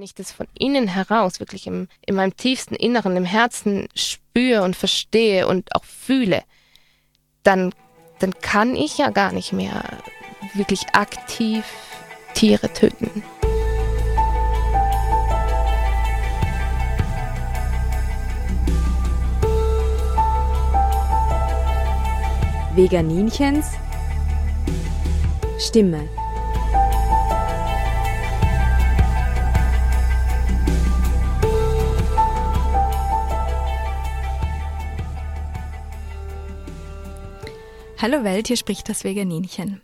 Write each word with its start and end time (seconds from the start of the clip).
Wenn 0.00 0.06
ich 0.06 0.14
das 0.14 0.32
von 0.32 0.46
innen 0.58 0.88
heraus 0.88 1.40
wirklich 1.40 1.66
im, 1.66 1.86
in 2.06 2.14
meinem 2.14 2.34
tiefsten 2.34 2.74
Inneren, 2.74 3.18
im 3.18 3.26
Herzen 3.26 3.86
spüre 3.94 4.62
und 4.62 4.74
verstehe 4.74 5.46
und 5.46 5.76
auch 5.76 5.84
fühle, 5.84 6.42
dann, 7.42 7.74
dann 8.18 8.32
kann 8.32 8.76
ich 8.76 8.96
ja 8.96 9.10
gar 9.10 9.30
nicht 9.30 9.52
mehr 9.52 9.98
wirklich 10.54 10.86
aktiv 10.94 11.66
Tiere 12.32 12.72
töten. 12.72 13.22
Veganinchens 22.74 23.66
Stimme. 25.58 26.08
Hallo 38.02 38.24
Welt, 38.24 38.46
hier 38.46 38.56
spricht 38.56 38.88
das 38.88 39.04
Veganinchen. 39.04 39.82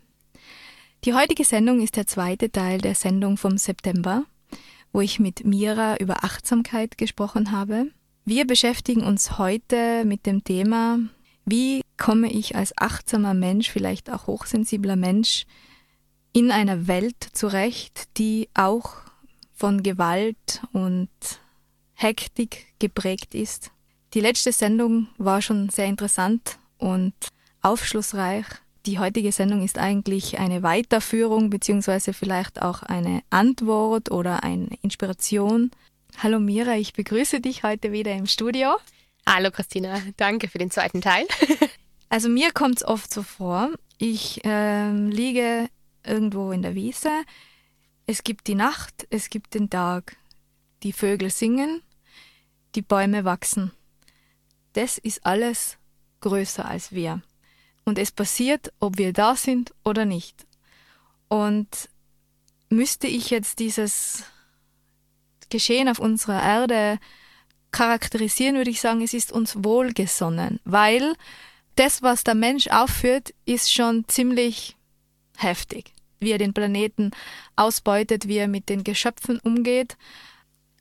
Die 1.05 1.13
heutige 1.13 1.45
Sendung 1.45 1.83
ist 1.83 1.97
der 1.97 2.07
zweite 2.07 2.51
Teil 2.51 2.79
der 2.79 2.95
Sendung 2.95 3.37
vom 3.37 3.59
September, 3.59 4.25
wo 4.91 5.03
ich 5.03 5.21
mit 5.21 5.45
Mira 5.45 5.99
über 5.99 6.25
Achtsamkeit 6.25 6.97
gesprochen 6.97 7.53
habe. 7.53 7.89
Wir 8.25 8.47
beschäftigen 8.47 9.03
uns 9.03 9.37
heute 9.37 10.07
mit 10.07 10.25
dem 10.25 10.43
Thema, 10.45 10.99
wie 11.45 11.83
komme 11.99 12.33
ich 12.33 12.57
als 12.57 12.73
achtsamer 12.79 13.35
Mensch, 13.35 13.69
vielleicht 13.69 14.09
auch 14.09 14.29
hochsensibler 14.29 14.97
Mensch, 14.97 15.45
in 16.33 16.51
einer 16.51 16.87
Welt 16.87 17.23
zurecht, 17.35 18.17
die 18.17 18.49
auch 18.55 18.95
von 19.53 19.83
Gewalt 19.83 20.63
und 20.73 21.11
Hektik 21.93 22.69
geprägt 22.79 23.35
ist. 23.35 23.73
Die 24.15 24.21
letzte 24.21 24.53
Sendung 24.53 25.09
war 25.19 25.43
schon 25.43 25.69
sehr 25.69 25.85
interessant 25.85 26.59
und 26.79 27.13
aufschlussreich. 27.67 28.47
Die 28.87 29.01
heutige 29.01 29.33
Sendung 29.33 29.65
ist 29.65 29.77
eigentlich 29.77 30.39
eine 30.39 30.63
Weiterführung 30.63 31.51
beziehungsweise 31.51 32.13
vielleicht 32.13 32.63
auch 32.63 32.85
eine 32.85 33.23
Antwort 33.31 34.13
oder 34.13 34.45
eine 34.45 34.69
Inspiration. 34.83 35.73
Hallo 36.19 36.39
Mira, 36.39 36.77
ich 36.77 36.93
begrüße 36.93 37.41
dich 37.41 37.65
heute 37.65 37.91
wieder 37.91 38.13
im 38.13 38.27
Studio. 38.27 38.77
Hallo 39.29 39.51
Christina, 39.51 40.01
danke 40.17 40.47
für 40.47 40.59
den 40.59 40.71
zweiten 40.71 41.01
Teil. 41.01 41.27
also 42.09 42.29
mir 42.29 42.53
kommt 42.53 42.77
es 42.77 42.85
oft 42.85 43.13
so 43.13 43.25
vor, 43.25 43.71
ich 43.99 44.45
äh, 44.45 44.93
liege 44.93 45.69
irgendwo 46.05 46.53
in 46.53 46.63
der 46.63 46.77
Wiese, 46.77 47.11
es 48.07 48.23
gibt 48.23 48.47
die 48.47 48.55
Nacht, 48.55 49.09
es 49.11 49.29
gibt 49.29 49.55
den 49.55 49.69
Tag, 49.69 50.17
die 50.85 50.93
Vögel 50.93 51.31
singen, 51.31 51.83
die 52.77 52.83
Bäume 52.83 53.25
wachsen. 53.25 53.73
Das 54.75 54.99
ist 54.99 55.27
alles 55.27 55.79
größer 56.21 56.65
als 56.65 56.93
wir 56.93 57.23
und 57.87 57.99
es 57.99 58.13
passiert, 58.13 58.73
ob 58.81 58.99
wir 58.99 59.15
da 59.15 59.37
sind 59.37 59.73
oder 59.85 60.05
nicht. 60.05 60.45
Und 61.29 61.89
müsste 62.69 63.07
ich 63.07 63.31
jetzt 63.31 63.61
dieses 63.61 64.25
Geschehen 65.49 65.89
auf 65.89 66.01
unserer 66.01 66.43
Erde 66.43 66.99
charakterisieren, 67.71 68.57
würde 68.57 68.71
ich 68.71 68.81
sagen, 68.81 69.03
es 69.03 69.15
ist 69.15 69.33
uns 69.33 69.63
wohlgesonnen, 69.63 70.61
weil 70.65 71.15
das, 71.77 72.03
was 72.03 72.25
der 72.25 72.35
Mensch 72.35 72.69
aufführt, 72.69 73.33
ist 73.45 73.73
schon 73.73 74.05
ziemlich 74.09 74.77
heftig. 75.37 75.93
Wie 76.19 76.33
er 76.33 76.39
den 76.39 76.55
Planeten 76.55 77.11
ausbeutet, 77.55 78.27
wie 78.27 78.39
er 78.39 78.49
mit 78.49 78.69
den 78.69 78.83
Geschöpfen 78.83 79.39
umgeht. 79.41 79.97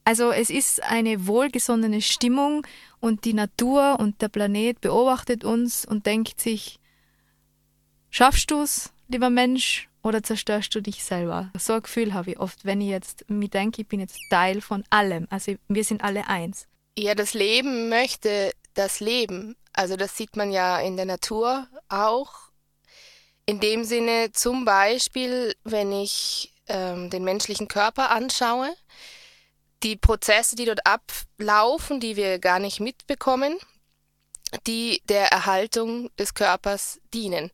Also 0.05 0.31
es 0.31 0.49
ist 0.49 0.81
eine 0.83 1.27
wohlgesonnene 1.27 2.01
Stimmung 2.01 2.65
und 2.99 3.25
die 3.25 3.33
Natur 3.33 3.97
und 3.99 4.21
der 4.21 4.29
Planet 4.29 4.79
beobachtet 4.79 5.43
uns 5.43 5.85
und 5.85 6.05
denkt 6.05 6.39
sich, 6.39 6.79
Schaffst 8.17 8.49
du 8.49 8.61
es, 8.61 8.93
lieber 9.09 9.29
Mensch, 9.29 9.89
oder 10.01 10.23
zerstörst 10.23 10.73
du 10.73 10.79
dich 10.79 11.03
selber? 11.03 11.51
So 11.59 11.73
ein 11.73 11.81
Gefühl 11.81 12.13
habe 12.13 12.31
ich 12.31 12.39
oft, 12.39 12.63
wenn 12.63 12.79
ich 12.79 12.87
jetzt 12.87 13.29
mir 13.29 13.49
denke, 13.49 13.81
ich 13.81 13.89
bin 13.89 13.99
jetzt 13.99 14.17
Teil 14.29 14.61
von 14.61 14.85
allem. 14.89 15.27
Also 15.29 15.55
wir 15.67 15.83
sind 15.83 16.01
alle 16.01 16.25
eins. 16.29 16.65
Ja, 16.97 17.13
das 17.13 17.33
Leben 17.33 17.89
möchte 17.89 18.53
das 18.73 19.01
Leben. 19.01 19.57
Also 19.73 19.97
das 19.97 20.15
sieht 20.15 20.37
man 20.37 20.53
ja 20.53 20.79
in 20.79 20.95
der 20.95 21.05
Natur 21.05 21.67
auch. 21.89 22.31
In 23.45 23.59
dem 23.59 23.83
Sinne 23.83 24.31
zum 24.31 24.63
Beispiel, 24.63 25.53
wenn 25.65 25.91
ich 25.91 26.53
ähm, 26.67 27.09
den 27.09 27.25
menschlichen 27.25 27.67
Körper 27.67 28.11
anschaue, 28.11 28.73
die 29.83 29.97
Prozesse, 29.97 30.55
die 30.55 30.63
dort 30.63 30.87
ablaufen, 30.87 31.99
die 31.99 32.15
wir 32.15 32.39
gar 32.39 32.59
nicht 32.59 32.79
mitbekommen, 32.79 33.57
die 34.67 35.01
der 35.03 35.33
Erhaltung 35.33 36.15
des 36.15 36.33
Körpers 36.33 37.01
dienen. 37.13 37.51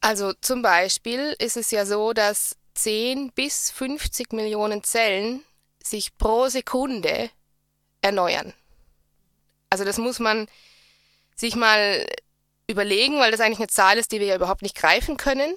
Also 0.00 0.32
zum 0.40 0.62
Beispiel 0.62 1.34
ist 1.38 1.56
es 1.56 1.70
ja 1.70 1.84
so, 1.84 2.12
dass 2.12 2.56
10 2.74 3.32
bis 3.32 3.70
50 3.70 4.32
Millionen 4.32 4.82
Zellen 4.82 5.44
sich 5.82 6.16
pro 6.16 6.48
Sekunde 6.48 7.30
erneuern. 8.00 8.54
Also 9.68 9.84
das 9.84 9.98
muss 9.98 10.18
man 10.18 10.48
sich 11.36 11.54
mal 11.56 12.06
überlegen, 12.66 13.18
weil 13.18 13.30
das 13.30 13.40
eigentlich 13.40 13.58
eine 13.58 13.68
Zahl 13.68 13.98
ist, 13.98 14.12
die 14.12 14.20
wir 14.20 14.28
ja 14.28 14.36
überhaupt 14.36 14.62
nicht 14.62 14.76
greifen 14.76 15.16
können. 15.16 15.54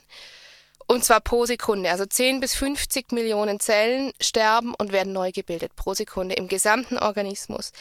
Und 0.87 1.05
zwar 1.05 1.21
pro 1.21 1.45
Sekunde. 1.45 1.89
Also 1.89 2.05
10 2.05 2.39
bis 2.39 2.55
50 2.55 3.11
Millionen 3.13 3.59
Zellen 3.59 4.11
sterben 4.19 4.75
und 4.75 4.91
werden 4.91 5.13
neu 5.13 5.31
gebildet 5.31 5.75
pro 5.75 5.93
Sekunde 5.93 6.35
im 6.35 6.47
gesamten 6.47 6.97
Organismus. 6.97 7.71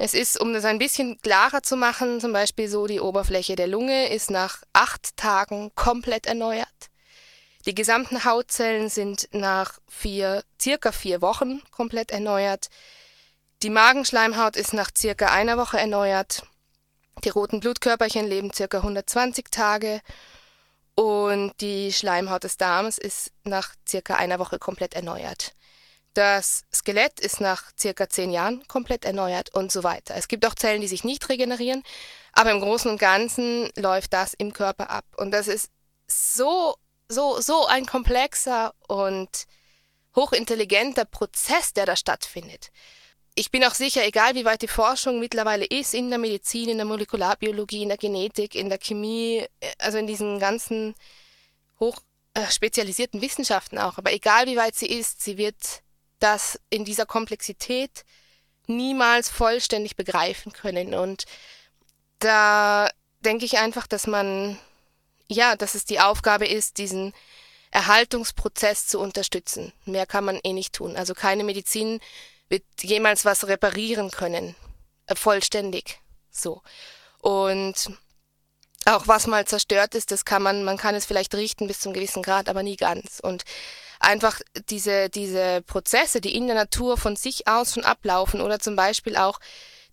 Es 0.00 0.14
ist, 0.14 0.40
um 0.40 0.52
das 0.52 0.64
ein 0.64 0.78
bisschen 0.78 1.20
klarer 1.22 1.64
zu 1.64 1.76
machen, 1.76 2.20
zum 2.20 2.32
Beispiel 2.32 2.68
so, 2.68 2.86
die 2.86 3.00
Oberfläche 3.00 3.56
der 3.56 3.66
Lunge 3.66 4.14
ist 4.14 4.30
nach 4.30 4.62
acht 4.72 5.16
Tagen 5.16 5.72
komplett 5.74 6.26
erneuert. 6.26 6.68
Die 7.66 7.74
gesamten 7.74 8.24
Hautzellen 8.24 8.88
sind 8.90 9.28
nach 9.32 9.80
vier, 9.88 10.44
circa 10.62 10.92
vier 10.92 11.20
Wochen 11.20 11.62
komplett 11.72 12.12
erneuert. 12.12 12.68
Die 13.64 13.70
Magenschleimhaut 13.70 14.54
ist 14.54 14.72
nach 14.72 14.90
circa 14.96 15.32
einer 15.32 15.58
Woche 15.58 15.78
erneuert. 15.78 16.44
Die 17.24 17.30
roten 17.30 17.58
Blutkörperchen 17.58 18.28
leben 18.28 18.52
circa 18.52 18.78
120 18.78 19.46
Tage. 19.50 20.00
Und 20.94 21.54
die 21.60 21.92
Schleimhaut 21.92 22.44
des 22.44 22.56
Darms 22.56 22.98
ist 22.98 23.32
nach 23.42 23.74
circa 23.86 24.14
einer 24.14 24.38
Woche 24.38 24.60
komplett 24.60 24.94
erneuert. 24.94 25.54
Das 26.14 26.64
Skelett 26.74 27.20
ist 27.20 27.40
nach 27.40 27.70
circa 27.78 28.08
zehn 28.08 28.32
Jahren 28.32 28.66
komplett 28.66 29.04
erneuert 29.04 29.54
und 29.54 29.70
so 29.70 29.84
weiter. 29.84 30.16
Es 30.16 30.28
gibt 30.28 30.44
auch 30.46 30.54
Zellen, 30.54 30.80
die 30.80 30.88
sich 30.88 31.04
nicht 31.04 31.28
regenerieren, 31.28 31.82
aber 32.32 32.50
im 32.50 32.60
Großen 32.60 32.90
und 32.90 32.98
Ganzen 32.98 33.70
läuft 33.76 34.12
das 34.12 34.34
im 34.34 34.52
Körper 34.52 34.90
ab. 34.90 35.04
Und 35.16 35.30
das 35.30 35.48
ist 35.48 35.70
so, 36.06 36.74
so, 37.08 37.40
so 37.40 37.66
ein 37.66 37.86
komplexer 37.86 38.74
und 38.88 39.46
hochintelligenter 40.16 41.04
Prozess, 41.04 41.72
der 41.72 41.86
da 41.86 41.94
stattfindet. 41.94 42.70
Ich 43.34 43.52
bin 43.52 43.64
auch 43.64 43.74
sicher, 43.74 44.04
egal 44.04 44.34
wie 44.34 44.44
weit 44.44 44.62
die 44.62 44.68
Forschung 44.68 45.20
mittlerweile 45.20 45.64
ist 45.64 45.94
in 45.94 46.08
der 46.08 46.18
Medizin, 46.18 46.68
in 46.68 46.78
der 46.78 46.86
Molekularbiologie, 46.86 47.82
in 47.82 47.88
der 47.88 47.98
Genetik, 47.98 48.56
in 48.56 48.68
der 48.68 48.78
Chemie, 48.78 49.46
also 49.78 49.98
in 49.98 50.08
diesen 50.08 50.40
ganzen 50.40 50.96
hoch 51.78 52.00
äh, 52.34 52.50
spezialisierten 52.50 53.20
Wissenschaften 53.20 53.78
auch, 53.78 53.98
aber 53.98 54.12
egal 54.12 54.46
wie 54.46 54.56
weit 54.56 54.74
sie 54.74 54.88
ist, 54.88 55.22
sie 55.22 55.38
wird 55.38 55.82
das 56.18 56.60
in 56.70 56.84
dieser 56.84 57.06
Komplexität 57.06 58.04
niemals 58.66 59.28
vollständig 59.28 59.96
begreifen 59.96 60.52
können. 60.52 60.94
Und 60.94 61.24
da 62.18 62.90
denke 63.20 63.44
ich 63.44 63.58
einfach, 63.58 63.86
dass 63.86 64.06
man, 64.06 64.58
ja, 65.28 65.56
dass 65.56 65.74
es 65.74 65.84
die 65.84 66.00
Aufgabe 66.00 66.46
ist, 66.46 66.78
diesen 66.78 67.12
Erhaltungsprozess 67.70 68.86
zu 68.86 68.98
unterstützen. 68.98 69.72
Mehr 69.84 70.06
kann 70.06 70.24
man 70.24 70.40
eh 70.42 70.52
nicht 70.52 70.74
tun. 70.74 70.96
Also 70.96 71.14
keine 71.14 71.44
Medizin 71.44 72.00
wird 72.48 72.64
jemals 72.80 73.24
was 73.24 73.46
reparieren 73.46 74.10
können. 74.10 74.54
Äh, 75.06 75.14
vollständig. 75.14 76.00
So. 76.30 76.62
Und 77.20 77.90
auch 78.84 79.06
was 79.06 79.26
mal 79.26 79.46
zerstört 79.46 79.94
ist, 79.94 80.10
das 80.12 80.24
kann 80.24 80.42
man, 80.42 80.64
man 80.64 80.78
kann 80.78 80.94
es 80.94 81.04
vielleicht 81.04 81.34
richten 81.34 81.66
bis 81.66 81.80
zum 81.80 81.92
gewissen 81.92 82.22
Grad, 82.22 82.48
aber 82.48 82.62
nie 82.62 82.76
ganz. 82.76 83.20
Und 83.20 83.44
einfach 84.00 84.40
diese, 84.68 85.08
diese 85.08 85.62
Prozesse, 85.62 86.20
die 86.20 86.34
in 86.34 86.46
der 86.46 86.56
Natur 86.56 86.96
von 86.96 87.16
sich 87.16 87.48
aus 87.48 87.74
schon 87.74 87.84
ablaufen 87.84 88.40
oder 88.40 88.58
zum 88.58 88.76
Beispiel 88.76 89.16
auch 89.16 89.40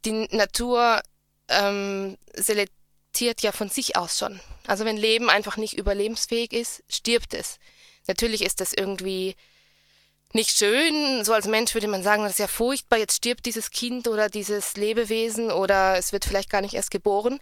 die 0.05 0.27
Natur 0.31 1.01
ähm, 1.49 2.17
selektiert 2.35 3.41
ja 3.41 3.51
von 3.51 3.69
sich 3.69 3.95
aus 3.95 4.19
schon. 4.19 4.39
Also 4.67 4.85
wenn 4.85 4.97
Leben 4.97 5.29
einfach 5.29 5.57
nicht 5.57 5.77
überlebensfähig 5.77 6.53
ist, 6.53 6.83
stirbt 6.89 7.33
es. 7.33 7.57
Natürlich 8.07 8.43
ist 8.43 8.61
das 8.61 8.73
irgendwie 8.73 9.35
nicht 10.33 10.57
schön. 10.57 11.23
So 11.23 11.33
als 11.33 11.47
Mensch 11.47 11.73
würde 11.73 11.87
man 11.87 12.03
sagen, 12.03 12.23
das 12.23 12.33
ist 12.33 12.39
ja 12.39 12.47
furchtbar, 12.47 12.99
jetzt 12.99 13.15
stirbt 13.15 13.45
dieses 13.45 13.71
Kind 13.71 14.07
oder 14.07 14.29
dieses 14.29 14.75
Lebewesen 14.75 15.51
oder 15.51 15.97
es 15.97 16.11
wird 16.11 16.25
vielleicht 16.25 16.49
gar 16.49 16.61
nicht 16.61 16.73
erst 16.73 16.91
geboren. 16.91 17.39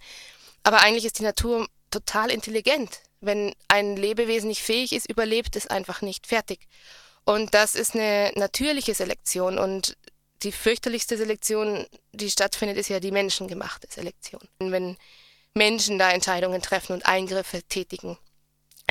Aber 0.62 0.80
eigentlich 0.80 1.04
ist 1.04 1.18
die 1.18 1.24
Natur 1.24 1.68
total 1.90 2.30
intelligent. 2.30 3.00
Wenn 3.24 3.54
ein 3.68 3.96
Lebewesen 3.96 4.48
nicht 4.48 4.62
fähig 4.62 4.92
ist, 4.92 5.08
überlebt 5.08 5.56
es 5.56 5.66
einfach 5.66 6.02
nicht. 6.02 6.26
Fertig. 6.26 6.66
Und 7.24 7.54
das 7.54 7.74
ist 7.74 7.94
eine 7.94 8.32
natürliche 8.34 8.94
Selektion. 8.94 9.58
Und 9.58 9.96
die 10.42 10.52
fürchterlichste 10.52 11.16
Selektion, 11.16 11.86
die 12.12 12.30
stattfindet, 12.30 12.76
ist 12.76 12.88
ja 12.88 13.00
die 13.00 13.10
menschengemachte 13.10 13.88
Selektion. 13.90 14.42
Wenn 14.58 14.96
Menschen 15.54 15.98
da 15.98 16.10
Entscheidungen 16.10 16.60
treffen 16.60 16.92
und 16.92 17.06
Eingriffe 17.06 17.62
tätigen, 17.62 18.18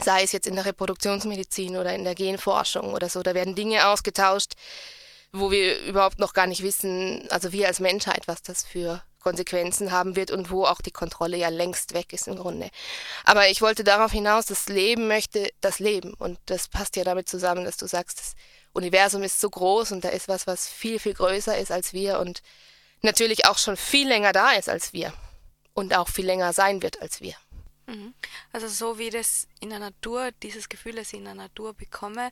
sei 0.03 0.23
es 0.23 0.31
jetzt 0.31 0.47
in 0.47 0.55
der 0.55 0.65
Reproduktionsmedizin 0.65 1.77
oder 1.77 1.93
in 1.93 2.03
der 2.03 2.15
Genforschung 2.15 2.93
oder 2.93 3.09
so, 3.09 3.21
da 3.21 3.35
werden 3.35 3.55
Dinge 3.55 3.87
ausgetauscht, 3.87 4.53
wo 5.31 5.51
wir 5.51 5.81
überhaupt 5.83 6.19
noch 6.19 6.33
gar 6.33 6.47
nicht 6.47 6.63
wissen, 6.63 7.27
also 7.29 7.51
wir 7.51 7.67
als 7.67 7.79
Menschheit, 7.79 8.27
was 8.27 8.41
das 8.41 8.63
für 8.63 9.03
Konsequenzen 9.23 9.91
haben 9.91 10.15
wird 10.15 10.29
und 10.29 10.51
wo 10.51 10.65
auch 10.65 10.81
die 10.81 10.91
Kontrolle 10.91 11.37
ja 11.37 11.49
längst 11.49 11.93
weg 11.93 12.13
ist 12.13 12.27
im 12.27 12.35
Grunde. 12.35 12.69
Aber 13.23 13.49
ich 13.49 13.61
wollte 13.61 13.83
darauf 13.83 14.11
hinaus, 14.11 14.45
das 14.45 14.67
Leben 14.67 15.07
möchte 15.07 15.49
das 15.61 15.79
Leben. 15.79 16.13
Und 16.13 16.37
das 16.45 16.67
passt 16.67 16.95
ja 16.95 17.03
damit 17.03 17.27
zusammen, 17.27 17.65
dass 17.65 17.77
du 17.77 17.87
sagst, 17.87 18.19
das 18.19 18.35
Universum 18.73 19.23
ist 19.23 19.39
so 19.39 19.49
groß 19.49 19.91
und 19.93 20.03
da 20.03 20.09
ist 20.09 20.27
was, 20.27 20.45
was 20.45 20.67
viel, 20.67 20.99
viel 20.99 21.13
größer 21.13 21.57
ist 21.57 21.71
als 21.71 21.93
wir 21.93 22.19
und 22.19 22.41
natürlich 23.01 23.45
auch 23.45 23.57
schon 23.57 23.77
viel 23.77 24.07
länger 24.07 24.33
da 24.33 24.51
ist 24.51 24.69
als 24.69 24.93
wir 24.93 25.13
und 25.73 25.95
auch 25.95 26.09
viel 26.09 26.25
länger 26.25 26.53
sein 26.53 26.81
wird 26.81 27.01
als 27.01 27.21
wir. 27.21 27.35
Mhm. 27.87 28.13
Also 28.51 28.67
so 28.67 28.97
wie 28.97 29.09
das 29.09 29.47
in 29.59 29.69
der 29.69 29.79
Natur, 29.79 30.31
dieses 30.41 30.69
Gefühl, 30.69 30.95
das 30.95 31.13
ich 31.13 31.19
in 31.19 31.25
der 31.25 31.35
Natur 31.35 31.73
bekomme, 31.73 32.31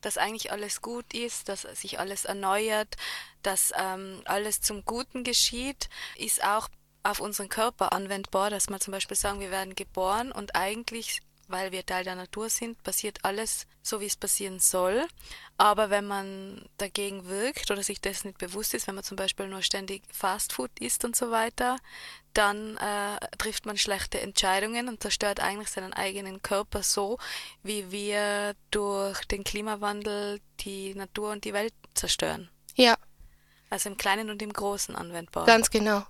dass 0.00 0.18
eigentlich 0.18 0.52
alles 0.52 0.80
gut 0.82 1.12
ist, 1.12 1.48
dass 1.48 1.62
sich 1.62 1.98
alles 1.98 2.24
erneuert, 2.24 2.96
dass 3.42 3.72
ähm, 3.76 4.22
alles 4.24 4.60
zum 4.60 4.84
Guten 4.84 5.24
geschieht, 5.24 5.88
ist 6.16 6.42
auch 6.44 6.68
auf 7.02 7.20
unseren 7.20 7.48
Körper 7.48 7.92
anwendbar, 7.92 8.50
dass 8.50 8.68
man 8.68 8.80
zum 8.80 8.92
Beispiel 8.92 9.16
sagen, 9.16 9.40
wir 9.40 9.50
werden 9.50 9.74
geboren 9.74 10.32
und 10.32 10.54
eigentlich 10.54 11.20
weil 11.48 11.72
wir 11.72 11.84
Teil 11.84 12.04
der 12.04 12.14
Natur 12.14 12.48
sind, 12.48 12.82
passiert 12.82 13.24
alles 13.24 13.66
so, 13.82 14.00
wie 14.00 14.06
es 14.06 14.16
passieren 14.16 14.60
soll. 14.60 15.06
Aber 15.56 15.90
wenn 15.90 16.06
man 16.06 16.68
dagegen 16.76 17.26
wirkt 17.26 17.70
oder 17.70 17.82
sich 17.82 18.00
dessen 18.00 18.28
nicht 18.28 18.38
bewusst 18.38 18.74
ist, 18.74 18.86
wenn 18.86 18.94
man 18.94 19.04
zum 19.04 19.16
Beispiel 19.16 19.48
nur 19.48 19.62
ständig 19.62 20.02
Fastfood 20.12 20.70
isst 20.78 21.04
und 21.04 21.16
so 21.16 21.30
weiter, 21.30 21.78
dann 22.34 22.76
äh, 22.76 23.18
trifft 23.38 23.66
man 23.66 23.76
schlechte 23.76 24.20
Entscheidungen 24.20 24.88
und 24.88 25.02
zerstört 25.02 25.40
eigentlich 25.40 25.70
seinen 25.70 25.92
eigenen 25.92 26.42
Körper 26.42 26.82
so, 26.82 27.18
wie 27.62 27.90
wir 27.90 28.54
durch 28.70 29.24
den 29.24 29.42
Klimawandel 29.42 30.40
die 30.60 30.94
Natur 30.94 31.32
und 31.32 31.44
die 31.44 31.52
Welt 31.54 31.74
zerstören. 31.94 32.48
Ja. 32.74 32.96
Also 33.70 33.88
im 33.90 33.96
Kleinen 33.96 34.30
und 34.30 34.40
im 34.42 34.52
Großen 34.52 34.94
anwendbar. 34.94 35.46
Ganz 35.46 35.70
genau. 35.70 36.06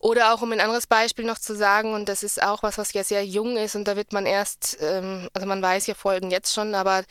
Oder 0.00 0.32
auch 0.32 0.42
um 0.42 0.52
ein 0.52 0.60
anderes 0.60 0.86
Beispiel 0.86 1.24
noch 1.24 1.38
zu 1.38 1.56
sagen, 1.56 1.92
und 1.94 2.08
das 2.08 2.22
ist 2.22 2.42
auch 2.42 2.62
was, 2.62 2.78
was 2.78 2.92
ja 2.92 3.02
sehr 3.02 3.24
jung 3.24 3.56
ist 3.56 3.74
und 3.74 3.84
da 3.84 3.96
wird 3.96 4.12
man 4.12 4.26
erst, 4.26 4.78
ähm, 4.80 5.28
also 5.32 5.46
man 5.46 5.60
weiß 5.60 5.86
ja 5.88 5.94
Folgen 5.94 6.30
jetzt 6.30 6.54
schon, 6.54 6.74
aber 6.74 7.02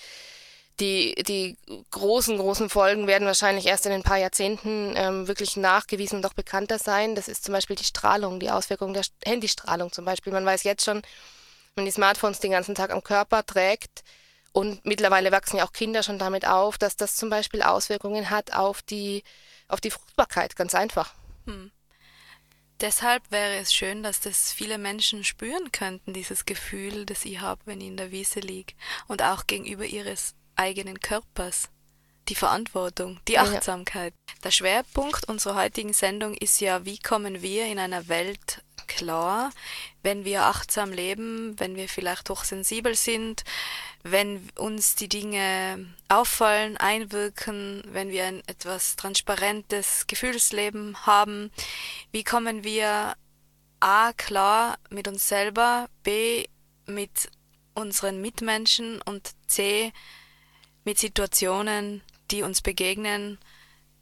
die, 0.80 1.16
die 1.28 1.58
großen, 1.92 2.38
großen 2.38 2.70
Folgen 2.70 3.08
werden 3.08 3.28
wahrscheinlich 3.28 3.66
erst 3.66 3.86
in 3.88 3.92
ein 3.92 4.04
paar 4.04 4.18
Jahrzehnten 4.18 4.94
ähm, 4.96 5.28
wirklich 5.28 5.58
nachgewiesen 5.58 6.18
und 6.18 6.26
auch 6.26 6.34
bekannter 6.34 6.78
sein. 6.78 7.16
Das 7.16 7.28
ist 7.28 7.44
zum 7.44 7.54
Beispiel 7.54 7.76
die 7.76 7.84
Strahlung, 7.84 8.40
die 8.40 8.52
Auswirkung 8.52 8.94
der 8.94 9.04
Handystrahlung 9.26 9.92
zum 9.92 10.06
Beispiel. 10.06 10.32
Man 10.32 10.46
weiß 10.46 10.64
jetzt 10.64 10.86
schon, 10.86 11.02
wenn 11.76 11.86
die 11.86 11.92
Smartphones 11.92 12.40
den 12.40 12.52
ganzen 12.52 12.76
Tag 12.76 12.92
am 12.92 13.04
Körper 13.04 13.46
trägt, 13.46 14.04
und 14.58 14.84
mittlerweile 14.88 15.32
wachsen 15.32 15.58
ja 15.58 15.68
auch 15.68 15.72
Kinder 15.72 16.02
schon 16.02 16.18
damit 16.18 16.48
auf, 16.48 16.80
dass 16.80 16.96
das 16.96 17.16
zum 17.16 17.30
Beispiel 17.30 17.62
Auswirkungen 17.62 18.32
hat 18.32 18.54
auf 18.54 18.82
die, 18.82 19.24
auf 19.68 19.80
die 19.82 19.92
Fruchtbarkeit, 19.92 20.56
ganz 20.56 20.74
einfach. 20.74 21.14
Hm. 21.46 21.70
Deshalb 22.80 23.32
wäre 23.32 23.56
es 23.56 23.74
schön, 23.74 24.04
dass 24.04 24.20
das 24.20 24.54
viele 24.54 24.78
Menschen 24.78 25.24
spüren 25.24 25.72
könnten, 25.72 26.14
dieses 26.14 26.46
Gefühl, 26.46 27.06
das 27.06 27.26
ich 27.26 27.42
habe, 27.42 27.62
wenn 27.66 27.82
ich 27.82 27.88
in 27.88 27.98
der 27.98 28.12
Wiese 28.12 28.40
liege. 28.40 28.74
Und 29.08 29.24
auch 29.24 29.48
gegenüber 29.48 29.86
ihres 29.86 30.36
eigenen 30.56 31.00
Körpers. 31.00 31.70
Die 32.30 32.36
Verantwortung, 32.36 33.20
die 33.28 33.40
Achtsamkeit. 33.40 34.14
Ja. 34.30 34.36
Der 34.44 34.52
Schwerpunkt 34.52 35.30
unserer 35.30 35.56
heutigen 35.56 35.94
Sendung 35.94 36.36
ist 36.36 36.60
ja, 36.60 36.84
wie 36.86 37.00
kommen 37.00 37.42
wir 37.42 37.66
in 37.68 37.80
einer 37.80 38.10
Welt 38.10 38.62
klar, 38.88 39.52
wenn 40.04 40.26
wir 40.26 40.44
achtsam 40.44 40.92
leben, 40.92 41.60
wenn 41.60 41.76
wir 41.76 41.90
vielleicht 41.90 42.30
hochsensibel 42.30 42.96
sind, 42.96 43.44
wenn 44.04 44.50
uns 44.56 44.96
die 44.96 45.10
Dinge 45.10 45.86
auffallen, 46.08 46.78
einwirken, 46.78 47.84
wenn 47.92 48.10
wir 48.10 48.26
ein 48.26 48.42
etwas 48.48 48.96
transparentes 48.96 50.08
Gefühlsleben 50.08 51.06
haben, 51.06 51.52
wie 52.12 52.24
kommen 52.24 52.64
wir 52.64 53.16
A 53.80 54.14
klar 54.14 54.78
mit 54.90 55.08
uns 55.08 55.28
selber, 55.28 55.90
B 56.04 56.48
mit 56.86 57.30
unseren 57.76 58.22
Mitmenschen 58.22 59.02
und 59.04 59.32
C 59.48 59.92
mit 60.84 60.98
Situationen, 60.98 62.02
die 62.32 62.42
uns 62.44 62.62
begegnen, 62.62 63.38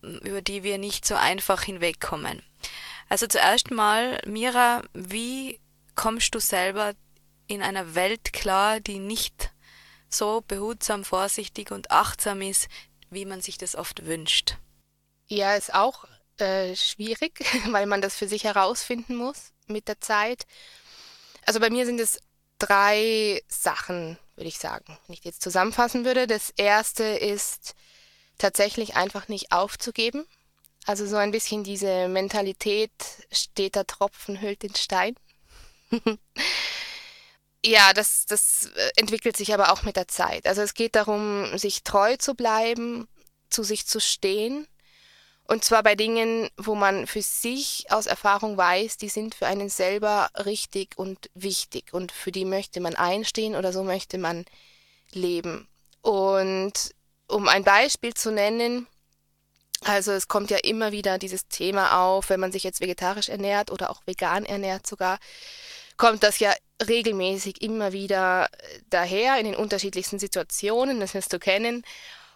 über 0.01 0.41
die 0.41 0.63
wir 0.63 0.77
nicht 0.77 1.05
so 1.05 1.15
einfach 1.15 1.63
hinwegkommen. 1.63 2.41
Also 3.09 3.27
zuerst 3.27 3.71
mal, 3.71 4.19
Mira, 4.25 4.83
wie 4.93 5.59
kommst 5.95 6.35
du 6.35 6.39
selber 6.39 6.93
in 7.47 7.61
einer 7.61 7.95
Welt 7.95 8.33
klar, 8.33 8.79
die 8.79 8.99
nicht 8.99 9.51
so 10.09 10.41
behutsam, 10.47 11.03
vorsichtig 11.03 11.71
und 11.71 11.91
achtsam 11.91 12.41
ist, 12.41 12.67
wie 13.09 13.25
man 13.25 13.41
sich 13.41 13.57
das 13.57 13.75
oft 13.75 14.05
wünscht? 14.05 14.57
Ja, 15.27 15.55
ist 15.55 15.73
auch 15.73 16.05
äh, 16.37 16.75
schwierig, 16.75 17.43
weil 17.69 17.85
man 17.85 18.01
das 18.01 18.15
für 18.15 18.27
sich 18.27 18.43
herausfinden 18.43 19.15
muss 19.15 19.53
mit 19.67 19.87
der 19.87 20.01
Zeit. 20.01 20.45
Also 21.45 21.59
bei 21.59 21.69
mir 21.69 21.85
sind 21.85 21.99
es 21.99 22.19
drei 22.59 23.41
Sachen, 23.47 24.17
würde 24.35 24.47
ich 24.47 24.57
sagen, 24.57 24.97
wenn 25.07 25.13
ich 25.13 25.23
jetzt 25.23 25.41
zusammenfassen 25.41 26.05
würde. 26.05 26.27
Das 26.27 26.51
erste 26.51 27.03
ist 27.03 27.75
tatsächlich 28.37 28.95
einfach 28.95 29.27
nicht 29.27 29.51
aufzugeben. 29.51 30.25
Also 30.85 31.07
so 31.07 31.15
ein 31.15 31.31
bisschen 31.31 31.63
diese 31.63 32.07
Mentalität, 32.07 32.91
steht 33.31 33.75
der 33.75 33.87
Tropfen 33.87 34.39
hüllt 34.39 34.61
den 34.61 34.75
Stein. 34.75 35.15
ja, 37.65 37.91
das, 37.93 38.25
das 38.27 38.69
äh, 38.75 38.91
entwickelt 38.95 39.35
sich 39.35 39.53
aber 39.53 39.71
auch 39.71 39.81
mit 39.81 39.95
der 39.95 40.07
Zeit. 40.07 40.45
Also 40.45 40.61
es 40.61 40.75
geht 40.75 40.95
darum, 40.95 41.57
sich 41.57 41.83
treu 41.83 42.17
zu 42.17 42.35
bleiben, 42.35 43.07
zu 43.49 43.63
sich 43.63 43.87
zu 43.87 43.99
stehen. 43.99 44.67
Und 45.47 45.63
zwar 45.63 45.83
bei 45.83 45.95
Dingen, 45.95 46.49
wo 46.57 46.75
man 46.75 47.07
für 47.07 47.21
sich 47.21 47.85
aus 47.89 48.05
Erfahrung 48.05 48.57
weiß, 48.57 48.97
die 48.97 49.09
sind 49.09 49.35
für 49.35 49.47
einen 49.47 49.69
selber 49.69 50.29
richtig 50.45 50.97
und 50.97 51.29
wichtig. 51.33 51.93
Und 51.93 52.11
für 52.11 52.31
die 52.31 52.45
möchte 52.45 52.79
man 52.79 52.95
einstehen 52.95 53.55
oder 53.55 53.73
so 53.73 53.83
möchte 53.83 54.17
man 54.19 54.45
leben. 55.11 55.67
Und 56.01 56.93
um 57.27 57.47
ein 57.47 57.63
Beispiel 57.63 58.13
zu 58.13 58.31
nennen, 58.31 58.87
also 59.83 60.11
es 60.11 60.27
kommt 60.27 60.49
ja 60.49 60.57
immer 60.57 60.91
wieder 60.91 61.17
dieses 61.17 61.47
Thema 61.47 62.01
auf, 62.01 62.29
wenn 62.29 62.39
man 62.39 62.51
sich 62.51 62.63
jetzt 62.63 62.81
vegetarisch 62.81 63.29
ernährt 63.29 63.71
oder 63.71 63.89
auch 63.89 64.01
vegan 64.05 64.45
ernährt 64.45 64.87
sogar, 64.87 65.19
kommt 65.97 66.23
das 66.23 66.39
ja 66.39 66.53
regelmäßig 66.85 67.61
immer 67.61 67.93
wieder 67.93 68.47
äh, 68.51 68.79
daher 68.89 69.37
in 69.39 69.45
den 69.45 69.55
unterschiedlichsten 69.55 70.19
Situationen, 70.19 70.99
das 70.99 71.13
wirst 71.13 71.31
du 71.33 71.39
kennen. 71.39 71.83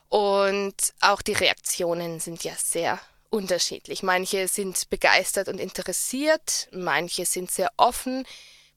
Und 0.07 0.75
auch 1.01 1.21
die 1.21 1.33
Reaktionen 1.33 2.19
sind 2.19 2.43
ja 2.43 2.53
sehr 2.57 2.99
unterschiedlich. 3.29 4.01
Manche 4.01 4.47
sind 4.47 4.89
begeistert 4.89 5.49
und 5.49 5.59
interessiert, 5.59 6.67
manche 6.71 7.25
sind 7.25 7.51
sehr 7.51 7.69
offen, 7.77 8.25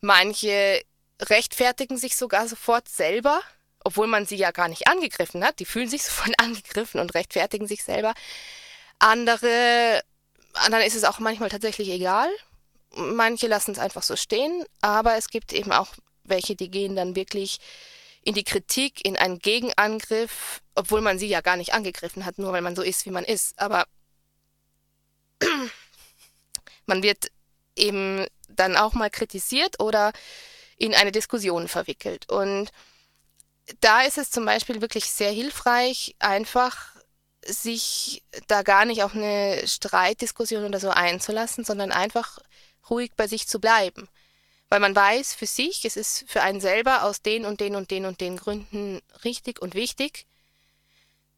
manche 0.00 0.82
rechtfertigen 1.20 1.96
sich 1.96 2.16
sogar 2.16 2.48
sofort 2.48 2.88
selber, 2.88 3.40
obwohl 3.84 4.06
man 4.06 4.26
sie 4.26 4.36
ja 4.36 4.50
gar 4.50 4.68
nicht 4.68 4.88
angegriffen 4.88 5.44
hat. 5.44 5.58
Die 5.58 5.64
fühlen 5.64 5.88
sich 5.88 6.02
sofort 6.04 6.38
angegriffen 6.38 7.00
und 7.00 7.14
rechtfertigen 7.14 7.66
sich 7.66 7.82
selber. 7.84 8.14
Andere, 8.98 10.02
anderen 10.54 10.84
ist 10.84 10.94
es 10.94 11.04
auch 11.04 11.18
manchmal 11.18 11.50
tatsächlich 11.50 11.88
egal. 11.88 12.28
Manche 12.94 13.46
lassen 13.46 13.72
es 13.72 13.78
einfach 13.78 14.02
so 14.02 14.16
stehen, 14.16 14.64
aber 14.80 15.16
es 15.16 15.28
gibt 15.28 15.52
eben 15.52 15.72
auch 15.72 15.88
welche, 16.24 16.54
die 16.54 16.70
gehen 16.70 16.94
dann 16.94 17.16
wirklich 17.16 17.58
in 18.22 18.34
die 18.34 18.44
Kritik, 18.44 19.04
in 19.04 19.16
einen 19.16 19.38
Gegenangriff, 19.38 20.60
obwohl 20.74 21.00
man 21.00 21.18
sie 21.18 21.26
ja 21.26 21.40
gar 21.40 21.56
nicht 21.56 21.74
angegriffen 21.74 22.24
hat, 22.24 22.38
nur 22.38 22.52
weil 22.52 22.62
man 22.62 22.76
so 22.76 22.82
ist, 22.82 23.04
wie 23.06 23.10
man 23.10 23.24
ist. 23.24 23.58
Aber 23.58 23.86
man 26.86 27.02
wird 27.02 27.32
eben 27.74 28.26
dann 28.48 28.76
auch 28.76 28.92
mal 28.92 29.10
kritisiert 29.10 29.80
oder 29.80 30.12
in 30.76 30.94
eine 30.94 31.12
Diskussion 31.12 31.68
verwickelt. 31.68 32.30
Und 32.30 32.70
da 33.80 34.02
ist 34.02 34.18
es 34.18 34.30
zum 34.30 34.44
Beispiel 34.44 34.80
wirklich 34.80 35.06
sehr 35.06 35.30
hilfreich, 35.30 36.14
einfach 36.18 36.92
sich 37.44 38.22
da 38.46 38.62
gar 38.62 38.84
nicht 38.84 39.02
auf 39.02 39.14
eine 39.14 39.62
Streitdiskussion 39.66 40.64
oder 40.64 40.78
so 40.78 40.90
einzulassen, 40.90 41.64
sondern 41.64 41.90
einfach 41.90 42.38
ruhig 42.88 43.12
bei 43.16 43.26
sich 43.26 43.48
zu 43.48 43.60
bleiben. 43.60 44.08
Weil 44.68 44.80
man 44.80 44.96
weiß 44.96 45.34
für 45.34 45.46
sich, 45.46 45.84
es 45.84 45.96
ist 45.96 46.24
für 46.28 46.42
einen 46.42 46.60
selber 46.60 47.02
aus 47.02 47.20
den 47.20 47.44
und 47.44 47.60
den 47.60 47.76
und 47.76 47.90
den 47.90 48.06
und 48.06 48.20
den 48.20 48.36
Gründen 48.36 49.00
richtig 49.24 49.60
und 49.60 49.74
wichtig, 49.74 50.26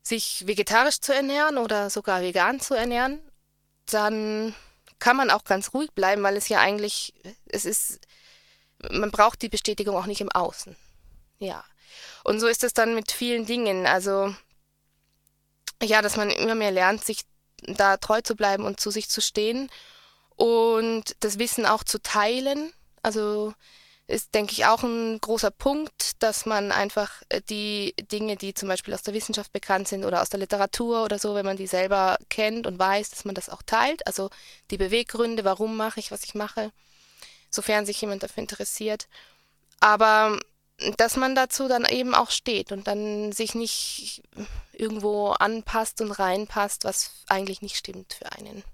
sich 0.03 0.47
vegetarisch 0.47 1.01
zu 1.01 1.15
ernähren 1.15 1.59
oder 1.59 1.89
sogar 1.91 2.21
vegan 2.21 2.61
zu 2.61 2.75
ernähren, 2.75 3.21
dann 3.87 4.55
kann 4.99 5.17
man 5.17 5.31
auch 5.31 5.45
ganz 5.45 5.75
ruhig 5.75 5.91
bleiben, 5.93 6.23
weil 6.23 6.37
es 6.37 6.49
ja 6.49 6.61
eigentlich, 6.61 7.15
es 7.47 7.65
ist, 7.65 8.01
man 8.91 9.11
braucht 9.11 9.43
die 9.43 9.49
Bestätigung 9.49 9.97
auch 9.97 10.07
nicht 10.07 10.21
im 10.21 10.31
Außen. 10.31 10.77
Ja. 11.39 11.65
Und 12.25 12.41
so 12.41 12.47
ist 12.47 12.65
es 12.65 12.75
dann 12.75 12.95
mit 12.95 13.13
vielen 13.13 13.47
Dingen. 13.47 13.87
Also 13.87 14.35
ja, 15.83 16.03
dass 16.03 16.17
man 16.17 16.31
immer 16.31 16.55
mehr 16.55 16.71
lernt, 16.71 17.05
sich 17.05 17.21
da 17.63 17.97
treu 17.97 18.21
zu 18.21 18.37
bleiben 18.37 18.65
und 18.65 18.81
zu 18.81 18.91
sich 18.91 19.09
zu 19.09 19.21
stehen 19.21 19.71
und 20.37 21.17
das 21.21 21.39
Wissen 21.39 21.67
auch 21.67 21.85
zu 21.85 22.01
teilen. 22.01 22.73
Also 23.03 23.55
ist, 24.07 24.35
denke 24.35 24.53
ich, 24.53 24.67
auch 24.67 24.83
ein 24.83 25.19
großer 25.21 25.51
Punkt, 25.51 26.23
dass 26.23 26.45
man 26.45 26.73
einfach 26.73 27.23
äh, 27.31 27.41
die 27.49 27.95
Dinge, 28.13 28.37
die 28.37 28.53
zum 28.53 28.69
Beispiel 28.69 28.93
aus 28.93 29.03
der 29.03 29.15
Wissenschaft 29.15 29.53
bekannt 29.53 29.89
sind 29.89 30.05
oder 30.05 30.21
aus 30.21 30.29
der 30.29 30.41
Literatur 30.41 31.05
oder 31.05 31.19
so, 31.19 31.35
wenn 31.35 31.47
man 31.47 31.57
die 31.57 31.67
selber 31.67 32.19
kennt 32.29 32.67
und 32.67 32.79
weiß, 32.79 33.11
dass 33.11 33.25
man 33.25 33.35
das 33.35 33.49
auch 33.49 33.63
teilt. 33.63 34.07
Also 34.07 34.29
die 34.71 34.77
Beweggründe, 34.77 35.45
warum 35.45 35.77
mache 35.77 36.01
ich, 36.01 36.11
was 36.11 36.25
ich 36.25 36.35
mache, 36.35 36.71
sofern 37.51 37.87
sich 37.87 38.01
jemand 38.01 38.23
dafür 38.23 38.43
interessiert. 38.43 39.09
Aber 39.81 40.39
dass 40.97 41.17
man 41.17 41.35
dazu 41.35 41.69
dann 41.69 41.85
eben 41.85 42.15
auch 42.15 42.31
steht 42.31 42.73
und 42.73 42.87
dann 42.87 43.33
sich 43.33 43.55
nicht 43.55 44.23
irgendwo 44.73 45.29
anpasst 45.31 46.01
und 46.01 46.11
reinpasst, 46.13 46.85
was 46.85 47.25
eigentlich 47.29 47.63
nicht 47.63 47.77
stimmt 47.77 48.15
für 48.15 48.33
einen. 48.33 48.65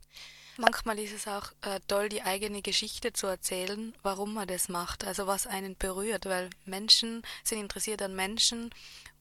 Manchmal 0.57 0.99
ist 0.99 1.15
es 1.15 1.27
auch 1.27 1.53
äh, 1.63 1.81
toll, 1.89 2.11
die 2.11 2.23
eigene 2.23 2.61
Geschichte 2.61 3.13
zu 3.15 3.27
erzählen, 3.27 3.95
warum 4.03 4.35
man 4.35 4.47
das 4.47 4.69
macht, 4.69 5.07
also 5.07 5.27
was 5.27 5.47
einen 5.47 5.77
berührt, 5.77 6.27
weil 6.27 6.51
Menschen 6.67 7.23
sind 7.45 7.61
interessiert 7.61 8.03
an 8.03 8.15
Menschen 8.15 8.71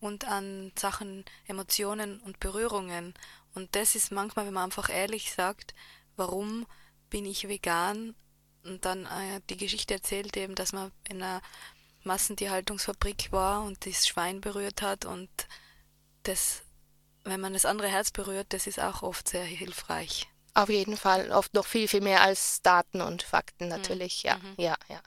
und 0.02 0.26
an 0.26 0.74
Sachen, 0.78 1.24
Emotionen 1.48 2.20
und 2.20 2.42
Berührungen. 2.42 3.14
Und 3.56 3.74
das 3.76 3.96
ist 3.96 4.12
manchmal, 4.12 4.48
wenn 4.48 4.54
man 4.54 4.66
einfach 4.66 4.90
ehrlich 4.90 5.34
sagt, 5.34 5.74
warum 6.18 6.66
bin 7.10 7.26
ich 7.26 7.48
vegan 7.48 8.16
und 8.66 8.84
dann 8.84 9.06
äh, 9.06 9.40
die 9.50 9.58
Geschichte 9.58 9.94
erzählt 9.94 10.36
eben, 10.36 10.56
dass 10.56 10.74
man 10.74 10.92
in 11.08 11.22
einer 11.22 11.42
Massentierhaltungsfabrik 12.04 13.32
war 13.32 13.64
und 13.64 13.86
das 13.86 14.08
Schwein 14.08 14.42
berührt 14.42 14.82
hat 14.82 15.06
und 15.06 15.30
das, 16.24 16.62
wenn 17.24 17.42
man 17.42 17.54
das 17.54 17.66
andere 17.66 17.88
Herz 17.88 18.12
berührt, 18.12 18.48
das 18.50 18.68
ist 18.68 18.80
auch 18.80 19.04
oft 19.04 19.28
sehr 19.28 19.44
hilfreich. 19.44 20.28
Auf 20.54 20.70
jeden 20.70 20.98
Fall, 20.98 21.32
oft 21.32 21.54
noch 21.54 21.66
viel, 21.66 21.88
viel 21.88 22.02
mehr 22.02 22.22
als 22.22 22.62
Daten 22.62 23.02
und 23.02 23.24
Fakten 23.24 23.66
mhm. 23.66 23.70
natürlich, 23.70 24.24
mhm. 24.24 24.30
ja, 24.30 24.40
ja, 24.58 24.76
ja. 24.90 25.02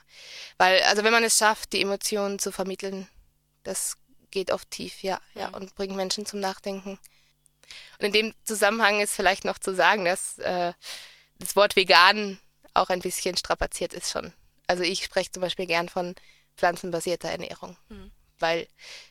Weil, 0.57 0.81
also 0.83 1.03
wenn 1.03 1.11
man 1.11 1.23
es 1.23 1.37
schafft, 1.37 1.73
die 1.73 1.81
Emotionen 1.81 2.39
zu 2.39 2.51
vermitteln, 2.51 3.07
das 3.63 3.97
geht 4.31 4.51
oft 4.51 4.71
tief, 4.71 5.03
ja, 5.03 5.19
ja, 5.35 5.49
mhm. 5.49 5.55
und 5.55 5.75
bringt 5.75 5.95
Menschen 5.95 6.25
zum 6.25 6.39
Nachdenken. 6.39 6.99
Und 7.99 8.05
in 8.05 8.11
dem 8.11 8.33
Zusammenhang 8.45 9.01
ist 9.01 9.13
vielleicht 9.13 9.45
noch 9.45 9.59
zu 9.59 9.75
sagen, 9.75 10.05
dass 10.05 10.37
äh, 10.39 10.73
das 11.39 11.55
Wort 11.55 11.75
vegan 11.75 12.39
auch 12.73 12.89
ein 12.89 13.01
bisschen 13.01 13.37
strapaziert 13.37 13.93
ist 13.93 14.11
schon. 14.11 14.33
Also 14.67 14.83
ich 14.83 15.03
spreche 15.03 15.31
zum 15.31 15.41
Beispiel 15.41 15.67
gern 15.67 15.89
von 15.89 16.15
pflanzenbasierter 16.57 17.29
Ernährung. 17.29 17.77
Mhm. 17.89 18.11
Weil 18.39 18.67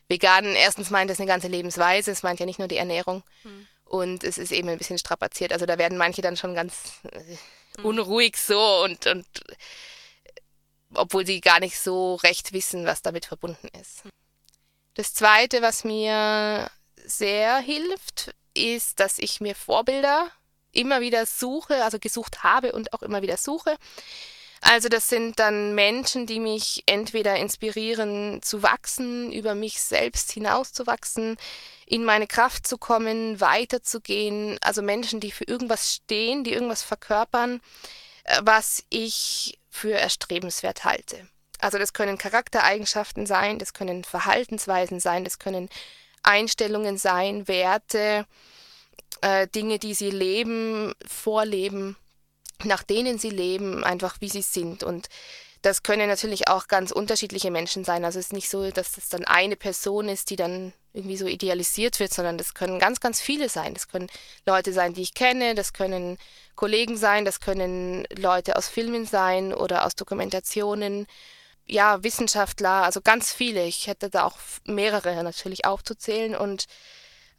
vegan 0.07 0.45
erstens 0.45 0.89
meint 0.89 1.09
es 1.09 1.19
eine 1.19 1.27
ganze 1.27 1.47
Lebensweise, 1.47 2.11
es 2.11 2.23
meint 2.23 2.39
ja 2.39 2.45
nicht 2.45 2.59
nur 2.59 2.67
die 2.67 2.77
Ernährung. 2.77 3.23
Mhm. 3.43 3.67
Und 3.85 4.23
es 4.23 4.37
ist 4.37 4.51
eben 4.51 4.69
ein 4.69 4.77
bisschen 4.77 4.97
strapaziert. 4.97 5.53
Also 5.53 5.65
da 5.65 5.77
werden 5.77 5.97
manche 5.97 6.21
dann 6.21 6.37
schon 6.37 6.55
ganz 6.55 6.99
äh, 7.03 7.81
unruhig 7.81 8.37
so 8.37 8.83
und, 8.83 9.05
und 9.07 9.25
obwohl 10.95 11.25
sie 11.25 11.41
gar 11.41 11.59
nicht 11.59 11.79
so 11.79 12.15
recht 12.15 12.53
wissen, 12.53 12.85
was 12.85 13.01
damit 13.01 13.25
verbunden 13.25 13.67
ist. 13.79 14.03
Das 14.95 15.13
Zweite, 15.13 15.61
was 15.61 15.83
mir 15.83 16.69
sehr 17.05 17.57
hilft, 17.59 18.35
ist, 18.53 18.99
dass 18.99 19.17
ich 19.17 19.41
mir 19.41 19.55
Vorbilder 19.55 20.31
immer 20.71 21.01
wieder 21.01 21.25
suche, 21.25 21.83
also 21.83 21.99
gesucht 21.99 22.43
habe 22.43 22.71
und 22.71 22.93
auch 22.93 23.01
immer 23.01 23.21
wieder 23.21 23.37
suche. 23.37 23.75
Also 24.65 24.87
das 24.87 25.09
sind 25.09 25.39
dann 25.39 25.75
Menschen, 25.75 26.25
die 26.25 26.39
mich 26.39 26.83
entweder 26.85 27.35
inspirieren 27.35 28.41
zu 28.41 28.63
wachsen, 28.63 29.31
über 29.33 29.55
mich 29.55 29.81
selbst 29.81 30.31
hinauszuwachsen, 30.31 31.35
in 31.85 32.05
meine 32.05 32.27
Kraft 32.27 32.65
zu 32.65 32.77
kommen, 32.77 33.41
weiterzugehen. 33.41 34.57
Also 34.61 34.81
Menschen, 34.81 35.19
die 35.19 35.31
für 35.31 35.43
irgendwas 35.43 35.93
stehen, 35.93 36.45
die 36.45 36.53
irgendwas 36.53 36.81
verkörpern, 36.81 37.59
äh, 38.23 38.39
was 38.43 38.85
ich 38.89 39.59
für 39.69 39.91
erstrebenswert 39.91 40.85
halte. 40.85 41.27
Also 41.59 41.77
das 41.77 41.91
können 41.91 42.17
Charaktereigenschaften 42.17 43.25
sein, 43.25 43.59
das 43.59 43.73
können 43.73 44.05
Verhaltensweisen 44.05 45.01
sein, 45.01 45.25
das 45.25 45.39
können 45.39 45.67
Einstellungen 46.23 46.97
sein, 46.97 47.49
Werte, 47.49 48.25
äh, 49.19 49.45
Dinge, 49.49 49.77
die 49.77 49.93
sie 49.93 50.09
leben, 50.09 50.93
vorleben 51.05 51.97
nach 52.65 52.83
denen 52.83 53.17
sie 53.17 53.29
leben, 53.29 53.83
einfach 53.83 54.17
wie 54.19 54.29
sie 54.29 54.41
sind. 54.41 54.83
Und 54.83 55.09
das 55.63 55.81
können 55.81 56.09
natürlich 56.09 56.49
auch 56.49 56.67
ganz 56.67 56.91
unterschiedliche 56.91 57.49
Menschen 57.49 57.85
sein. 57.85 58.03
Also 58.03 58.19
es 58.19 58.27
ist 58.27 58.33
nicht 58.33 58.49
so, 58.49 58.69
dass 58.69 58.91
das 58.91 59.09
dann 59.09 59.23
eine 59.23 59.55
Person 59.55 60.09
ist, 60.09 60.29
die 60.29 60.35
dann 60.35 60.73
irgendwie 60.91 61.17
so 61.17 61.25
idealisiert 61.25 61.99
wird, 61.99 62.13
sondern 62.13 62.37
das 62.37 62.53
können 62.53 62.79
ganz, 62.79 62.99
ganz 62.99 63.21
viele 63.21 63.47
sein. 63.47 63.73
Das 63.73 63.87
können 63.87 64.09
Leute 64.45 64.73
sein, 64.73 64.93
die 64.93 65.01
ich 65.01 65.13
kenne, 65.13 65.55
das 65.55 65.71
können 65.71 66.17
Kollegen 66.55 66.97
sein, 66.97 67.23
das 67.23 67.39
können 67.39 68.05
Leute 68.15 68.57
aus 68.57 68.67
Filmen 68.67 69.05
sein 69.05 69.53
oder 69.53 69.85
aus 69.85 69.95
Dokumentationen. 69.95 71.07
Ja, 71.65 72.03
Wissenschaftler, 72.03 72.83
also 72.83 72.99
ganz 73.01 73.31
viele. 73.31 73.63
Ich 73.65 73.87
hätte 73.87 74.09
da 74.09 74.25
auch 74.25 74.37
mehrere 74.65 75.23
natürlich 75.23 75.65
aufzuzählen 75.65 76.35
und 76.35 76.65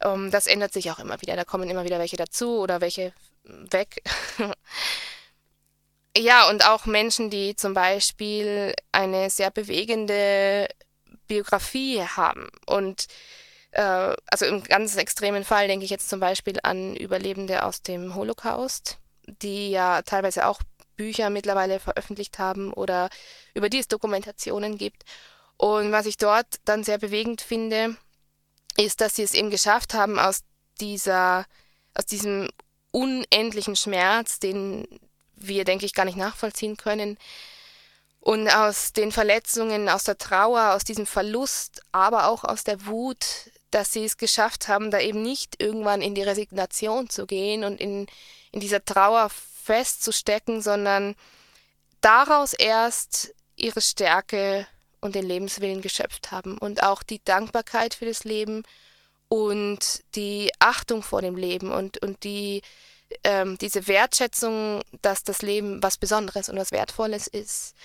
ähm, 0.01 0.31
das 0.31 0.47
ändert 0.47 0.73
sich 0.73 0.89
auch 0.89 0.99
immer 0.99 1.21
wieder. 1.21 1.35
Da 1.35 1.43
kommen 1.43 1.69
immer 1.69 1.85
wieder 1.85 1.99
welche 1.99 2.17
dazu 2.17 2.59
oder 2.59 2.81
welche 2.81 3.13
weg. 3.43 4.01
Ja, 6.17 6.49
und 6.49 6.65
auch 6.65 6.85
Menschen, 6.85 7.29
die 7.29 7.55
zum 7.55 7.73
Beispiel 7.73 8.73
eine 8.91 9.29
sehr 9.29 9.51
bewegende 9.51 10.67
Biografie 11.27 12.01
haben. 12.01 12.49
Und 12.65 13.07
äh, 13.71 14.15
also 14.27 14.45
im 14.45 14.63
ganz 14.63 14.95
extremen 14.95 15.43
Fall 15.43 15.67
denke 15.67 15.83
ich 15.83 15.91
jetzt 15.91 16.09
zum 16.09 16.21
Beispiel 16.21 16.57
an 16.63 16.95
Überlebende 16.95 17.63
aus 17.63 17.81
dem 17.81 18.15
Holocaust, 18.15 18.97
die 19.27 19.71
ja 19.71 20.01
teilweise 20.03 20.47
auch 20.47 20.61
Bücher 20.95 21.29
mittlerweile 21.29 21.81
veröffentlicht 21.81 22.39
haben 22.39 22.71
oder 22.71 23.09
über 23.53 23.69
die 23.69 23.79
es 23.79 23.89
Dokumentationen 23.89 24.77
gibt. 24.77 25.03
Und 25.57 25.91
was 25.91 26.05
ich 26.05 26.15
dort 26.15 26.47
dann 26.63 26.85
sehr 26.85 26.97
bewegend 26.97 27.41
finde, 27.41 27.97
ist, 28.77 29.01
dass 29.01 29.15
sie 29.15 29.23
es 29.23 29.33
eben 29.33 29.49
geschafft 29.49 29.93
haben, 29.93 30.19
aus 30.19 30.41
dieser, 30.79 31.45
aus 31.93 32.05
diesem 32.05 32.49
unendlichen 32.91 33.75
Schmerz, 33.75 34.39
den 34.39 34.87
wir, 35.35 35.65
denke 35.65 35.85
ich, 35.85 35.93
gar 35.93 36.05
nicht 36.05 36.17
nachvollziehen 36.17 36.77
können. 36.77 37.17
Und 38.19 38.49
aus 38.49 38.91
den 38.93 39.11
Verletzungen, 39.11 39.87
aus 39.87 40.03
der 40.03 40.17
Trauer, 40.17 40.73
aus 40.73 40.83
diesem 40.83 41.05
Verlust, 41.05 41.81
aber 41.91 42.27
auch 42.27 42.43
aus 42.43 42.63
der 42.63 42.85
Wut, 42.87 43.25
dass 43.69 43.91
sie 43.91 44.05
es 44.05 44.17
geschafft 44.17 44.67
haben, 44.67 44.89
da 44.89 44.99
eben 44.99 45.21
nicht 45.21 45.61
irgendwann 45.61 46.01
in 46.01 46.15
die 46.15 46.23
Resignation 46.23 47.09
zu 47.09 47.27
gehen 47.27 47.63
und 47.63 47.79
in, 47.79 48.07
in 48.51 48.61
dieser 48.61 48.83
Trauer 48.83 49.29
festzustecken, 49.29 50.61
sondern 50.61 51.15
daraus 52.01 52.53
erst 52.53 53.33
ihre 53.55 53.81
Stärke 53.81 54.67
und 55.01 55.15
den 55.15 55.25
Lebenswillen 55.25 55.81
geschöpft 55.81 56.31
haben 56.31 56.57
und 56.57 56.83
auch 56.83 57.03
die 57.03 57.23
Dankbarkeit 57.23 57.93
für 57.93 58.05
das 58.05 58.23
Leben 58.23 58.63
und 59.27 60.03
die 60.15 60.51
Achtung 60.59 61.03
vor 61.03 61.21
dem 61.21 61.35
Leben 61.35 61.71
und, 61.71 62.01
und 62.01 62.23
die 62.23 62.61
ähm, 63.23 63.57
diese 63.57 63.87
Wertschätzung, 63.87 64.81
dass 65.01 65.23
das 65.23 65.41
Leben 65.41 65.81
was 65.81 65.97
Besonderes 65.97 66.49
und 66.49 66.57
was 66.57 66.71
Wertvolles 66.71 67.27
ist. 67.27 67.75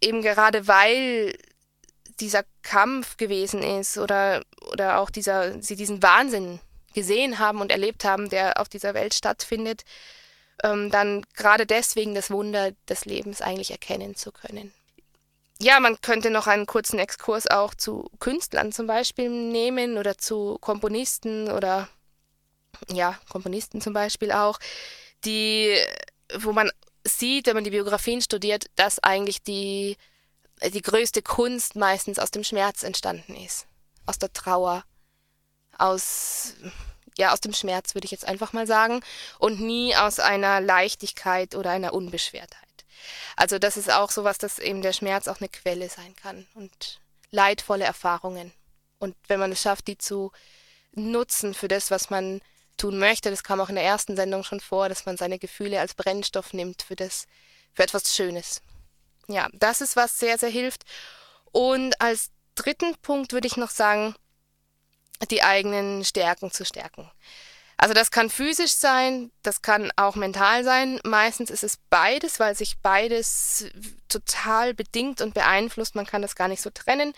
Eben 0.00 0.22
gerade 0.22 0.66
weil 0.66 1.36
dieser 2.20 2.44
Kampf 2.62 3.16
gewesen 3.16 3.62
ist 3.62 3.98
oder, 3.98 4.42
oder 4.70 4.98
auch 4.98 5.10
dieser, 5.10 5.60
sie 5.62 5.76
diesen 5.76 6.02
Wahnsinn 6.02 6.60
gesehen 6.94 7.38
haben 7.38 7.60
und 7.60 7.72
erlebt 7.72 8.04
haben, 8.04 8.28
der 8.28 8.60
auf 8.60 8.68
dieser 8.68 8.94
Welt 8.94 9.14
stattfindet, 9.14 9.82
ähm, 10.62 10.90
dann 10.90 11.24
gerade 11.34 11.66
deswegen 11.66 12.14
das 12.14 12.30
Wunder 12.30 12.72
des 12.88 13.04
Lebens 13.04 13.40
eigentlich 13.40 13.70
erkennen 13.70 14.14
zu 14.14 14.30
können. 14.30 14.72
Ja, 15.60 15.78
man 15.80 16.00
könnte 16.00 16.30
noch 16.30 16.48
einen 16.48 16.66
kurzen 16.66 16.98
Exkurs 16.98 17.46
auch 17.46 17.74
zu 17.74 18.10
Künstlern 18.18 18.72
zum 18.72 18.86
Beispiel 18.86 19.30
nehmen 19.30 19.96
oder 19.96 20.18
zu 20.18 20.58
Komponisten 20.60 21.50
oder 21.50 21.88
ja, 22.88 23.18
Komponisten 23.28 23.80
zum 23.80 23.92
Beispiel 23.92 24.32
auch, 24.32 24.58
die, 25.24 25.76
wo 26.36 26.52
man 26.52 26.70
sieht, 27.04 27.46
wenn 27.46 27.54
man 27.54 27.64
die 27.64 27.70
Biografien 27.70 28.20
studiert, 28.20 28.66
dass 28.76 28.98
eigentlich 28.98 29.42
die, 29.42 29.96
die 30.62 30.82
größte 30.82 31.22
Kunst 31.22 31.76
meistens 31.76 32.18
aus 32.18 32.30
dem 32.30 32.44
Schmerz 32.44 32.82
entstanden 32.82 33.34
ist. 33.36 33.66
Aus 34.06 34.18
der 34.18 34.32
Trauer, 34.32 34.84
aus, 35.78 36.54
ja, 37.18 37.32
aus 37.32 37.40
dem 37.40 37.52
Schmerz 37.52 37.94
würde 37.94 38.04
ich 38.04 38.10
jetzt 38.10 38.26
einfach 38.26 38.52
mal 38.52 38.66
sagen 38.66 39.00
und 39.38 39.60
nie 39.60 39.96
aus 39.96 40.20
einer 40.20 40.60
Leichtigkeit 40.60 41.54
oder 41.54 41.70
einer 41.70 41.94
Unbeschwertheit. 41.94 42.68
Also 43.36 43.58
das 43.58 43.76
ist 43.76 43.90
auch 43.90 44.10
sowas, 44.10 44.38
dass 44.38 44.58
eben 44.58 44.82
der 44.82 44.92
Schmerz 44.92 45.28
auch 45.28 45.40
eine 45.40 45.48
Quelle 45.48 45.88
sein 45.88 46.14
kann 46.16 46.46
und 46.54 47.00
leidvolle 47.30 47.84
Erfahrungen. 47.84 48.52
Und 48.98 49.16
wenn 49.26 49.40
man 49.40 49.52
es 49.52 49.62
schafft, 49.62 49.88
die 49.88 49.98
zu 49.98 50.30
nutzen 50.92 51.54
für 51.54 51.68
das, 51.68 51.90
was 51.90 52.10
man 52.10 52.40
tun 52.82 52.98
möchte. 52.98 53.30
Das 53.30 53.44
kam 53.44 53.60
auch 53.60 53.68
in 53.68 53.76
der 53.76 53.84
ersten 53.84 54.16
Sendung 54.16 54.42
schon 54.42 54.60
vor, 54.60 54.88
dass 54.88 55.06
man 55.06 55.16
seine 55.16 55.38
Gefühle 55.38 55.80
als 55.80 55.94
Brennstoff 55.94 56.52
nimmt 56.52 56.82
für 56.82 56.96
das, 56.96 57.26
für 57.72 57.84
etwas 57.84 58.14
Schönes. 58.14 58.60
Ja, 59.28 59.48
das 59.52 59.80
ist 59.80 59.96
was 59.96 60.18
sehr, 60.18 60.36
sehr 60.36 60.50
hilft. 60.50 60.82
Und 61.52 62.00
als 62.00 62.30
dritten 62.54 62.96
Punkt 63.02 63.32
würde 63.32 63.46
ich 63.46 63.56
noch 63.56 63.70
sagen, 63.70 64.14
die 65.30 65.42
eigenen 65.42 66.04
Stärken 66.04 66.50
zu 66.50 66.64
stärken. 66.64 67.08
Also 67.76 67.94
das 67.94 68.10
kann 68.10 68.30
physisch 68.30 68.72
sein, 68.72 69.30
das 69.42 69.62
kann 69.62 69.90
auch 69.96 70.14
mental 70.16 70.64
sein. 70.64 71.00
Meistens 71.04 71.50
ist 71.50 71.64
es 71.64 71.78
beides, 71.90 72.40
weil 72.40 72.56
sich 72.56 72.78
beides 72.78 73.66
total 74.08 74.74
bedingt 74.74 75.20
und 75.20 75.34
beeinflusst. 75.34 75.94
Man 75.94 76.06
kann 76.06 76.22
das 76.22 76.34
gar 76.34 76.48
nicht 76.48 76.62
so 76.62 76.70
trennen. 76.70 77.12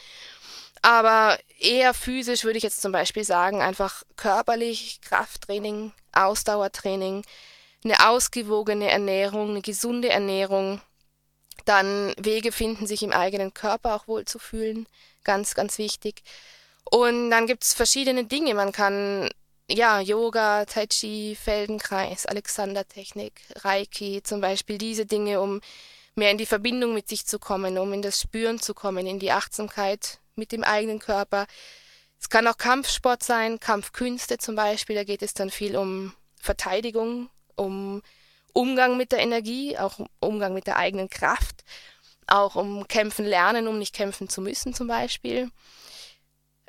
Aber 0.84 1.38
eher 1.58 1.94
physisch 1.94 2.44
würde 2.44 2.58
ich 2.58 2.62
jetzt 2.62 2.82
zum 2.82 2.92
Beispiel 2.92 3.24
sagen, 3.24 3.62
einfach 3.62 4.02
körperlich, 4.16 5.00
Krafttraining, 5.00 5.92
Ausdauertraining, 6.12 7.24
eine 7.84 8.06
ausgewogene 8.06 8.90
Ernährung, 8.90 9.48
eine 9.48 9.62
gesunde 9.62 10.10
Ernährung, 10.10 10.82
dann 11.64 12.12
Wege 12.18 12.52
finden, 12.52 12.86
sich 12.86 13.02
im 13.02 13.12
eigenen 13.12 13.54
Körper 13.54 13.94
auch 13.94 14.08
wohl 14.08 14.26
zu 14.26 14.38
fühlen, 14.38 14.86
ganz, 15.24 15.54
ganz 15.54 15.78
wichtig. 15.78 16.22
Und 16.84 17.30
dann 17.30 17.46
gibt 17.46 17.64
es 17.64 17.72
verschiedene 17.72 18.26
Dinge. 18.26 18.52
Man 18.52 18.70
kann 18.70 19.30
ja, 19.70 20.00
Yoga, 20.00 20.66
Tai 20.66 20.86
Chi, 20.88 21.34
Feldenkreis, 21.34 22.26
Alexander-Technik, 22.26 23.40
Reiki, 23.56 24.22
zum 24.22 24.42
Beispiel 24.42 24.76
diese 24.76 25.06
Dinge, 25.06 25.40
um 25.40 25.62
mehr 26.14 26.30
in 26.30 26.36
die 26.36 26.44
Verbindung 26.44 26.92
mit 26.92 27.08
sich 27.08 27.24
zu 27.24 27.38
kommen, 27.38 27.78
um 27.78 27.90
in 27.94 28.02
das 28.02 28.20
Spüren 28.20 28.60
zu 28.60 28.74
kommen, 28.74 29.06
in 29.06 29.18
die 29.18 29.32
Achtsamkeit 29.32 30.18
mit 30.36 30.52
dem 30.52 30.64
eigenen 30.64 30.98
Körper. 30.98 31.46
Es 32.20 32.28
kann 32.28 32.46
auch 32.46 32.56
Kampfsport 32.56 33.22
sein, 33.22 33.60
Kampfkünste 33.60 34.38
zum 34.38 34.56
Beispiel, 34.56 34.96
da 34.96 35.04
geht 35.04 35.22
es 35.22 35.34
dann 35.34 35.50
viel 35.50 35.76
um 35.76 36.14
Verteidigung, 36.40 37.30
um 37.56 38.02
Umgang 38.52 38.96
mit 38.96 39.12
der 39.12 39.18
Energie, 39.18 39.76
auch 39.78 39.98
um 39.98 40.08
Umgang 40.20 40.54
mit 40.54 40.66
der 40.66 40.76
eigenen 40.76 41.10
Kraft, 41.10 41.64
auch 42.26 42.54
um 42.54 42.86
Kämpfen 42.88 43.24
lernen, 43.24 43.68
um 43.68 43.78
nicht 43.78 43.94
kämpfen 43.94 44.28
zu 44.28 44.40
müssen 44.40 44.74
zum 44.74 44.86
Beispiel. 44.86 45.50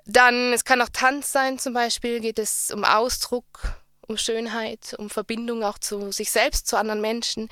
Dann, 0.06 0.54
es 0.54 0.66
kann 0.66 0.82
auch 0.82 0.90
Tanz 0.90 1.32
sein 1.32 1.58
zum 1.58 1.74
Beispiel, 1.74 2.20
geht 2.20 2.40
es 2.40 2.72
um 2.72 2.84
Ausdruck, 2.84 3.76
um 4.02 4.18
Schönheit, 4.18 4.96
um 4.98 5.10
Verbindung 5.10 5.64
auch 5.64 5.78
zu 5.78 6.12
sich 6.12 6.32
selbst, 6.32 6.68
zu 6.68 6.78
anderen 6.78 7.02
Menschen. 7.02 7.50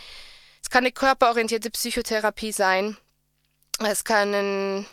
Es 0.61 0.69
kann 0.69 0.83
eine 0.83 0.91
körperorientierte 0.91 1.69
Psychotherapie 1.71 2.51
sein. 2.51 2.97
Es 3.79 4.03
kann, 4.03 4.85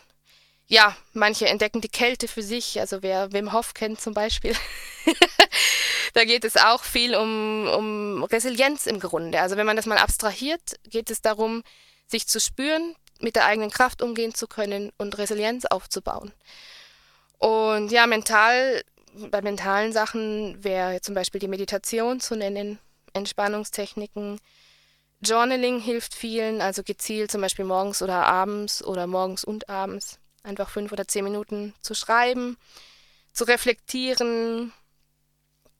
ja, 0.71 0.97
manche 1.15 1.49
entdecken 1.49 1.81
die 1.81 1.89
Kälte 1.89 2.29
für 2.29 2.45
sich, 2.45 2.79
also 2.79 3.03
wer 3.03 3.33
Wim 3.33 3.53
Hof 3.53 3.75
kennt 3.75 4.01
zum 4.01 4.15
Beispiel. 4.15 4.55
da 6.15 6.25
geht 6.25 6.45
es 6.45 6.57
auch 6.57 6.85
viel 6.85 7.17
um, 7.17 7.67
um 7.67 8.23
Resilienz 8.23 8.87
im 8.87 9.01
Grunde. 9.01 9.41
Also 9.41 9.57
wenn 9.57 9.67
man 9.67 9.75
das 9.75 9.87
mal 9.87 9.99
abstrahiert, 9.99 10.79
geht 10.85 11.11
es 11.11 11.23
darum, 11.23 11.65
sich 12.07 12.29
zu 12.29 12.39
spüren, 12.39 12.95
mit 13.19 13.35
der 13.35 13.47
eigenen 13.47 13.73
Kraft 13.73 14.01
umgehen 14.01 14.33
zu 14.33 14.47
können 14.47 14.93
und 14.97 15.19
Resilienz 15.19 15.65
aufzubauen. 15.65 16.33
Und 17.39 17.91
ja, 17.91 18.07
mental, 18.07 18.85
bei 19.29 19.43
mentalen 19.43 19.93
Sachen 19.93 20.63
wäre 20.63 21.01
zum 21.01 21.17
Beispiel 21.17 21.41
die 21.41 21.49
Meditation 21.49 22.21
zu 22.21 22.37
nennen, 22.37 22.79
Entspannungstechniken. 23.13 24.41
Journaling 25.21 25.81
hilft 25.81 26.15
vielen, 26.15 26.61
also 26.61 26.85
gezielt 26.85 27.33
zum 27.33 27.41
Beispiel 27.41 27.65
morgens 27.65 28.03
oder 28.03 28.25
abends 28.27 28.85
oder 28.85 29.09
morgens 29.09 29.43
und 29.43 29.69
abends 29.69 30.20
einfach 30.43 30.71
fünf 30.71 30.93
oder 30.93 31.07
zehn 31.07 31.25
Minuten 31.25 31.75
zu 31.81 31.95
schreiben, 31.95 32.57
zu 33.33 33.45
reflektieren, 33.45 34.73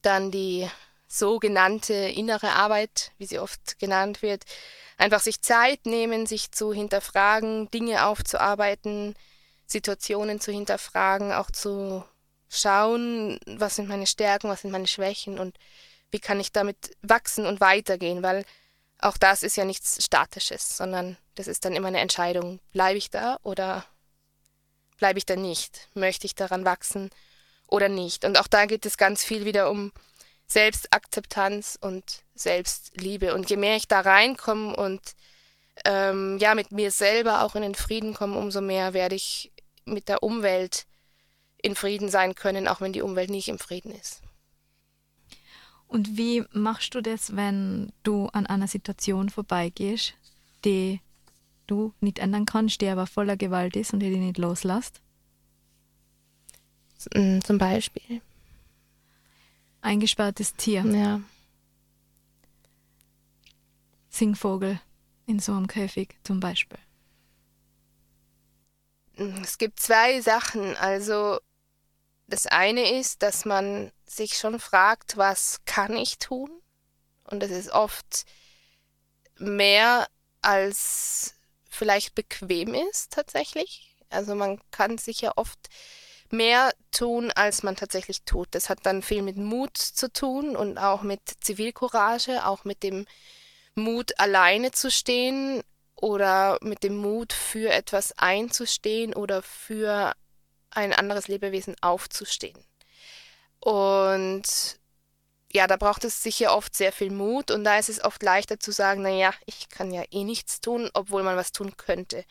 dann 0.01 0.31
die 0.31 0.69
sogenannte 1.07 1.93
innere 1.93 2.51
Arbeit, 2.53 3.11
wie 3.17 3.25
sie 3.25 3.39
oft 3.39 3.79
genannt 3.79 4.21
wird, 4.21 4.43
einfach 4.97 5.19
sich 5.19 5.41
Zeit 5.41 5.85
nehmen, 5.85 6.25
sich 6.25 6.51
zu 6.51 6.73
hinterfragen, 6.73 7.69
Dinge 7.71 8.05
aufzuarbeiten, 8.05 9.15
Situationen 9.65 10.39
zu 10.39 10.51
hinterfragen, 10.51 11.33
auch 11.33 11.51
zu 11.51 12.03
schauen, 12.49 13.39
was 13.45 13.75
sind 13.75 13.89
meine 13.89 14.07
Stärken, 14.07 14.49
was 14.49 14.61
sind 14.61 14.71
meine 14.71 14.87
Schwächen 14.87 15.39
und 15.39 15.57
wie 16.11 16.19
kann 16.19 16.39
ich 16.39 16.51
damit 16.51 16.95
wachsen 17.01 17.45
und 17.45 17.61
weitergehen, 17.61 18.23
weil 18.23 18.45
auch 18.99 19.17
das 19.17 19.43
ist 19.43 19.55
ja 19.55 19.65
nichts 19.65 20.03
Statisches, 20.03 20.77
sondern 20.77 21.17
das 21.35 21.47
ist 21.47 21.65
dann 21.65 21.73
immer 21.73 21.87
eine 21.87 21.99
Entscheidung. 21.99 22.59
Bleibe 22.71 22.97
ich 22.97 23.09
da 23.09 23.37
oder 23.43 23.85
bleibe 25.01 25.17
ich 25.17 25.25
da 25.25 25.35
nicht? 25.35 25.89
Möchte 25.95 26.27
ich 26.27 26.35
daran 26.35 26.63
wachsen 26.63 27.09
oder 27.67 27.89
nicht? 27.89 28.23
Und 28.23 28.39
auch 28.39 28.47
da 28.47 28.67
geht 28.67 28.85
es 28.85 28.97
ganz 28.97 29.23
viel 29.23 29.45
wieder 29.45 29.69
um 29.71 29.91
Selbstakzeptanz 30.45 31.77
und 31.81 32.23
Selbstliebe. 32.35 33.33
Und 33.33 33.49
je 33.49 33.57
mehr 33.57 33.75
ich 33.75 33.87
da 33.87 34.01
reinkomme 34.01 34.75
und 34.75 35.01
ähm, 35.85 36.37
ja 36.37 36.53
mit 36.53 36.71
mir 36.71 36.91
selber 36.91 37.43
auch 37.43 37.55
in 37.55 37.63
den 37.63 37.73
Frieden 37.73 38.13
komme, 38.13 38.37
umso 38.37 38.61
mehr 38.61 38.93
werde 38.93 39.15
ich 39.15 39.51
mit 39.85 40.07
der 40.07 40.21
Umwelt 40.21 40.85
in 41.57 41.75
Frieden 41.75 42.09
sein 42.09 42.35
können, 42.35 42.67
auch 42.67 42.79
wenn 42.79 42.93
die 42.93 43.01
Umwelt 43.01 43.31
nicht 43.31 43.47
im 43.47 43.57
Frieden 43.57 43.91
ist. 43.91 44.21
Und 45.87 46.15
wie 46.15 46.43
machst 46.51 46.93
du 46.93 47.01
das, 47.01 47.35
wenn 47.35 47.91
du 48.03 48.27
an 48.27 48.45
einer 48.45 48.67
Situation 48.67 49.29
vorbeigehst, 49.29 50.13
die 50.63 51.01
du 51.71 51.93
nicht 52.01 52.19
ändern 52.19 52.45
kannst, 52.45 52.81
die 52.81 52.87
aber 52.89 53.07
voller 53.07 53.37
Gewalt 53.37 53.75
ist 53.75 53.93
und 53.93 54.01
die 54.01 54.09
dich 54.09 54.19
nicht 54.19 54.37
loslässt? 54.37 55.01
Mm, 57.15 57.39
zum 57.39 57.57
Beispiel. 57.57 58.21
Eingesperrtes 59.81 60.55
Tier. 60.55 60.85
Ja. 60.85 61.21
Singvogel 64.09 64.79
in 65.25 65.39
so 65.39 65.53
einem 65.53 65.67
Käfig 65.67 66.15
zum 66.23 66.39
Beispiel. 66.39 66.77
Es 69.41 69.57
gibt 69.57 69.79
zwei 69.79 70.21
Sachen. 70.21 70.75
Also 70.75 71.39
das 72.27 72.47
eine 72.47 72.91
ist, 72.99 73.23
dass 73.23 73.45
man 73.45 73.91
sich 74.05 74.37
schon 74.37 74.59
fragt, 74.59 75.17
was 75.17 75.59
kann 75.65 75.95
ich 75.95 76.19
tun? 76.19 76.49
Und 77.23 77.41
das 77.41 77.51
ist 77.51 77.71
oft 77.71 78.25
mehr 79.37 80.07
als 80.41 81.35
vielleicht 81.71 82.13
bequem 82.15 82.73
ist 82.73 83.11
tatsächlich. 83.11 83.95
Also 84.09 84.35
man 84.35 84.59
kann 84.71 84.97
sich 84.97 85.21
ja 85.21 85.31
oft 85.35 85.69
mehr 86.29 86.71
tun, 86.91 87.31
als 87.31 87.63
man 87.63 87.75
tatsächlich 87.75 88.23
tut. 88.23 88.49
Das 88.51 88.69
hat 88.69 88.79
dann 88.83 89.01
viel 89.01 89.21
mit 89.21 89.37
Mut 89.37 89.77
zu 89.77 90.11
tun 90.11 90.55
und 90.55 90.77
auch 90.77 91.01
mit 91.01 91.21
Zivilcourage, 91.41 92.45
auch 92.45 92.63
mit 92.63 92.83
dem 92.83 93.05
Mut, 93.75 94.19
alleine 94.19 94.71
zu 94.71 94.91
stehen 94.91 95.61
oder 95.95 96.57
mit 96.61 96.83
dem 96.83 96.97
Mut, 96.97 97.33
für 97.33 97.71
etwas 97.71 98.17
einzustehen 98.17 99.13
oder 99.13 99.41
für 99.41 100.13
ein 100.71 100.93
anderes 100.93 101.27
Lebewesen 101.27 101.75
aufzustehen. 101.81 102.57
Und 103.59 104.79
ja, 105.53 105.67
da 105.67 105.77
braucht 105.77 106.03
es 106.05 106.23
sicher 106.23 106.55
oft 106.55 106.75
sehr 106.75 106.91
viel 106.91 107.11
Mut 107.11 107.51
und 107.51 107.63
da 107.63 107.77
ist 107.77 107.89
es 107.89 108.03
oft 108.03 108.23
leichter 108.23 108.59
zu 108.59 108.71
sagen, 108.71 109.01
naja, 109.01 109.33
ich 109.45 109.69
kann 109.69 109.91
ja 109.91 110.03
eh 110.11 110.23
nichts 110.23 110.61
tun, 110.61 110.89
obwohl 110.93 111.23
man 111.23 111.37
was 111.37 111.51
tun 111.51 111.75
könnte. 111.77 112.25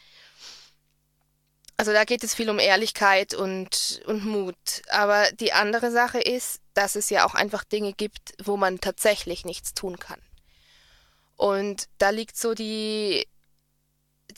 Also 1.77 1.93
da 1.93 2.05
geht 2.05 2.25
es 2.25 2.35
viel 2.35 2.51
um 2.51 2.59
Ehrlichkeit 2.59 3.33
und, 3.33 4.03
und 4.07 4.27
Mut. 4.27 4.83
Aber 4.91 5.31
die 5.33 5.53
andere 5.53 5.91
Sache 5.91 6.21
ist, 6.21 6.61
dass 6.75 6.95
es 6.95 7.09
ja 7.09 7.25
auch 7.25 7.35
einfach 7.35 7.65
Dinge 7.65 7.95
gibt, 7.95 8.35
wo 8.43 8.59
man 8.59 8.81
tatsächlich 8.81 9.47
nichts 9.47 9.73
tun 9.73 9.99
kann. 9.99 10.21
Und 11.37 11.89
da 11.97 12.11
liegt 12.11 12.37
so 12.37 12.53
die 12.53 13.27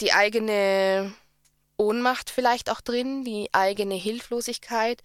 die 0.01 0.13
eigene 0.13 1.13
Ohnmacht 1.77 2.31
vielleicht 2.31 2.71
auch 2.71 2.81
drin, 2.81 3.25
die 3.25 3.49
eigene 3.53 3.95
Hilflosigkeit, 3.95 5.03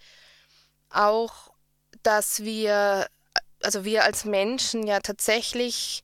auch, 0.90 1.52
dass 2.02 2.44
wir, 2.44 3.08
also 3.62 3.84
wir 3.84 4.04
als 4.04 4.24
Menschen 4.24 4.86
ja 4.86 5.00
tatsächlich 5.00 6.02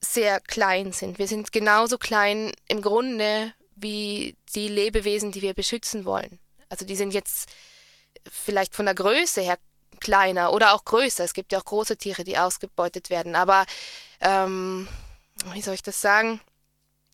sehr 0.00 0.40
klein 0.40 0.92
sind. 0.92 1.18
Wir 1.18 1.28
sind 1.28 1.52
genauso 1.52 1.98
klein 1.98 2.52
im 2.68 2.80
Grunde 2.80 3.52
wie 3.76 4.36
die 4.54 4.68
Lebewesen, 4.68 5.32
die 5.32 5.42
wir 5.42 5.54
beschützen 5.54 6.04
wollen. 6.04 6.38
Also 6.68 6.84
die 6.84 6.96
sind 6.96 7.12
jetzt 7.12 7.50
vielleicht 8.30 8.74
von 8.74 8.86
der 8.86 8.94
Größe 8.94 9.40
her 9.40 9.58
kleiner 10.00 10.52
oder 10.52 10.74
auch 10.74 10.84
größer. 10.84 11.24
Es 11.24 11.34
gibt 11.34 11.52
ja 11.52 11.60
auch 11.60 11.64
große 11.64 11.96
Tiere, 11.96 12.24
die 12.24 12.38
ausgebeutet 12.38 13.10
werden. 13.10 13.36
Aber 13.36 13.66
ähm, 14.20 14.88
wie 15.52 15.62
soll 15.62 15.74
ich 15.74 15.82
das 15.82 16.00
sagen? 16.00 16.40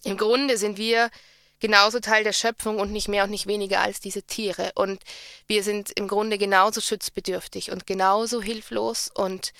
Im 0.04 0.16
Grunde 0.16 0.56
sind 0.56 0.78
wir 0.78 1.10
genauso 1.60 2.00
Teil 2.00 2.24
der 2.24 2.32
Schöpfung 2.32 2.78
und 2.78 2.92
nicht 2.92 3.08
mehr 3.08 3.24
und 3.24 3.30
nicht 3.30 3.46
weniger 3.46 3.80
als 3.80 4.00
diese 4.00 4.22
Tiere. 4.22 4.72
Und 4.74 5.02
wir 5.46 5.62
sind 5.62 5.90
im 5.92 6.08
Grunde 6.08 6.38
genauso 6.38 6.80
schutzbedürftig 6.80 7.70
und 7.70 7.86
genauso 7.86 8.42
hilflos 8.42 9.10
und 9.14 9.52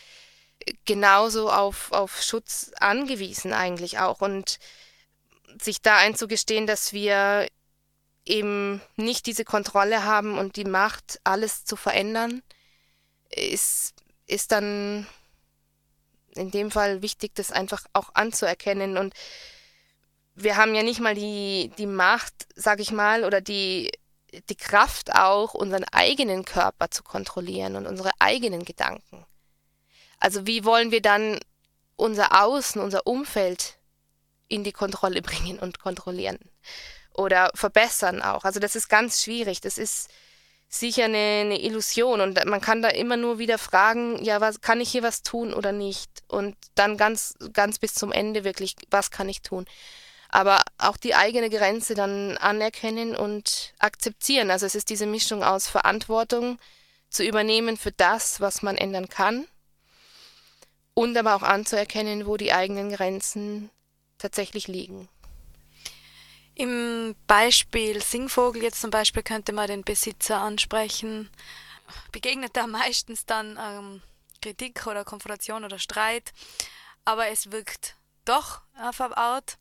genauso 0.84 1.50
auf, 1.50 1.92
auf 1.92 2.22
Schutz 2.22 2.70
angewiesen 2.80 3.52
eigentlich 3.52 3.98
auch. 3.98 4.20
Und 4.20 4.58
sich 5.60 5.80
da 5.80 5.96
einzugestehen, 5.96 6.66
dass 6.66 6.92
wir 6.92 7.48
eben 8.24 8.82
nicht 8.96 9.26
diese 9.26 9.44
Kontrolle 9.44 10.04
haben 10.04 10.38
und 10.38 10.56
die 10.56 10.64
Macht, 10.64 11.20
alles 11.24 11.64
zu 11.64 11.76
verändern, 11.76 12.42
ist, 13.30 13.94
ist 14.26 14.52
dann 14.52 15.06
in 16.34 16.50
dem 16.50 16.70
Fall 16.70 17.02
wichtig, 17.02 17.34
das 17.34 17.52
einfach 17.52 17.84
auch 17.92 18.10
anzuerkennen 18.14 18.98
und 18.98 19.14
wir 20.36 20.56
haben 20.56 20.74
ja 20.74 20.82
nicht 20.82 21.00
mal 21.00 21.14
die, 21.14 21.72
die 21.78 21.86
Macht, 21.86 22.46
sag 22.54 22.78
ich 22.78 22.92
mal, 22.92 23.24
oder 23.24 23.40
die, 23.40 23.90
die 24.48 24.56
Kraft 24.56 25.14
auch, 25.14 25.54
unseren 25.54 25.84
eigenen 25.84 26.44
Körper 26.44 26.90
zu 26.90 27.02
kontrollieren 27.02 27.74
und 27.74 27.86
unsere 27.86 28.10
eigenen 28.18 28.64
Gedanken. 28.64 29.24
Also 30.20 30.46
wie 30.46 30.64
wollen 30.64 30.90
wir 30.90 31.02
dann 31.02 31.40
unser 31.96 32.42
Außen, 32.42 32.80
unser 32.80 33.06
Umfeld 33.06 33.78
in 34.48 34.62
die 34.62 34.72
Kontrolle 34.72 35.22
bringen 35.22 35.58
und 35.58 35.80
kontrollieren 35.80 36.38
oder 37.14 37.50
verbessern 37.54 38.20
auch. 38.20 38.44
Also 38.44 38.60
das 38.60 38.76
ist 38.76 38.88
ganz 38.88 39.22
schwierig. 39.22 39.62
Das 39.62 39.78
ist 39.78 40.10
sicher 40.68 41.04
eine, 41.04 41.16
eine, 41.16 41.60
Illusion 41.60 42.20
und 42.20 42.44
man 42.44 42.60
kann 42.60 42.82
da 42.82 42.88
immer 42.88 43.16
nur 43.16 43.38
wieder 43.38 43.56
fragen, 43.56 44.22
ja, 44.22 44.40
was 44.40 44.60
kann 44.60 44.80
ich 44.80 44.90
hier 44.90 45.02
was 45.02 45.22
tun 45.22 45.54
oder 45.54 45.72
nicht? 45.72 46.10
Und 46.28 46.56
dann 46.74 46.96
ganz, 46.96 47.34
ganz 47.52 47.78
bis 47.78 47.94
zum 47.94 48.12
Ende 48.12 48.44
wirklich, 48.44 48.74
was 48.90 49.10
kann 49.10 49.28
ich 49.28 49.42
tun? 49.42 49.64
Aber 50.36 50.60
auch 50.76 50.98
die 50.98 51.14
eigene 51.14 51.48
Grenze 51.48 51.94
dann 51.94 52.36
anerkennen 52.36 53.16
und 53.16 53.72
akzeptieren. 53.78 54.50
Also 54.50 54.66
es 54.66 54.74
ist 54.74 54.90
diese 54.90 55.06
Mischung 55.06 55.42
aus 55.42 55.66
Verantwortung 55.66 56.58
zu 57.08 57.24
übernehmen 57.24 57.78
für 57.78 57.90
das, 57.90 58.38
was 58.38 58.60
man 58.60 58.76
ändern 58.76 59.08
kann 59.08 59.48
und 60.92 61.16
aber 61.16 61.36
auch 61.36 61.42
anzuerkennen, 61.42 62.26
wo 62.26 62.36
die 62.36 62.52
eigenen 62.52 62.92
Grenzen 62.92 63.70
tatsächlich 64.18 64.68
liegen. 64.68 65.08
Im 66.54 67.16
Beispiel 67.26 68.02
Singvogel 68.02 68.62
jetzt 68.62 68.82
zum 68.82 68.90
Beispiel 68.90 69.22
könnte 69.22 69.54
man 69.54 69.68
den 69.68 69.84
Besitzer 69.84 70.42
ansprechen. 70.42 71.30
Begegnet 72.12 72.54
da 72.58 72.66
meistens 72.66 73.24
dann 73.24 73.58
ähm, 73.58 74.02
Kritik 74.42 74.86
oder 74.86 75.02
Konfrontation 75.02 75.64
oder 75.64 75.78
Streit, 75.78 76.34
aber 77.06 77.28
es 77.28 77.52
wirkt 77.52 77.96
doch 78.26 78.60
Art. 78.74 79.56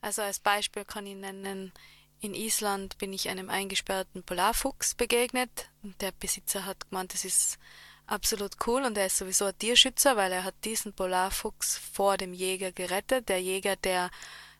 Also 0.00 0.22
als 0.22 0.40
Beispiel 0.40 0.84
kann 0.84 1.06
ich 1.06 1.16
nennen, 1.16 1.72
in 2.20 2.34
Island 2.34 2.98
bin 2.98 3.12
ich 3.12 3.28
einem 3.28 3.48
eingesperrten 3.48 4.22
Polarfuchs 4.22 4.94
begegnet 4.94 5.70
und 5.82 6.00
der 6.02 6.12
Besitzer 6.12 6.66
hat 6.66 6.88
gemeint, 6.90 7.14
das 7.14 7.24
ist 7.24 7.58
absolut 8.06 8.56
cool 8.66 8.82
und 8.82 8.98
er 8.98 9.06
ist 9.06 9.18
sowieso 9.18 9.46
ein 9.46 9.58
Tierschützer, 9.58 10.16
weil 10.16 10.32
er 10.32 10.44
hat 10.44 10.54
diesen 10.64 10.92
Polarfuchs 10.92 11.78
vor 11.78 12.16
dem 12.16 12.34
Jäger 12.34 12.72
gerettet. 12.72 13.28
Der 13.28 13.40
Jäger, 13.40 13.76
der 13.76 14.10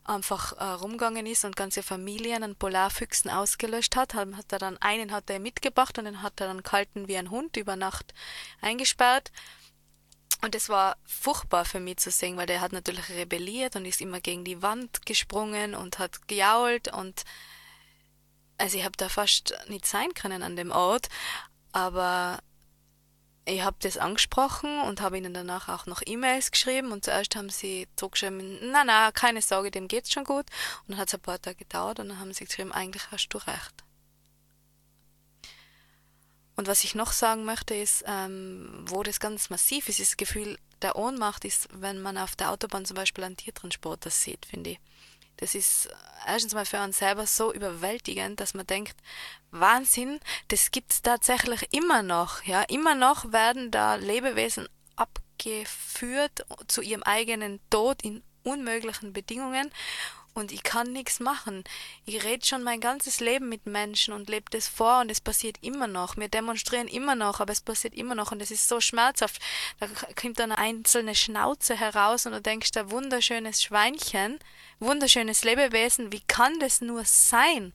einfach 0.03 0.53
äh, 0.53 0.63
rumgegangen 0.63 1.25
ist 1.25 1.45
und 1.45 1.55
ganze 1.55 1.83
Familien 1.83 2.43
an 2.43 2.55
Polarfüchsen 2.55 3.29
ausgelöscht 3.29 3.95
hat, 3.95 4.15
hat 4.15 4.51
er 4.51 4.59
dann 4.59 4.77
einen 4.77 5.11
hat 5.11 5.29
er 5.29 5.39
mitgebracht 5.39 5.97
und 5.99 6.05
den 6.05 6.23
hat 6.23 6.39
er 6.41 6.47
dann 6.47 6.63
kalten 6.63 7.07
wie 7.07 7.17
ein 7.17 7.29
Hund 7.29 7.57
über 7.57 7.75
Nacht 7.75 8.13
eingesperrt. 8.61 9.31
Und 10.41 10.55
es 10.55 10.69
war 10.69 10.97
furchtbar 11.05 11.65
für 11.65 11.79
mich 11.79 11.97
zu 11.97 12.09
sehen, 12.09 12.35
weil 12.37 12.47
der 12.47 12.61
hat 12.61 12.71
natürlich 12.71 13.09
rebelliert 13.09 13.75
und 13.75 13.85
ist 13.85 14.01
immer 14.01 14.19
gegen 14.19 14.43
die 14.43 14.61
Wand 14.61 15.05
gesprungen 15.05 15.75
und 15.75 15.99
hat 15.99 16.27
gejault 16.27 16.91
und 16.91 17.23
also 18.57 18.77
ich 18.77 18.83
habe 18.83 18.97
da 18.97 19.09
fast 19.09 19.55
nicht 19.69 19.85
sein 19.85 20.13
können 20.13 20.43
an 20.43 20.55
dem 20.55 20.71
Ort, 20.71 21.09
aber 21.71 22.39
ich 23.45 23.63
habe 23.63 23.77
das 23.79 23.97
angesprochen 23.97 24.81
und 24.81 25.01
habe 25.01 25.17
ihnen 25.17 25.33
danach 25.33 25.67
auch 25.67 25.85
noch 25.87 26.01
E-Mails 26.05 26.51
geschrieben 26.51 26.91
und 26.91 27.03
zuerst 27.03 27.35
haben 27.35 27.49
sie 27.49 27.87
zurückgeschrieben, 27.95 28.71
na 28.71 28.83
na, 28.83 29.11
keine 29.11 29.41
Sorge, 29.41 29.71
dem 29.71 29.87
geht's 29.87 30.11
schon 30.11 30.25
gut. 30.25 30.45
Und 30.81 30.89
dann 30.89 30.97
hat 30.97 31.07
es 31.07 31.15
ein 31.15 31.21
paar 31.21 31.41
Tage 31.41 31.57
gedauert 31.57 31.99
und 31.99 32.09
dann 32.09 32.19
haben 32.19 32.33
sie 32.33 32.45
geschrieben, 32.45 32.71
eigentlich 32.71 33.09
hast 33.09 33.29
du 33.29 33.39
recht. 33.39 33.83
Und 36.61 36.67
was 36.67 36.83
ich 36.83 36.93
noch 36.93 37.11
sagen 37.11 37.43
möchte, 37.43 37.73
ist, 37.73 38.03
ähm, 38.05 38.85
wo 38.85 39.01
das 39.01 39.19
ganz 39.19 39.49
massiv 39.49 39.89
ist, 39.89 39.99
ist 39.99 40.11
das 40.11 40.17
Gefühl 40.17 40.59
der 40.83 40.95
Ohnmacht 40.95 41.43
ist, 41.43 41.67
wenn 41.73 41.99
man 41.99 42.19
auf 42.19 42.35
der 42.35 42.51
Autobahn 42.51 42.85
zum 42.85 42.93
Beispiel 42.93 43.23
einen 43.23 43.35
Tiertransporter 43.35 44.11
sieht, 44.11 44.45
finde 44.45 44.69
ich. 44.69 44.79
Das 45.37 45.55
ist 45.55 45.89
erstens 46.27 46.53
mal 46.53 46.67
für 46.67 46.79
uns 46.83 46.99
selber 46.99 47.25
so 47.25 47.51
überwältigend, 47.51 48.39
dass 48.39 48.53
man 48.53 48.67
denkt, 48.67 48.95
Wahnsinn, 49.49 50.19
das 50.49 50.69
gibt's 50.69 51.01
tatsächlich 51.01 51.67
immer 51.71 52.03
noch. 52.03 52.43
Ja, 52.43 52.61
immer 52.61 52.93
noch 52.93 53.31
werden 53.31 53.71
da 53.71 53.95
Lebewesen 53.95 54.69
abgeführt 54.95 56.45
zu 56.67 56.83
ihrem 56.83 57.01
eigenen 57.01 57.59
Tod 57.71 58.03
in 58.03 58.21
unmöglichen 58.43 59.13
Bedingungen 59.13 59.71
und 60.33 60.51
ich 60.51 60.63
kann 60.63 60.91
nichts 60.91 61.19
machen. 61.19 61.63
Ich 62.05 62.23
rede 62.23 62.45
schon 62.45 62.63
mein 62.63 62.79
ganzes 62.79 63.19
Leben 63.19 63.49
mit 63.49 63.65
Menschen 63.65 64.13
und 64.13 64.29
lebe 64.29 64.49
das 64.49 64.67
vor 64.67 65.01
und 65.01 65.11
es 65.11 65.21
passiert 65.21 65.57
immer 65.61 65.87
noch. 65.87 66.17
Wir 66.17 66.29
demonstrieren 66.29 66.87
immer 66.87 67.15
noch, 67.15 67.39
aber 67.39 67.51
es 67.51 67.61
passiert 67.61 67.93
immer 67.93 68.15
noch 68.15 68.31
und 68.31 68.41
es 68.41 68.51
ist 68.51 68.67
so 68.67 68.79
schmerzhaft. 68.79 69.41
Da 69.79 69.87
kommt 70.19 70.39
dann 70.39 70.51
eine 70.51 70.57
einzelne 70.57 71.15
Schnauze 71.15 71.75
heraus 71.75 72.25
und 72.25 72.33
du 72.33 72.41
denkst, 72.41 72.71
ein 72.75 72.91
wunderschönes 72.91 73.61
Schweinchen, 73.61 74.39
wunderschönes 74.79 75.43
Lebewesen, 75.43 76.11
wie 76.11 76.21
kann 76.27 76.59
das 76.59 76.81
nur 76.81 77.03
sein? 77.05 77.73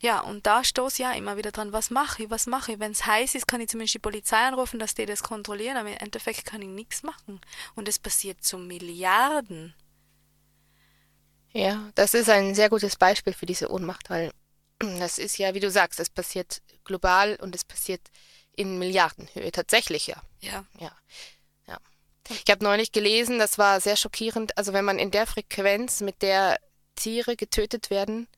Ja, 0.00 0.20
und 0.20 0.46
da 0.46 0.62
stoß 0.62 0.98
ja 0.98 1.12
immer 1.12 1.38
wieder 1.38 1.50
dran, 1.50 1.72
was 1.72 1.88
mache 1.88 2.24
ich, 2.24 2.30
was 2.30 2.46
mache 2.46 2.72
ich? 2.72 2.78
Wenn 2.78 2.92
es 2.92 3.06
heiß 3.06 3.34
ist, 3.36 3.46
kann 3.46 3.62
ich 3.62 3.70
zumindest 3.70 3.94
die 3.94 4.00
Polizei 4.00 4.36
anrufen, 4.36 4.78
dass 4.78 4.94
die 4.94 5.06
das 5.06 5.22
kontrollieren, 5.22 5.78
aber 5.78 5.88
im 5.88 5.96
Endeffekt 5.96 6.44
kann 6.44 6.60
ich 6.60 6.68
nichts 6.68 7.02
machen. 7.02 7.40
Und 7.74 7.88
es 7.88 7.98
passiert 7.98 8.44
zu 8.44 8.58
Milliarden. 8.58 9.74
Ja, 11.54 11.88
das 11.94 12.14
ist 12.14 12.28
ein 12.28 12.54
sehr 12.54 12.68
gutes 12.68 12.96
Beispiel 12.96 13.32
für 13.32 13.46
diese 13.46 13.70
Ohnmacht, 13.70 14.10
weil 14.10 14.32
das 14.78 15.18
ist 15.18 15.38
ja, 15.38 15.54
wie 15.54 15.60
du 15.60 15.70
sagst, 15.70 16.00
es 16.00 16.10
passiert 16.10 16.60
global 16.84 17.36
und 17.40 17.54
es 17.54 17.64
passiert 17.64 18.02
in 18.56 18.78
Milliardenhöhe. 18.78 19.50
Tatsächlich, 19.52 20.08
ja. 20.08 20.20
Ja. 20.40 20.64
Ja. 20.78 20.92
ja. 21.66 21.78
Ich 22.28 22.50
habe 22.50 22.64
neulich 22.64 22.92
gelesen, 22.92 23.38
das 23.38 23.56
war 23.56 23.80
sehr 23.80 23.96
schockierend. 23.96 24.58
Also 24.58 24.72
wenn 24.72 24.84
man 24.84 24.98
in 24.98 25.10
der 25.10 25.26
Frequenz, 25.26 26.00
mit 26.00 26.22
der 26.22 26.58
Tiere 26.96 27.36
getötet 27.36 27.88
werden, 27.88 28.28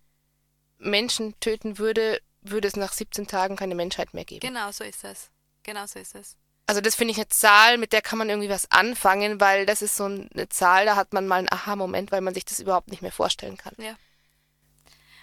Menschen 0.79 1.39
töten 1.41 1.79
würde, 1.79 2.21
würde 2.43 2.69
es 2.69 2.77
nach 2.77 2.93
17 2.93 3.27
Tagen 3.27 3.57
keine 3.57 3.75
Menschheit 3.75 4.13
mehr 4.13 4.25
geben. 4.27 4.47
Genau 4.47 4.71
so 4.73 4.85
ist 4.85 5.05
es. 5.05 5.31
Genau 5.63 5.87
so 5.87 5.99
ist 5.99 6.15
es. 6.15 6.37
Also 6.67 6.81
das 6.81 6.97
finde 6.97 7.13
ich 7.13 7.19
eine 7.19 7.29
Zahl, 7.29 7.79
mit 7.79 7.93
der 7.93 8.03
kann 8.03 8.19
man 8.19 8.29
irgendwie 8.29 8.49
was 8.49 8.71
anfangen, 8.73 9.41
weil 9.41 9.67
das 9.67 9.83
ist 9.83 9.97
so 9.97 10.05
eine 10.05 10.49
Zahl, 10.49 10.85
da 10.85 10.97
hat 10.97 11.13
man 11.13 11.29
mal 11.29 11.37
einen 11.39 11.53
Aha-Moment, 11.53 12.11
weil 12.11 12.21
man 12.21 12.35
sich 12.35 12.45
das 12.45 12.59
überhaupt 12.59 12.91
nicht 12.91 13.03
mehr 13.03 13.13
vorstellen 13.13 13.57
kann. 13.57 13.75
Ja. 13.79 13.97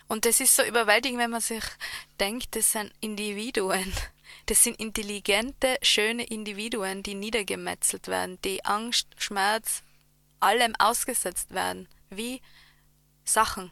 Und 0.07 0.25
das 0.25 0.39
ist 0.39 0.55
so 0.55 0.63
überwältigend, 0.63 1.19
wenn 1.19 1.31
man 1.31 1.41
sich 1.41 1.63
denkt, 2.19 2.55
das 2.55 2.71
sind 2.71 2.93
Individuen. 3.01 3.91
Das 4.47 4.63
sind 4.63 4.79
intelligente, 4.79 5.77
schöne 5.81 6.25
Individuen, 6.25 7.03
die 7.03 7.13
niedergemetzelt 7.13 8.07
werden, 8.07 8.41
die 8.43 8.65
Angst, 8.65 9.07
Schmerz, 9.17 9.83
allem 10.39 10.75
ausgesetzt 10.77 11.53
werden, 11.53 11.87
wie 12.09 12.41
Sachen. 13.23 13.71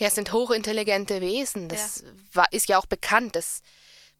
Ja, 0.00 0.08
es 0.08 0.16
sind 0.16 0.32
hochintelligente 0.32 1.20
Wesen. 1.20 1.68
Das 1.68 2.00
ja. 2.00 2.08
War, 2.32 2.52
ist 2.52 2.68
ja 2.68 2.78
auch 2.78 2.86
bekannt. 2.86 3.36
Das 3.36 3.62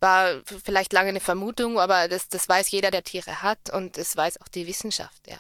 war 0.05 0.43
vielleicht 0.62 0.93
lange 0.93 1.09
eine 1.09 1.21
Vermutung, 1.21 1.81
aber 1.81 2.09
das, 2.09 2.29
das 2.29 2.47
weiß 2.47 2.71
jeder, 2.71 2.90
der 2.90 3.03
Tiere 3.03 3.43
hat 3.43 3.71
und 3.71 3.97
es 3.97 4.14
weiß 4.17 4.40
auch 4.43 4.49
die 4.49 4.67
Wissenschaft, 4.67 5.27
ja. 5.27 5.38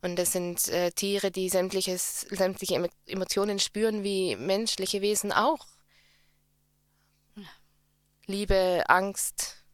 Und 0.00 0.16
das 0.16 0.32
sind 0.32 0.68
äh, 0.68 0.90
Tiere, 0.90 1.30
die 1.30 1.48
sämtliches, 1.48 2.22
sämtliche 2.30 2.90
Emotionen 3.06 3.58
spüren, 3.58 4.02
wie 4.02 4.36
menschliche 4.36 5.00
Wesen 5.00 5.32
auch. 5.32 5.66
Liebe, 8.26 8.84
Angst, 8.86 9.64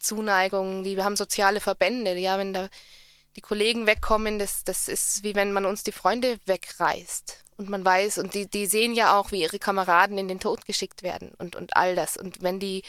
Zuneigung, 0.00 0.84
die 0.84 1.02
haben 1.02 1.16
soziale 1.16 1.60
Verbände. 1.60 2.16
Ja, 2.16 2.38
wenn 2.38 2.52
da 2.52 2.68
die 3.36 3.40
Kollegen 3.40 3.86
wegkommen, 3.86 4.38
das, 4.38 4.64
das 4.64 4.88
ist 4.88 5.22
wie 5.24 5.34
wenn 5.34 5.52
man 5.52 5.66
uns 5.66 5.82
die 5.82 5.92
Freunde 5.92 6.38
wegreißt. 6.46 7.44
Und 7.58 7.68
man 7.70 7.84
weiß, 7.84 8.18
und 8.18 8.34
die, 8.34 8.48
die 8.48 8.66
sehen 8.66 8.94
ja 8.94 9.18
auch, 9.18 9.32
wie 9.32 9.42
ihre 9.42 9.58
Kameraden 9.58 10.18
in 10.18 10.28
den 10.28 10.40
Tod 10.40 10.66
geschickt 10.66 11.02
werden 11.02 11.32
und, 11.38 11.56
und 11.56 11.76
all 11.76 11.96
das. 11.96 12.16
Und 12.16 12.42
wenn 12.42 12.60
die 12.60 12.82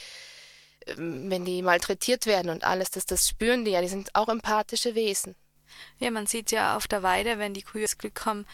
wenn 0.95 1.45
die 1.45 1.62
malträtiert 1.62 2.26
werden 2.26 2.50
und 2.50 2.63
alles, 2.63 2.91
das, 2.91 3.06
das 3.06 3.28
spüren 3.28 3.65
die 3.65 3.71
ja, 3.71 3.82
die 3.82 3.88
sind 3.88 4.13
auch 4.15 4.30
empathische 4.30 4.95
Wesen. 4.95 5.36
Ja, 6.00 6.12
man 6.12 6.28
sieht 6.28 6.52
ja 6.52 6.76
auf 6.78 6.88
der 6.88 7.04
Weide, 7.04 7.39
wenn 7.39 7.54
die 7.54 7.63
Kühe 7.63 7.82
das 7.82 7.97
Glück 7.97 8.26
haben, 8.26 8.45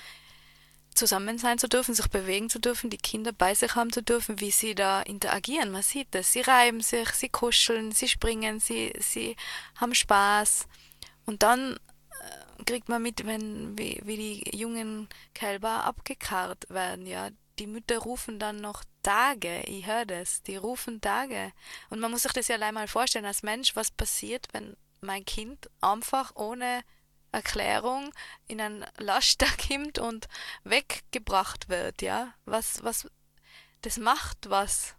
zusammen 0.96 1.38
sein 1.38 1.58
zu 1.58 1.68
dürfen, 1.68 1.96
sich 1.96 2.08
bewegen 2.08 2.50
zu 2.50 2.60
dürfen, 2.60 2.90
die 2.90 2.98
Kinder 2.98 3.32
bei 3.32 3.56
sich 3.56 3.76
haben 3.76 3.92
zu 3.92 4.04
dürfen, 4.04 4.40
wie 4.40 4.52
sie 4.52 4.76
da 4.76 5.02
interagieren. 5.02 5.72
Man 5.72 5.82
sieht 5.82 6.08
das. 6.12 6.32
Sie 6.32 6.42
reiben 6.42 6.82
sich, 6.82 7.10
sie 7.10 7.30
kuscheln, 7.30 7.92
sie 7.92 8.08
springen, 8.08 8.60
sie, 8.60 8.94
sie 9.00 9.36
haben 9.76 9.96
Spaß. 9.96 10.68
Und 11.26 11.44
dann 11.44 11.74
äh, 11.74 12.64
kriegt 12.66 12.90
man 12.90 13.02
mit, 13.02 13.26
wenn, 13.26 13.78
wie, 13.78 14.02
wie 14.04 14.18
die 14.18 14.58
jungen 14.58 15.08
Kälber 15.34 15.84
abgekarrt 15.84 16.70
werden, 16.70 17.08
ja 17.08 17.30
die 17.64 17.68
Mütter 17.68 18.00
rufen 18.00 18.40
dann 18.40 18.58
noch 18.58 18.84
Tage, 19.04 19.62
ich 19.62 19.86
höre 19.86 20.06
das, 20.06 20.44
die 20.44 20.58
rufen 20.58 21.00
Tage. 21.00 21.54
Und 21.90 22.02
man 22.02 22.12
muss 22.12 22.24
sich 22.24 22.34
das 22.34 22.50
ja 22.50 22.56
allein 22.56 22.74
mal 22.74 22.90
vorstellen 22.90 23.24
als 23.24 23.42
Mensch, 23.42 23.74
was 23.78 23.90
passiert, 23.90 24.50
wenn 24.52 24.76
mein 25.00 25.24
Kind 25.24 25.70
einfach 25.80 26.36
ohne 26.36 26.84
Erklärung 27.32 28.14
in 28.50 28.60
ein 28.60 28.86
Laster 28.98 29.48
kommt 29.70 29.98
und 29.98 30.28
weggebracht 30.66 31.70
wird, 31.70 32.02
ja? 32.02 32.34
Was, 32.44 32.84
was, 32.84 33.10
das 33.82 33.98
macht 33.98 34.50
was. 34.50 34.96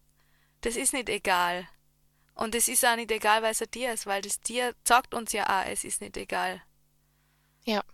Das 0.62 0.74
ist 0.74 0.94
nicht 0.94 1.10
egal. 1.10 1.68
Und 2.34 2.54
es 2.54 2.68
ist 2.68 2.86
auch 2.86 2.96
nicht 2.96 3.10
egal, 3.10 3.42
weil 3.42 3.52
es 3.52 3.60
ein 3.60 3.70
Tier 3.70 3.92
ist, 3.92 4.06
weil 4.06 4.22
das 4.22 4.40
Tier 4.40 4.74
sagt 4.84 5.12
uns 5.12 5.32
ja 5.32 5.44
auch, 5.50 5.66
es 5.66 5.84
ist 5.84 6.00
nicht 6.00 6.16
egal. 6.16 6.62
Ja. 7.66 7.84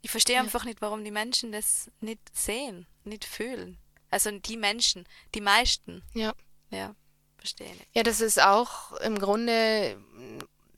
Ich 0.00 0.12
verstehe 0.12 0.36
ja. 0.36 0.42
einfach 0.42 0.64
nicht, 0.64 0.80
warum 0.80 1.02
die 1.02 1.10
Menschen 1.10 1.50
das 1.50 1.90
nicht 1.98 2.20
sehen, 2.32 2.86
nicht 3.02 3.24
fühlen. 3.24 3.81
Also 4.12 4.30
die 4.30 4.58
Menschen, 4.58 5.06
die 5.34 5.40
meisten. 5.40 6.02
Ja. 6.12 6.34
Ja, 6.70 6.94
verstehe 7.38 7.70
nicht. 7.70 7.86
Ja, 7.94 8.02
das 8.02 8.20
ist 8.20 8.40
auch 8.40 8.92
im 9.00 9.18
Grunde 9.18 9.96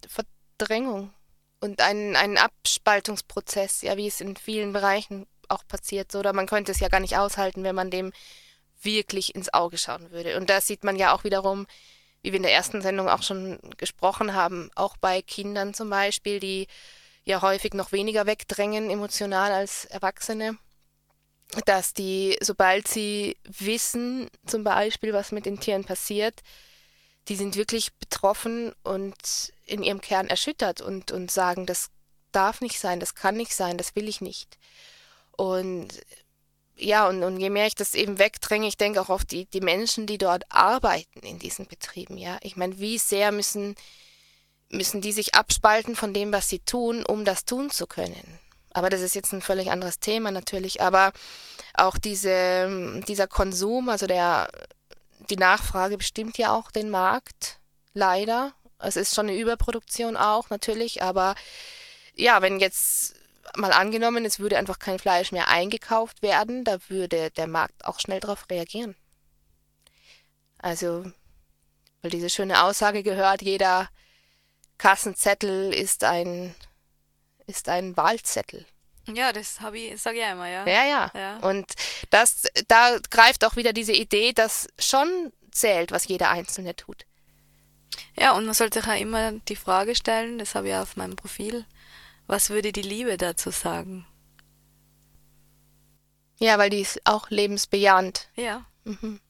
Verdrängung 0.06 1.12
und 1.60 1.80
einen, 1.80 2.14
einen 2.14 2.38
Abspaltungsprozess, 2.38 3.82
ja, 3.82 3.96
wie 3.96 4.06
es 4.06 4.20
in 4.20 4.36
vielen 4.36 4.72
Bereichen 4.72 5.26
auch 5.48 5.66
passiert. 5.66 6.12
So, 6.12 6.20
oder 6.20 6.32
man 6.32 6.46
könnte 6.46 6.70
es 6.70 6.80
ja 6.80 6.88
gar 6.88 7.00
nicht 7.00 7.16
aushalten, 7.16 7.64
wenn 7.64 7.74
man 7.74 7.90
dem 7.90 8.12
wirklich 8.82 9.34
ins 9.34 9.52
Auge 9.52 9.78
schauen 9.78 10.10
würde. 10.12 10.36
Und 10.36 10.48
da 10.48 10.60
sieht 10.60 10.84
man 10.84 10.96
ja 10.96 11.12
auch 11.12 11.24
wiederum, 11.24 11.66
wie 12.22 12.30
wir 12.32 12.36
in 12.36 12.42
der 12.44 12.52
ersten 12.52 12.82
Sendung 12.82 13.08
auch 13.08 13.22
schon 13.22 13.58
gesprochen 13.78 14.34
haben, 14.34 14.70
auch 14.76 14.96
bei 14.96 15.22
Kindern 15.22 15.74
zum 15.74 15.90
Beispiel, 15.90 16.38
die 16.38 16.68
ja 17.24 17.42
häufig 17.42 17.74
noch 17.74 17.90
weniger 17.90 18.26
wegdrängen 18.26 18.90
emotional 18.90 19.50
als 19.50 19.86
Erwachsene, 19.86 20.56
dass 21.62 21.94
die, 21.94 22.36
sobald 22.40 22.88
sie 22.88 23.36
wissen, 23.44 24.28
zum 24.46 24.64
Beispiel, 24.64 25.12
was 25.12 25.32
mit 25.32 25.46
den 25.46 25.60
Tieren 25.60 25.84
passiert, 25.84 26.42
die 27.28 27.36
sind 27.36 27.56
wirklich 27.56 27.94
betroffen 27.94 28.72
und 28.82 29.52
in 29.66 29.82
ihrem 29.82 30.00
Kern 30.00 30.28
erschüttert 30.28 30.80
und, 30.80 31.10
und 31.10 31.30
sagen, 31.30 31.66
das 31.66 31.90
darf 32.32 32.60
nicht 32.60 32.78
sein, 32.78 33.00
das 33.00 33.14
kann 33.14 33.36
nicht 33.36 33.54
sein, 33.54 33.78
das 33.78 33.96
will 33.96 34.08
ich 34.08 34.20
nicht. 34.20 34.58
Und 35.32 35.88
ja, 36.76 37.08
und, 37.08 37.22
und 37.22 37.38
je 37.38 37.50
mehr 37.50 37.66
ich 37.66 37.74
das 37.74 37.94
eben 37.94 38.18
wegdränge, 38.18 38.66
ich 38.66 38.76
denke 38.76 39.00
auch 39.00 39.08
auf 39.08 39.24
die, 39.24 39.46
die 39.46 39.60
Menschen, 39.60 40.06
die 40.06 40.18
dort 40.18 40.44
arbeiten 40.50 41.20
in 41.20 41.38
diesen 41.38 41.66
Betrieben, 41.66 42.18
ja. 42.18 42.38
Ich 42.42 42.56
meine, 42.56 42.78
wie 42.78 42.98
sehr 42.98 43.30
müssen, 43.30 43.76
müssen 44.70 45.00
die 45.00 45.12
sich 45.12 45.34
abspalten 45.34 45.94
von 45.94 46.12
dem, 46.12 46.32
was 46.32 46.48
sie 46.48 46.58
tun, 46.58 47.04
um 47.04 47.24
das 47.24 47.44
tun 47.44 47.70
zu 47.70 47.86
können. 47.86 48.40
Aber 48.74 48.90
das 48.90 49.00
ist 49.00 49.14
jetzt 49.14 49.32
ein 49.32 49.40
völlig 49.40 49.70
anderes 49.70 50.00
Thema 50.00 50.30
natürlich. 50.30 50.82
Aber 50.82 51.12
auch 51.72 51.96
diese, 51.96 53.02
dieser 53.08 53.26
Konsum, 53.26 53.88
also 53.88 54.06
der, 54.06 54.50
die 55.30 55.36
Nachfrage 55.36 55.96
bestimmt 55.96 56.36
ja 56.36 56.54
auch 56.54 56.70
den 56.70 56.90
Markt, 56.90 57.60
leider. 57.94 58.52
Es 58.78 58.96
ist 58.96 59.14
schon 59.14 59.28
eine 59.28 59.38
Überproduktion 59.38 60.16
auch 60.16 60.50
natürlich, 60.50 61.02
aber 61.02 61.34
ja, 62.14 62.42
wenn 62.42 62.60
jetzt 62.60 63.14
mal 63.56 63.72
angenommen, 63.72 64.24
es 64.24 64.38
würde 64.38 64.58
einfach 64.58 64.78
kein 64.78 64.98
Fleisch 64.98 65.32
mehr 65.32 65.48
eingekauft 65.48 66.22
werden, 66.22 66.64
da 66.64 66.78
würde 66.88 67.30
der 67.30 67.46
Markt 67.46 67.84
auch 67.84 68.00
schnell 68.00 68.20
darauf 68.20 68.50
reagieren. 68.50 68.96
Also, 70.58 71.04
weil 72.02 72.10
diese 72.10 72.30
schöne 72.30 72.62
Aussage 72.62 73.02
gehört, 73.02 73.42
jeder 73.42 73.88
Kassenzettel 74.78 75.72
ist 75.72 76.04
ein, 76.04 76.54
ist 77.46 77.68
ein 77.68 77.96
Wahlzettel. 77.96 78.66
Ja, 79.06 79.32
das 79.32 79.60
habe 79.60 79.78
ich, 79.78 80.00
sage 80.00 80.18
ich 80.18 80.24
immer, 80.24 80.48
ja. 80.48 80.66
Ja, 80.66 80.84
ja. 80.84 81.10
ja. 81.14 81.36
Und 81.38 81.66
das, 82.10 82.44
da 82.68 82.98
greift 83.10 83.44
auch 83.44 83.56
wieder 83.56 83.72
diese 83.72 83.92
Idee, 83.92 84.32
dass 84.32 84.66
schon 84.78 85.32
zählt, 85.50 85.92
was 85.92 86.08
jeder 86.08 86.30
Einzelne 86.30 86.74
tut. 86.74 87.04
Ja, 88.18 88.32
und 88.32 88.46
man 88.46 88.54
sollte 88.54 88.80
sich 88.80 88.88
auch 88.88 88.98
immer 88.98 89.32
die 89.32 89.56
Frage 89.56 89.94
stellen, 89.94 90.38
das 90.38 90.54
habe 90.54 90.68
ich 90.68 90.74
auf 90.74 90.96
meinem 90.96 91.16
Profil, 91.16 91.66
was 92.26 92.50
würde 92.50 92.72
die 92.72 92.82
Liebe 92.82 93.16
dazu 93.16 93.50
sagen? 93.50 94.06
Ja, 96.38 96.58
weil 96.58 96.70
die 96.70 96.80
ist 96.80 97.00
auch 97.04 97.30
lebensbejahend. 97.30 98.28
Ja. 98.34 98.66
Mhm. 98.84 99.20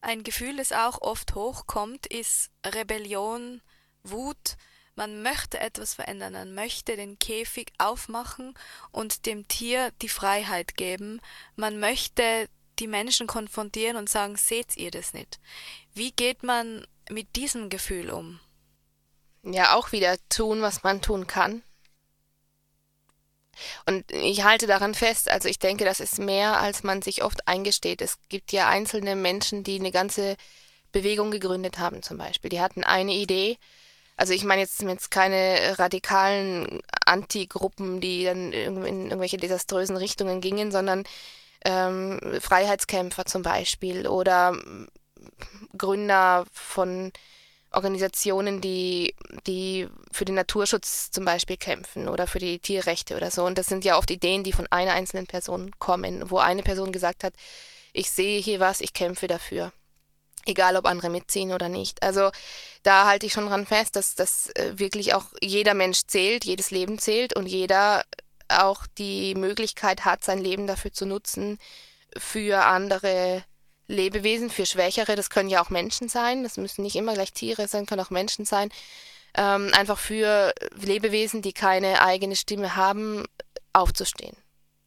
Ein 0.00 0.22
Gefühl, 0.22 0.56
das 0.56 0.72
auch 0.72 1.02
oft 1.02 1.34
hochkommt, 1.34 2.06
ist 2.06 2.50
Rebellion, 2.64 3.60
Wut. 4.02 4.56
Man 5.00 5.22
möchte 5.22 5.58
etwas 5.58 5.94
verändern, 5.94 6.34
man 6.34 6.54
möchte 6.54 6.94
den 6.94 7.18
Käfig 7.18 7.72
aufmachen 7.78 8.52
und 8.92 9.24
dem 9.24 9.48
Tier 9.48 9.92
die 10.02 10.10
Freiheit 10.10 10.76
geben. 10.76 11.22
Man 11.56 11.80
möchte 11.80 12.50
die 12.78 12.86
Menschen 12.86 13.26
konfrontieren 13.26 13.96
und 13.96 14.10
sagen, 14.10 14.36
seht 14.36 14.76
ihr 14.76 14.90
das 14.90 15.14
nicht? 15.14 15.40
Wie 15.94 16.12
geht 16.12 16.42
man 16.42 16.86
mit 17.08 17.34
diesem 17.36 17.70
Gefühl 17.70 18.10
um? 18.10 18.40
ja 19.42 19.74
auch 19.74 19.90
wieder 19.90 20.18
tun, 20.28 20.60
was 20.60 20.82
man 20.82 21.00
tun 21.00 21.26
kann. 21.26 21.62
Und 23.86 24.12
ich 24.12 24.44
halte 24.44 24.66
daran 24.66 24.94
fest, 24.94 25.30
also 25.30 25.48
ich 25.48 25.58
denke, 25.58 25.86
das 25.86 26.00
ist 26.00 26.18
mehr, 26.18 26.60
als 26.60 26.82
man 26.82 27.00
sich 27.00 27.24
oft 27.24 27.48
eingesteht. 27.48 28.02
Es 28.02 28.18
gibt 28.28 28.52
ja 28.52 28.68
einzelne 28.68 29.16
Menschen, 29.16 29.64
die 29.64 29.78
eine 29.78 29.92
ganze 29.92 30.36
Bewegung 30.92 31.30
gegründet 31.30 31.78
haben 31.78 32.02
zum 32.02 32.18
Beispiel. 32.18 32.50
Die 32.50 32.60
hatten 32.60 32.84
eine 32.84 33.14
Idee. 33.14 33.56
Also 34.20 34.34
ich 34.34 34.44
meine 34.44 34.60
jetzt, 34.60 34.82
jetzt 34.82 35.10
keine 35.10 35.78
radikalen 35.78 36.82
Anti-Gruppen, 37.06 38.02
die 38.02 38.24
dann 38.24 38.52
in 38.52 38.76
irgendwelche 38.84 39.38
desaströsen 39.38 39.96
Richtungen 39.96 40.42
gingen, 40.42 40.70
sondern 40.70 41.04
ähm, 41.64 42.20
Freiheitskämpfer 42.38 43.24
zum 43.24 43.40
Beispiel 43.40 44.06
oder 44.06 44.54
Gründer 45.74 46.44
von 46.52 47.12
Organisationen, 47.70 48.60
die, 48.60 49.14
die 49.46 49.88
für 50.12 50.26
den 50.26 50.34
Naturschutz 50.34 51.10
zum 51.10 51.24
Beispiel 51.24 51.56
kämpfen 51.56 52.06
oder 52.06 52.26
für 52.26 52.40
die 52.40 52.58
Tierrechte 52.58 53.16
oder 53.16 53.30
so. 53.30 53.46
Und 53.46 53.56
das 53.56 53.68
sind 53.68 53.86
ja 53.86 53.96
oft 53.96 54.10
Ideen, 54.10 54.44
die 54.44 54.52
von 54.52 54.66
einer 54.70 54.92
einzelnen 54.92 55.28
Person 55.28 55.70
kommen, 55.78 56.30
wo 56.30 56.36
eine 56.36 56.62
Person 56.62 56.92
gesagt 56.92 57.24
hat, 57.24 57.32
ich 57.94 58.10
sehe 58.10 58.38
hier 58.42 58.60
was, 58.60 58.82
ich 58.82 58.92
kämpfe 58.92 59.28
dafür. 59.28 59.72
Egal, 60.46 60.76
ob 60.76 60.86
andere 60.86 61.10
mitziehen 61.10 61.52
oder 61.52 61.68
nicht. 61.68 62.02
Also 62.02 62.30
da 62.82 63.06
halte 63.06 63.26
ich 63.26 63.32
schon 63.32 63.46
dran 63.46 63.66
fest, 63.66 63.96
dass, 63.96 64.14
dass 64.14 64.50
äh, 64.50 64.78
wirklich 64.78 65.14
auch 65.14 65.26
jeder 65.40 65.74
Mensch 65.74 66.00
zählt, 66.06 66.44
jedes 66.44 66.70
Leben 66.70 66.98
zählt 66.98 67.36
und 67.36 67.46
jeder 67.46 68.04
auch 68.48 68.86
die 68.98 69.34
Möglichkeit 69.34 70.04
hat, 70.04 70.24
sein 70.24 70.38
Leben 70.38 70.66
dafür 70.66 70.92
zu 70.92 71.06
nutzen, 71.06 71.58
für 72.16 72.64
andere 72.64 73.44
Lebewesen, 73.86 74.50
für 74.50 74.66
Schwächere, 74.66 75.16
das 75.16 75.30
können 75.30 75.48
ja 75.48 75.62
auch 75.62 75.70
Menschen 75.70 76.08
sein, 76.08 76.42
das 76.42 76.56
müssen 76.56 76.82
nicht 76.82 76.96
immer 76.96 77.14
gleich 77.14 77.32
Tiere 77.32 77.68
sein, 77.68 77.86
können 77.86 78.00
auch 78.00 78.10
Menschen 78.10 78.44
sein, 78.44 78.70
ähm, 79.34 79.70
einfach 79.74 79.98
für 79.98 80.54
Lebewesen, 80.80 81.42
die 81.42 81.52
keine 81.52 82.02
eigene 82.02 82.36
Stimme 82.36 82.76
haben, 82.76 83.24
aufzustehen. 83.72 84.36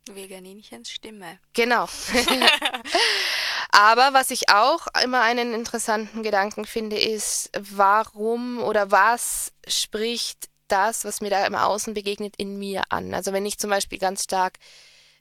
Veganinchens 0.09 0.89
Stimme. 0.89 1.39
Genau. 1.53 1.87
Aber 3.75 4.13
was 4.13 4.29
ich 4.29 4.49
auch 4.49 4.85
immer 5.03 5.21
einen 5.21 5.55
interessanten 5.55 6.21
Gedanken 6.21 6.65
finde, 6.65 6.95
ist, 6.95 7.49
warum 7.57 8.61
oder 8.61 8.91
was 8.91 9.51
spricht 9.67 10.47
das, 10.67 11.05
was 11.05 11.21
mir 11.21 11.31
da 11.31 11.43
im 11.47 11.55
Außen 11.55 11.95
begegnet, 11.95 12.35
in 12.37 12.59
mir 12.59 12.83
an? 12.89 13.15
Also 13.15 13.33
wenn 13.33 13.47
ich 13.47 13.57
zum 13.57 13.71
Beispiel 13.71 13.97
ganz 13.97 14.25
stark 14.25 14.59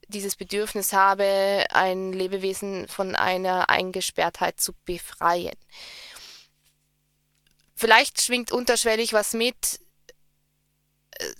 dieses 0.08 0.36
Bedürfnis 0.36 0.92
habe, 0.92 1.64
ein 1.70 2.12
Lebewesen 2.12 2.88
von 2.88 3.16
einer 3.16 3.70
Eingesperrtheit 3.70 4.60
zu 4.60 4.74
befreien. 4.84 5.56
Vielleicht 7.74 8.20
schwingt 8.20 8.52
unterschwellig 8.52 9.14
was 9.14 9.32
mit, 9.32 9.80
äh, 11.12 11.32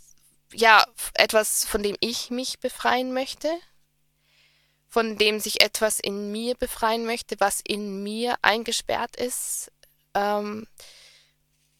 ja, 0.54 0.82
etwas, 1.12 1.66
von 1.66 1.82
dem 1.82 1.96
ich 2.00 2.30
mich 2.30 2.58
befreien 2.58 3.12
möchte, 3.12 3.50
von 4.92 5.16
dem 5.16 5.40
sich 5.40 5.62
etwas 5.62 5.98
in 5.98 6.30
mir 6.32 6.54
befreien 6.54 7.06
möchte, 7.06 7.40
was 7.40 7.62
in 7.66 8.02
mir 8.02 8.36
eingesperrt 8.42 9.16
ist. 9.16 9.72
Ähm, 10.12 10.66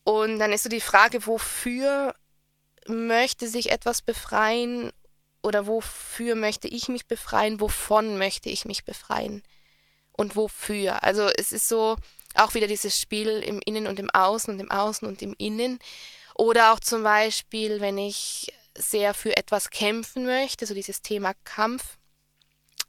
und 0.03 0.38
dann 0.38 0.51
ist 0.51 0.62
so 0.62 0.70
die 0.70 0.81
Frage, 0.81 1.27
wofür 1.27 2.14
möchte 2.87 3.48
sich 3.48 3.70
etwas 3.70 4.01
befreien 4.01 4.92
oder 5.42 5.66
wofür 5.66 6.37
möchte 6.37 6.68
ich 6.68 6.88
mich 6.88 7.07
befreien, 7.07 7.61
wovon 7.61 8.16
möchte 8.16 8.48
ich 8.48 8.64
mich 8.64 8.87
befreien 8.87 9.42
und 10.12 10.35
wofür. 10.35 11.03
Also 11.03 11.29
es 11.37 11.53
ist 11.53 11.68
so 11.68 11.96
auch 12.35 12.55
wieder 12.55 12.66
dieses 12.66 12.98
Spiel 12.98 13.29
im 13.29 13.61
Innen 13.66 13.88
und 13.88 14.01
im 14.01 14.09
Außen 14.09 14.55
und 14.55 14.59
im 14.59 14.70
Außen 14.70 15.07
und 15.07 15.20
im 15.20 15.35
Innen. 15.37 15.81
Oder 16.35 16.72
auch 16.72 16.81
zum 16.81 17.03
Beispiel, 17.03 17.83
wenn 17.83 17.98
ich 17.98 18.55
sehr 18.75 19.12
für 19.12 19.37
etwas 19.37 19.68
kämpfen 19.68 20.25
möchte, 20.25 20.64
so 20.64 20.72
dieses 20.72 21.03
Thema 21.03 21.35
Kampf. 21.44 21.98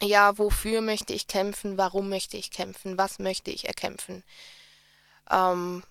Ja, 0.04 0.38
wofür 0.38 0.82
möchte 0.82 1.13
ich 1.13 1.28
kämpfen? 1.28 1.78
Warum 1.78 2.10
möchte 2.10 2.36
ich 2.36 2.52
kämpfen? 2.52 2.98
Was 2.98 3.20
möchte 3.20 3.52
ich 3.52 3.68
erkämpfen? 3.68 4.24
Ähm, 5.30 5.84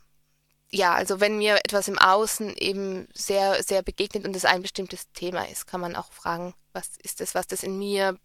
ja, 0.71 0.95
also 0.95 1.21
wenn 1.21 1.39
mir 1.39 1.57
etwas 1.65 1.89
im 1.89 1.99
Außen 1.99 2.55
eben 2.57 3.09
sehr, 3.15 3.63
sehr 3.63 3.83
begegnet 3.83 4.25
und 4.27 4.37
es 4.37 4.45
ein 4.45 4.63
bestimmtes 4.63 5.11
Thema 5.13 5.49
ist, 5.49 5.67
kann 5.67 5.81
man 5.81 5.97
auch 5.97 6.13
fragen, 6.13 6.55
was 6.73 6.97
ist 7.03 7.21
es, 7.21 7.35
was 7.35 7.47
das 7.47 7.63
in 7.63 7.79
mir 7.79 8.19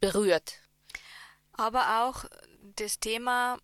berührt. 0.00 0.54
Aber 1.52 2.04
auch 2.04 2.24
das 2.76 2.98
Thema 2.98 3.58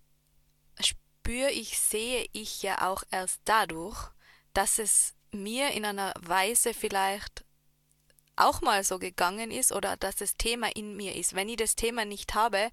spüre 0.81 1.51
ich, 1.51 1.79
sehe 1.79 2.27
ich 2.33 2.63
ja 2.63 2.87
auch 2.91 3.03
erst 3.11 3.41
dadurch, 3.45 4.11
dass 4.53 4.79
es 4.79 5.15
mir 5.33 5.71
in 5.71 5.85
einer 5.87 6.13
Weise 6.21 6.75
vielleicht 6.75 7.45
auch 8.37 8.61
mal 8.61 8.85
so 8.85 8.99
gegangen 8.99 9.51
ist 9.51 9.73
oder 9.73 9.97
dass 9.97 10.17
das 10.17 10.37
Thema 10.37 10.75
in 10.75 10.97
mir 10.97 11.15
ist. 11.17 11.35
Wenn 11.35 11.49
ich 11.49 11.57
das 11.57 11.75
Thema 11.75 12.05
nicht 12.05 12.35
habe, 12.35 12.71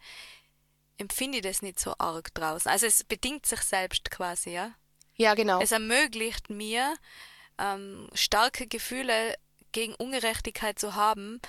empfinde 0.98 1.38
ich 1.38 1.44
das 1.44 1.62
nicht 1.62 1.80
so 1.80 1.96
arg 1.98 2.34
draußen. 2.34 2.70
Also 2.70 2.86
es 2.86 3.04
bedingt 3.04 3.46
sich 3.46 3.62
selbst 3.62 4.12
quasi, 4.12 4.52
ja. 4.52 4.74
Ja, 5.16 5.34
genau. 5.34 5.62
Es 5.62 5.72
ermöglicht 5.72 6.50
mir, 6.50 6.96
ähm, 7.58 8.10
starke 8.14 8.68
Gefühle 8.68 9.36
gegen 9.72 9.96
Ungerechtigkeit 9.96 10.80
zu 10.80 10.96
haben, 10.96 11.40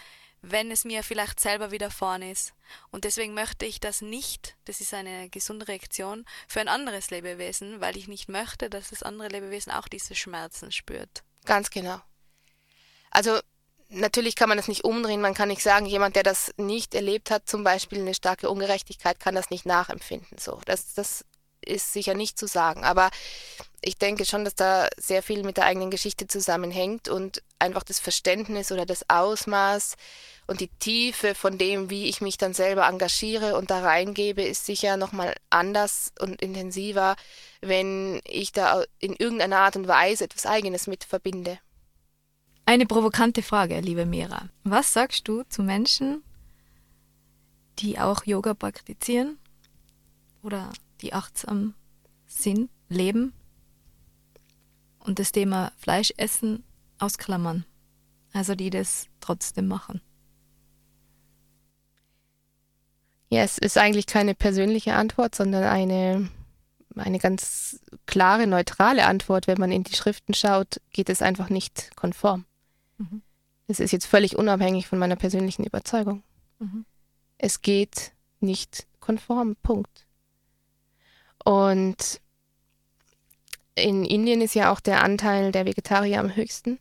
wenn 0.43 0.71
es 0.71 0.85
mir 0.85 1.03
vielleicht 1.03 1.41
selber 1.41 1.71
widerfahren 1.71 2.23
ist. 2.23 2.53
Und 2.91 3.05
deswegen 3.05 3.35
möchte 3.35 3.65
ich 3.65 3.81
das 3.81 4.03
nicht, 4.03 4.57
das 4.67 4.81
ist 4.81 4.93
eine 4.93 5.31
gesunde 5.31 5.69
Reaktion, 5.69 6.27
für 6.47 6.61
ein 6.61 6.69
anderes 6.69 7.11
Lebewesen, 7.11 7.81
weil 7.81 7.97
ich 7.97 8.09
nicht 8.09 8.29
möchte, 8.29 8.69
dass 8.69 8.91
das 8.91 9.03
andere 9.03 9.29
Lebewesen 9.29 9.73
auch 9.73 9.89
diese 9.89 10.15
Schmerzen 10.15 10.71
spürt. 10.73 11.23
Ganz 11.47 11.71
genau. 11.71 12.01
Also 13.11 13.41
natürlich 13.89 14.37
kann 14.37 14.49
man 14.49 14.59
das 14.59 14.69
nicht 14.69 14.85
umdrehen. 14.85 15.21
Man 15.21 15.35
kann 15.35 15.49
nicht 15.49 15.63
sagen, 15.63 15.87
jemand, 15.87 16.17
der 16.17 16.23
das 16.23 16.53
nicht 16.57 16.95
erlebt 16.95 17.31
hat, 17.31 17.49
zum 17.49 17.65
Beispiel 17.65 18.01
eine 18.01 18.15
starke 18.15 18.51
Ungerechtigkeit, 18.51 19.21
kann 19.21 19.35
das 19.35 19.51
nicht 19.51 19.67
nachempfinden. 19.67 20.39
So, 20.39 20.61
das, 20.67 20.95
das 20.95 21.25
ist 21.67 21.93
sicher 21.93 22.15
nicht 22.15 22.39
zu 22.39 22.47
sagen. 22.47 22.85
Aber 22.85 23.11
ich 23.81 23.97
denke 23.97 24.25
schon, 24.25 24.45
dass 24.45 24.55
da 24.55 24.89
sehr 24.97 25.23
viel 25.23 25.43
mit 25.43 25.57
der 25.57 25.67
eigenen 25.67 25.91
Geschichte 25.91 26.27
zusammenhängt 26.27 27.09
und 27.09 27.43
einfach 27.59 27.83
das 27.83 28.01
Verständnis 28.01 28.73
oder 28.73 28.87
das 28.87 29.09
Ausmaß 29.09 29.97
und 30.47 30.61
die 30.61 30.69
Tiefe 30.79 31.35
von 31.35 31.59
dem, 31.59 31.91
wie 31.91 32.09
ich 32.09 32.21
mich 32.21 32.37
dann 32.37 32.55
selber 32.55 32.87
engagiere 32.87 33.57
und 33.57 33.71
da 33.71 33.81
reingebe, 33.81 34.43
ist 34.43 34.67
sicher 34.67 34.97
nochmal 34.97 35.35
anders 35.51 36.13
und 36.21 36.41
intensiver, 36.43 37.17
wenn 37.61 38.21
ich 38.25 38.53
da 38.53 38.85
in 38.99 39.15
irgendeiner 39.15 39.61
Art 39.61 39.77
und 39.77 39.89
Weise 39.89 40.25
etwas 40.25 40.47
Eigenes 40.47 40.87
mit 40.87 41.05
verbinde. 41.05 41.59
Eine 42.67 42.87
provokante 42.87 43.43
Frage, 43.43 43.81
liebe 43.81 44.07
Mira. 44.07 44.49
Was 44.63 44.95
sagst 44.95 45.29
du 45.29 45.43
zu 45.45 45.63
Menschen, 45.63 46.23
die 47.79 47.99
auch 47.99 48.25
Yoga 48.25 48.55
praktizieren 48.55 49.39
oder 50.43 50.73
die 51.03 51.13
achtsam 51.13 51.75
sind, 52.27 52.71
leben 52.89 53.35
und 54.99 55.19
das 55.19 55.33
Thema 55.33 55.73
Fleischessen 55.77 56.65
ausklammern? 56.99 57.67
Also 58.33 58.55
die 58.55 58.71
das 58.71 59.09
trotzdem 59.21 59.69
machen. 59.69 60.01
Ja, 63.29 63.43
es 63.43 63.59
ist 63.59 63.77
eigentlich 63.77 64.07
keine 64.07 64.35
persönliche 64.35 64.95
Antwort, 64.95 65.35
sondern 65.35 65.65
eine, 65.65 66.31
eine 66.97 67.19
ganz 67.19 67.79
klare, 68.07 68.47
neutrale 68.47 69.07
Antwort. 69.07 69.47
Wenn 69.49 69.59
man 69.59 69.71
in 69.71 69.85
die 69.85 69.95
Schriften 69.95 70.33
schaut, 70.33 70.81
geht 70.93 71.11
es 71.11 71.21
einfach 71.21 71.51
nicht 71.51 71.95
konform. 71.95 72.47
Mhm. 72.99 73.23
Es 73.67 73.81
ist 73.81 73.93
jetzt 73.93 74.07
völlig 74.07 74.37
unabhängig 74.37 74.87
von 74.87 74.99
meiner 74.99 75.17
persönlichen 75.17 75.65
Überzeugung. 75.65 76.23
Mhm. 76.59 76.85
Es 77.39 77.63
geht 77.63 78.13
nicht 78.41 78.87
konform, 79.01 79.57
Punkt. 79.57 80.07
Und 81.45 82.21
in 83.75 84.05
Indien 84.05 84.41
ist 84.41 84.55
ja 84.55 84.73
auch 84.73 84.81
der 84.81 85.03
Anteil 85.03 85.51
der 85.53 85.67
Vegetarier 85.67 86.21
am 86.21 86.37
höchsten. 86.37 86.79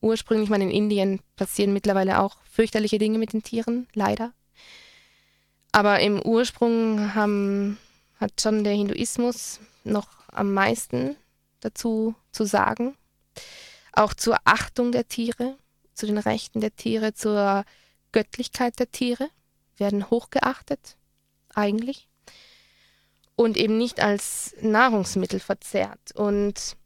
Ursprünglich, 0.00 0.44
ich 0.46 0.50
meine, 0.50 0.64
in 0.64 0.70
Indien 0.70 1.20
passieren 1.36 1.72
mittlerweile 1.72 2.20
auch 2.20 2.36
fürchterliche 2.50 2.98
Dinge 2.98 3.18
mit 3.18 3.32
den 3.32 3.42
Tieren, 3.42 3.86
leider. 3.94 4.32
Aber 5.72 6.00
im 6.00 6.20
Ursprung 6.20 7.14
haben, 7.14 7.78
hat 8.18 8.40
schon 8.40 8.64
der 8.64 8.74
Hinduismus 8.74 9.60
noch 9.84 10.08
am 10.28 10.52
meisten 10.52 11.16
dazu 11.60 12.14
zu 12.32 12.44
sagen 12.44 12.96
auch 13.92 14.14
zur 14.14 14.36
Achtung 14.44 14.92
der 14.92 15.08
Tiere, 15.08 15.56
zu 15.94 16.06
den 16.06 16.18
Rechten 16.18 16.60
der 16.60 16.74
Tiere, 16.74 17.14
zur 17.14 17.64
Göttlichkeit 18.12 18.78
der 18.78 18.90
Tiere, 18.90 19.28
werden 19.76 20.10
hochgeachtet, 20.10 20.96
eigentlich, 21.54 22.08
und 23.36 23.56
eben 23.56 23.78
nicht 23.78 24.00
als 24.00 24.54
Nahrungsmittel 24.60 25.40
verzehrt. 25.40 26.12
Und 26.14 26.76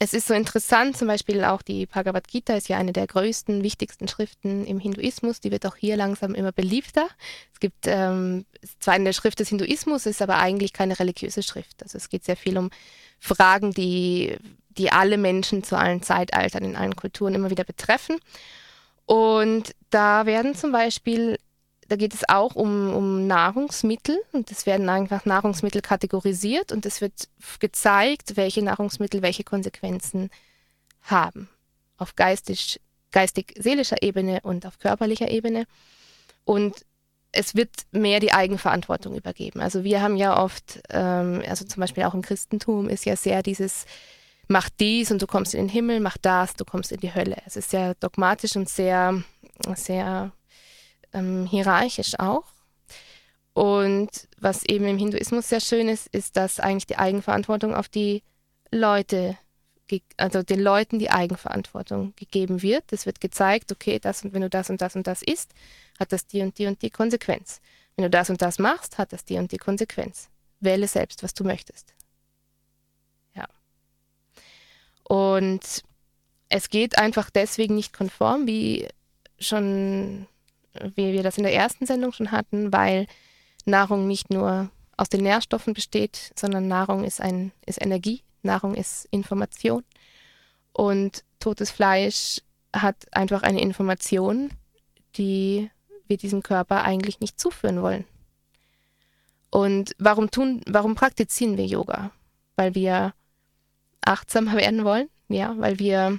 es 0.00 0.14
ist 0.14 0.28
so 0.28 0.34
interessant, 0.34 0.96
zum 0.96 1.08
Beispiel 1.08 1.44
auch 1.44 1.60
die 1.60 1.86
Bhagavad 1.86 2.28
Gita 2.28 2.54
ist 2.54 2.68
ja 2.68 2.78
eine 2.78 2.92
der 2.92 3.08
größten, 3.08 3.64
wichtigsten 3.64 4.06
Schriften 4.06 4.64
im 4.64 4.78
Hinduismus. 4.78 5.40
Die 5.40 5.50
wird 5.50 5.66
auch 5.66 5.74
hier 5.74 5.96
langsam 5.96 6.36
immer 6.36 6.52
beliebter. 6.52 7.08
Es 7.52 7.58
gibt 7.58 7.86
ähm, 7.86 8.46
zwar 8.78 8.94
eine 8.94 9.12
Schrift 9.12 9.40
des 9.40 9.48
Hinduismus, 9.48 10.06
ist 10.06 10.22
aber 10.22 10.36
eigentlich 10.36 10.72
keine 10.72 10.98
religiöse 11.00 11.42
Schrift. 11.42 11.82
Also 11.82 11.98
es 11.98 12.08
geht 12.08 12.24
sehr 12.24 12.36
viel 12.36 12.58
um 12.58 12.70
Fragen, 13.18 13.72
die 13.72 14.36
die 14.78 14.92
alle 14.92 15.18
Menschen 15.18 15.64
zu 15.64 15.76
allen 15.76 16.02
Zeitaltern, 16.02 16.64
in 16.64 16.76
allen 16.76 16.96
Kulturen 16.96 17.34
immer 17.34 17.50
wieder 17.50 17.64
betreffen. 17.64 18.18
Und 19.06 19.74
da 19.90 20.26
werden 20.26 20.54
zum 20.54 20.70
Beispiel, 20.70 21.38
da 21.88 21.96
geht 21.96 22.14
es 22.14 22.28
auch 22.28 22.54
um, 22.54 22.94
um 22.94 23.26
Nahrungsmittel 23.26 24.18
und 24.32 24.50
es 24.50 24.66
werden 24.66 24.88
einfach 24.88 25.24
Nahrungsmittel 25.24 25.82
kategorisiert 25.82 26.72
und 26.72 26.86
es 26.86 27.00
wird 27.00 27.28
gezeigt, 27.58 28.36
welche 28.36 28.62
Nahrungsmittel 28.62 29.22
welche 29.22 29.44
Konsequenzen 29.44 30.30
haben. 31.02 31.48
Auf 31.96 32.14
geistig, 32.14 32.80
geistig-seelischer 33.10 34.02
Ebene 34.02 34.40
und 34.42 34.66
auf 34.66 34.78
körperlicher 34.78 35.30
Ebene. 35.30 35.64
Und 36.44 36.84
es 37.32 37.54
wird 37.54 37.70
mehr 37.92 38.20
die 38.20 38.32
Eigenverantwortung 38.32 39.16
übergeben. 39.16 39.60
Also 39.60 39.84
wir 39.84 40.02
haben 40.02 40.16
ja 40.16 40.42
oft, 40.42 40.80
ähm, 40.90 41.42
also 41.48 41.64
zum 41.64 41.80
Beispiel 41.80 42.04
auch 42.04 42.14
im 42.14 42.22
Christentum 42.22 42.88
ist 42.88 43.04
ja 43.04 43.16
sehr 43.16 43.42
dieses 43.42 43.84
mach 44.48 44.70
dies 44.70 45.10
und 45.10 45.22
du 45.22 45.26
kommst 45.26 45.54
in 45.54 45.64
den 45.64 45.68
Himmel, 45.68 46.00
mach 46.00 46.16
das, 46.16 46.54
du 46.54 46.64
kommst 46.64 46.90
in 46.90 47.00
die 47.00 47.14
Hölle. 47.14 47.36
Es 47.46 47.56
ist 47.56 47.70
sehr 47.70 47.94
dogmatisch 47.94 48.56
und 48.56 48.68
sehr, 48.68 49.22
sehr 49.74 50.32
ähm, 51.12 51.46
hierarchisch 51.46 52.18
auch. 52.18 52.44
Und 53.52 54.28
was 54.38 54.64
eben 54.64 54.86
im 54.86 54.98
Hinduismus 54.98 55.48
sehr 55.48 55.60
schön 55.60 55.88
ist, 55.88 56.06
ist, 56.08 56.36
dass 56.36 56.60
eigentlich 56.60 56.86
die 56.86 56.98
Eigenverantwortung 56.98 57.74
auf 57.74 57.88
die 57.88 58.22
Leute, 58.70 59.36
also 60.16 60.42
den 60.42 60.60
Leuten 60.60 60.98
die 60.98 61.10
Eigenverantwortung 61.10 62.14
gegeben 62.16 62.62
wird. 62.62 62.84
Es 62.92 63.04
wird 63.04 63.20
gezeigt, 63.20 63.72
okay, 63.72 63.98
das 63.98 64.24
und 64.24 64.32
wenn 64.32 64.42
du 64.42 64.50
das 64.50 64.70
und 64.70 64.80
das 64.80 64.96
und 64.96 65.06
das 65.06 65.22
isst, 65.22 65.52
hat 65.98 66.12
das 66.12 66.26
die 66.26 66.42
und 66.42 66.58
die 66.58 66.66
und 66.66 66.82
die 66.82 66.90
Konsequenz. 66.90 67.60
Wenn 67.96 68.04
du 68.04 68.10
das 68.10 68.30
und 68.30 68.40
das 68.40 68.58
machst, 68.58 68.96
hat 68.96 69.12
das 69.12 69.24
die 69.24 69.38
und 69.38 69.50
die 69.50 69.58
Konsequenz. 69.58 70.28
Wähle 70.60 70.86
selbst, 70.86 71.22
was 71.22 71.34
du 71.34 71.42
möchtest. 71.42 71.94
Und 75.08 75.82
es 76.50 76.68
geht 76.68 76.98
einfach 76.98 77.30
deswegen 77.30 77.74
nicht 77.74 77.92
konform, 77.92 78.46
wie 78.46 78.86
schon, 79.38 80.26
wie 80.94 81.12
wir 81.12 81.22
das 81.22 81.38
in 81.38 81.44
der 81.44 81.54
ersten 81.54 81.86
Sendung 81.86 82.12
schon 82.12 82.30
hatten, 82.30 82.72
weil 82.72 83.06
Nahrung 83.64 84.06
nicht 84.06 84.30
nur 84.30 84.70
aus 84.96 85.08
den 85.08 85.22
Nährstoffen 85.22 85.74
besteht, 85.74 86.32
sondern 86.38 86.68
Nahrung 86.68 87.04
ist 87.04 87.20
ein, 87.20 87.52
ist 87.64 87.80
Energie, 87.80 88.22
Nahrung 88.42 88.74
ist 88.74 89.06
Information. 89.10 89.84
Und 90.72 91.24
totes 91.40 91.70
Fleisch 91.70 92.40
hat 92.74 93.06
einfach 93.12 93.42
eine 93.42 93.60
Information, 93.60 94.50
die 95.16 95.70
wir 96.06 96.16
diesem 96.18 96.42
Körper 96.42 96.84
eigentlich 96.84 97.20
nicht 97.20 97.40
zuführen 97.40 97.82
wollen. 97.82 98.04
Und 99.50 99.94
warum 99.98 100.30
tun, 100.30 100.62
warum 100.66 100.94
praktizieren 100.94 101.56
wir 101.56 101.66
Yoga? 101.66 102.10
Weil 102.56 102.74
wir 102.74 103.14
achtsamer 104.02 104.56
werden 104.56 104.84
wollen, 104.84 105.08
ja, 105.28 105.54
weil 105.58 105.78
wir 105.78 106.18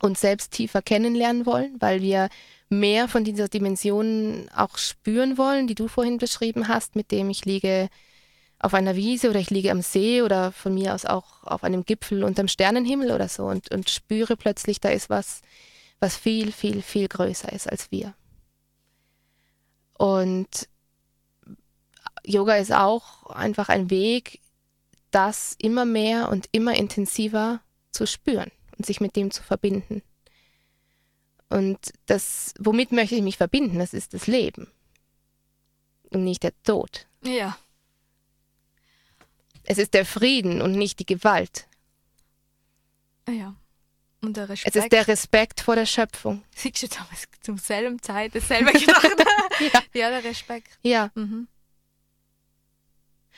uns 0.00 0.20
selbst 0.20 0.52
tiefer 0.52 0.82
kennenlernen 0.82 1.46
wollen, 1.46 1.76
weil 1.80 2.02
wir 2.02 2.28
mehr 2.68 3.08
von 3.08 3.24
dieser 3.24 3.48
Dimension 3.48 4.48
auch 4.54 4.78
spüren 4.78 5.38
wollen, 5.38 5.66
die 5.66 5.74
du 5.74 5.88
vorhin 5.88 6.18
beschrieben 6.18 6.68
hast, 6.68 6.96
mit 6.96 7.10
dem 7.10 7.30
ich 7.30 7.44
liege 7.44 7.88
auf 8.58 8.74
einer 8.74 8.96
Wiese 8.96 9.30
oder 9.30 9.40
ich 9.40 9.50
liege 9.50 9.70
am 9.70 9.82
See 9.82 10.22
oder 10.22 10.50
von 10.52 10.74
mir 10.74 10.94
aus 10.94 11.04
auch 11.04 11.44
auf 11.44 11.64
einem 11.64 11.84
Gipfel 11.84 12.24
unterm 12.24 12.48
Sternenhimmel 12.48 13.10
oder 13.10 13.28
so 13.28 13.44
und, 13.44 13.70
und 13.70 13.90
spüre 13.90 14.36
plötzlich, 14.36 14.80
da 14.80 14.88
ist 14.88 15.10
was, 15.10 15.42
was 16.00 16.16
viel, 16.16 16.50
viel, 16.52 16.80
viel 16.80 17.08
größer 17.08 17.52
ist 17.52 17.70
als 17.70 17.90
wir. 17.90 18.14
Und 19.98 20.68
Yoga 22.24 22.56
ist 22.56 22.72
auch 22.72 23.26
einfach 23.26 23.68
ein 23.68 23.90
Weg, 23.90 24.40
das 25.14 25.54
immer 25.58 25.84
mehr 25.84 26.28
und 26.28 26.48
immer 26.52 26.74
intensiver 26.74 27.60
zu 27.92 28.06
spüren 28.06 28.50
und 28.76 28.84
sich 28.86 29.00
mit 29.00 29.16
dem 29.16 29.30
zu 29.30 29.42
verbinden. 29.42 30.02
Und 31.48 31.92
das, 32.06 32.52
womit 32.58 32.90
möchte 32.90 33.14
ich 33.14 33.22
mich 33.22 33.36
verbinden? 33.36 33.78
Das 33.78 33.94
ist 33.94 34.14
das 34.14 34.26
Leben 34.26 34.68
und 36.10 36.24
nicht 36.24 36.42
der 36.42 36.52
Tod. 36.62 37.06
Ja. 37.22 37.56
Es 39.64 39.78
ist 39.78 39.94
der 39.94 40.04
Frieden 40.04 40.60
und 40.60 40.72
nicht 40.72 40.98
die 40.98 41.06
Gewalt. 41.06 41.68
Ja. 43.28 43.54
Und 44.20 44.36
der 44.36 44.48
Respekt. 44.48 44.74
Es 44.74 44.82
ist 44.82 44.92
der 44.92 45.06
Respekt 45.06 45.60
vor 45.60 45.76
der 45.76 45.86
Schöpfung. 45.86 46.42
Siehst 46.54 46.82
du, 46.82 46.88
damals 46.88 47.24
zum 47.40 47.58
selben 47.58 48.00
Zeit 48.02 48.34
dasselbe 48.34 48.72
gedacht. 48.72 49.04
ja. 49.60 49.82
ja, 49.94 50.10
der 50.10 50.24
Respekt. 50.24 50.78
Ja. 50.82 51.10
Mhm. 51.14 51.46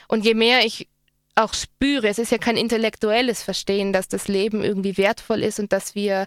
Und 0.09 0.25
je 0.25 0.35
mehr 0.35 0.65
ich 0.65 0.89
auch 1.37 1.55
spüre, 1.55 2.09
es 2.09 2.19
ist 2.19 2.33
ja 2.33 2.39
kein 2.39 2.57
intellektuelles 2.57 3.43
Verstehen, 3.43 3.93
dass 3.93 4.09
das 4.09 4.27
Leben 4.27 4.65
irgendwie 4.65 4.97
wertvoll 4.97 5.43
ist 5.43 5.61
und 5.61 5.73
dass 5.73 5.95
wir 5.95 6.27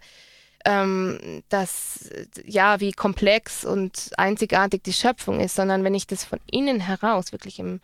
ähm, 0.65 1.43
dass 1.49 2.09
ja, 2.45 2.79
wie 2.79 2.91
komplex 2.91 3.63
und 3.63 4.11
einzigartig 4.17 4.83
die 4.83 4.93
Schöpfung 4.93 5.39
ist, 5.39 5.55
sondern 5.55 5.83
wenn 5.83 5.95
ich 5.95 6.07
das 6.07 6.25
von 6.25 6.39
innen 6.51 6.81
heraus 6.81 7.31
wirklich 7.31 7.59
im, 7.59 7.79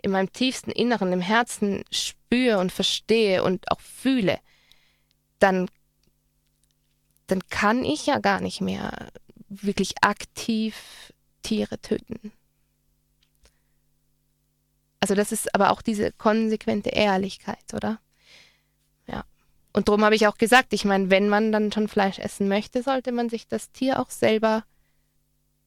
in 0.00 0.10
meinem 0.12 0.32
tiefsten 0.32 0.70
Inneren, 0.70 1.12
im 1.12 1.20
Herzen 1.20 1.84
spüre 1.90 2.58
und 2.58 2.70
verstehe 2.70 3.42
und 3.42 3.70
auch 3.70 3.80
fühle, 3.80 4.38
dann, 5.38 5.68
dann 7.26 7.40
kann 7.48 7.84
ich 7.84 8.06
ja 8.06 8.18
gar 8.18 8.40
nicht 8.40 8.60
mehr 8.60 9.08
wirklich 9.48 9.94
aktiv 10.02 11.12
Tiere 11.42 11.80
töten. 11.80 12.32
Also 15.04 15.14
das 15.14 15.32
ist 15.32 15.54
aber 15.54 15.70
auch 15.70 15.82
diese 15.82 16.12
konsequente 16.12 16.88
Ehrlichkeit, 16.88 17.74
oder? 17.74 17.98
Ja. 19.06 19.26
Und 19.74 19.86
darum 19.86 20.02
habe 20.02 20.14
ich 20.14 20.26
auch 20.26 20.38
gesagt, 20.38 20.72
ich 20.72 20.86
meine, 20.86 21.10
wenn 21.10 21.28
man 21.28 21.52
dann 21.52 21.70
schon 21.70 21.88
Fleisch 21.88 22.18
essen 22.18 22.48
möchte, 22.48 22.82
sollte 22.82 23.12
man 23.12 23.28
sich 23.28 23.46
das 23.46 23.70
Tier 23.70 24.00
auch 24.00 24.08
selber, 24.08 24.64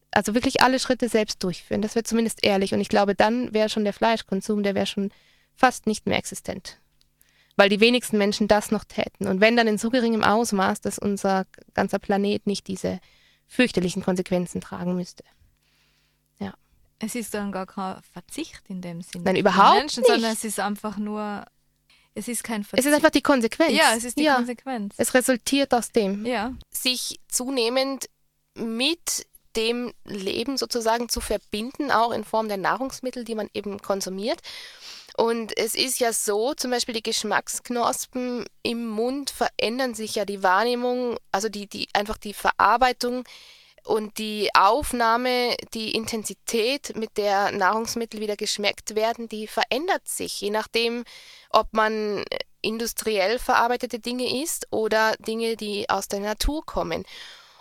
also 0.10 0.34
wirklich 0.34 0.62
alle 0.64 0.80
Schritte 0.80 1.08
selbst 1.08 1.44
durchführen. 1.44 1.84
Das 1.84 1.94
wäre 1.94 2.02
zumindest 2.02 2.44
ehrlich. 2.44 2.74
Und 2.74 2.82
ich 2.82 2.90
glaube, 2.90 3.14
dann 3.14 3.54
wäre 3.54 3.70
schon 3.70 3.84
der 3.84 3.94
Fleischkonsum, 3.94 4.64
der 4.64 4.74
wäre 4.74 4.88
schon 4.88 5.12
fast 5.54 5.86
nicht 5.86 6.08
mehr 6.08 6.18
existent. 6.18 6.80
Weil 7.58 7.70
die 7.70 7.80
wenigsten 7.80 8.18
Menschen 8.18 8.48
das 8.48 8.72
noch 8.72 8.86
täten. 8.86 9.28
Und 9.28 9.40
wenn 9.40 9.56
dann 9.56 9.68
in 9.68 9.78
so 9.78 9.92
geringem 9.92 10.24
Ausmaß, 10.24 10.82
dass 10.82 10.98
unser 10.98 11.46
ganzer 11.76 12.00
Planet 12.00 12.48
nicht 12.48 12.66
diese 12.66 13.00
fürchterlichen 13.46 14.02
Konsequenzen 14.02 14.62
tragen 14.62 14.96
müsste. 14.96 15.24
Es 17.00 17.16
ist 17.16 17.34
dann 17.34 17.52
gar 17.52 17.66
kein 17.66 18.02
Verzicht 18.12 18.64
in 18.70 18.82
dem 18.82 19.02
Sinne. 19.02 19.26
Nein, 19.26 19.36
überhaupt 19.36 19.78
Menschen, 19.78 20.02
nicht. 20.02 20.12
Sondern 20.12 20.32
es 20.32 20.44
ist 20.44 20.60
einfach 20.60 20.98
nur 20.98 21.46
es 22.18 22.28
ist 22.28 22.44
kein 22.44 22.64
Verzicht. 22.64 22.80
Es 22.80 22.92
ist 22.92 22.96
einfach 22.96 23.12
die 23.12 23.22
Konsequenz. 23.22 23.74
Ja, 23.74 23.94
es 23.96 24.04
ist 24.04 24.18
die 24.18 24.24
ja. 24.24 24.36
Konsequenz. 24.36 24.96
Es 24.98 25.14
resultiert 25.14 25.72
aus 25.74 25.92
dem. 25.92 26.26
Ja. 26.26 26.54
Sich 26.72 27.20
zunehmend 27.28 28.10
mit 28.56 29.28
dem 29.56 29.94
Leben 30.04 30.58
sozusagen 30.58 31.10
zu 31.10 31.22
verbinden, 31.22 31.92
auch 31.92 32.12
in 32.12 32.24
Form 32.24 32.48
der 32.48 32.58
Nahrungsmittel, 32.58 33.24
die 33.24 33.36
man 33.36 33.50
eben 33.54 33.80
konsumiert. 33.82 34.40
Und 35.16 35.56
es 35.58 35.76
ist 35.76 36.00
ja 36.00 36.12
so, 36.12 36.54
zum 36.54 36.72
Beispiel 36.72 36.94
die 36.94 37.04
Geschmacksknospen 37.04 38.46
im 38.64 38.88
Mund 38.88 39.30
verändern 39.30 39.94
sich 39.94 40.16
ja 40.16 40.26
die 40.26 40.44
Wahrnehmung, 40.44 41.18
also 41.32 41.50
die, 41.50 41.68
die 41.68 41.88
einfach 41.94 42.18
die 42.18 42.34
Verarbeitung 42.34 43.24
und 43.88 44.18
die 44.18 44.50
Aufnahme, 44.54 45.56
die 45.74 45.92
Intensität, 45.96 46.96
mit 46.96 47.18
der 47.18 47.52
Nahrungsmittel 47.52 48.20
wieder 48.20 48.36
geschmeckt 48.36 48.96
werden, 48.96 49.30
die 49.30 49.48
verändert 49.48 50.08
sich, 50.08 50.42
je 50.42 50.50
nachdem, 50.50 51.04
ob 51.50 51.74
man 51.74 52.24
industriell 52.62 53.40
verarbeitete 53.40 54.00
Dinge 54.00 54.42
isst 54.44 54.68
oder 54.72 55.16
Dinge, 55.20 55.56
die 55.56 55.90
aus 55.90 56.08
der 56.08 56.20
Natur 56.20 56.66
kommen. 56.66 57.06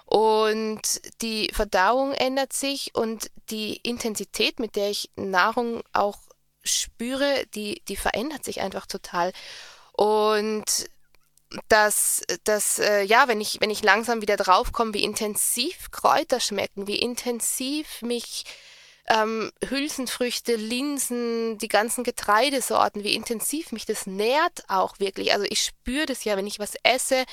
Und 0.05 0.83
die 1.23 1.51
Verdauung 1.53 2.13
ändert 2.13 2.53
sich 2.53 2.95
und 2.95 3.31
die 3.51 3.77
Intensität, 3.77 4.61
mit 4.61 4.77
der 4.77 4.91
ich 4.91 5.11
Nahrung 5.17 5.83
auch 5.93 6.19
spüre, 6.65 7.45
die, 7.55 7.83
die 7.89 7.97
verändert 7.97 8.45
sich 8.45 8.61
einfach 8.61 8.87
total. 8.87 9.33
Und 9.93 10.89
dass, 11.69 12.23
dass 12.45 12.79
äh, 12.79 13.03
ja, 13.03 13.29
wenn 13.29 13.41
ich, 13.41 13.61
wenn 13.61 13.71
ich 13.71 13.83
langsam 13.83 14.21
wieder 14.21 14.37
draufkomme, 14.37 14.95
wie 14.95 15.05
intensiv 15.05 15.91
Kräuter 15.91 16.41
schmecken, 16.41 16.87
wie 16.87 16.99
intensiv 16.99 18.03
mich 18.03 18.45
ähm, 19.09 19.53
Hülsenfrüchte, 19.69 20.57
Linsen, 20.57 21.59
die 21.59 21.69
ganzen 21.69 22.05
Getreidesorten, 22.05 23.05
wie 23.05 23.15
intensiv 23.15 23.73
mich 23.73 23.87
das 23.87 24.07
nährt 24.07 24.65
auch 24.69 24.99
wirklich. 24.99 25.33
Also 25.33 25.47
ich 25.49 25.61
spüre 25.61 26.07
das 26.07 26.25
ja, 26.25 26.37
wenn 26.37 26.47
ich 26.47 26.59
was 26.59 26.75
esse, 26.83 27.25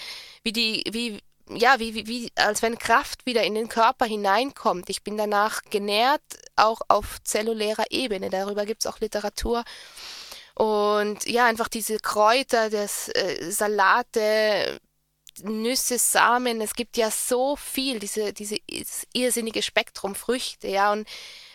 wie 0.43 0.53
die, 0.53 0.83
wie, 0.91 1.19
ja, 1.49 1.79
wie, 1.79 1.95
wie, 1.95 2.07
wie, 2.07 2.31
als 2.35 2.61
wenn 2.61 2.77
Kraft 2.77 3.25
wieder 3.25 3.43
in 3.43 3.55
den 3.55 3.69
Körper 3.69 4.05
hineinkommt. 4.05 4.89
Ich 4.89 5.03
bin 5.03 5.17
danach 5.17 5.61
genährt, 5.69 6.21
auch 6.55 6.81
auf 6.87 7.17
zellulärer 7.23 7.85
Ebene. 7.89 8.29
Darüber 8.29 8.65
gibt 8.65 8.85
es 8.85 8.91
auch 8.91 8.99
Literatur. 8.99 9.63
Und 10.55 11.25
ja, 11.27 11.45
einfach 11.45 11.67
diese 11.67 11.97
Kräuter, 11.97 12.69
das 12.69 13.09
äh, 13.09 13.51
Salate, 13.51 14.79
Nüsse, 15.41 15.97
Samen, 15.97 16.61
es 16.61 16.75
gibt 16.75 16.95
ja 16.95 17.09
so 17.09 17.55
viel, 17.55 17.99
diese, 17.99 18.33
diese 18.33 18.57
irrsinnige 19.13 19.63
Spektrum 19.63 20.13
Früchte, 20.13 20.67
ja. 20.67 20.91
Und 20.91 21.07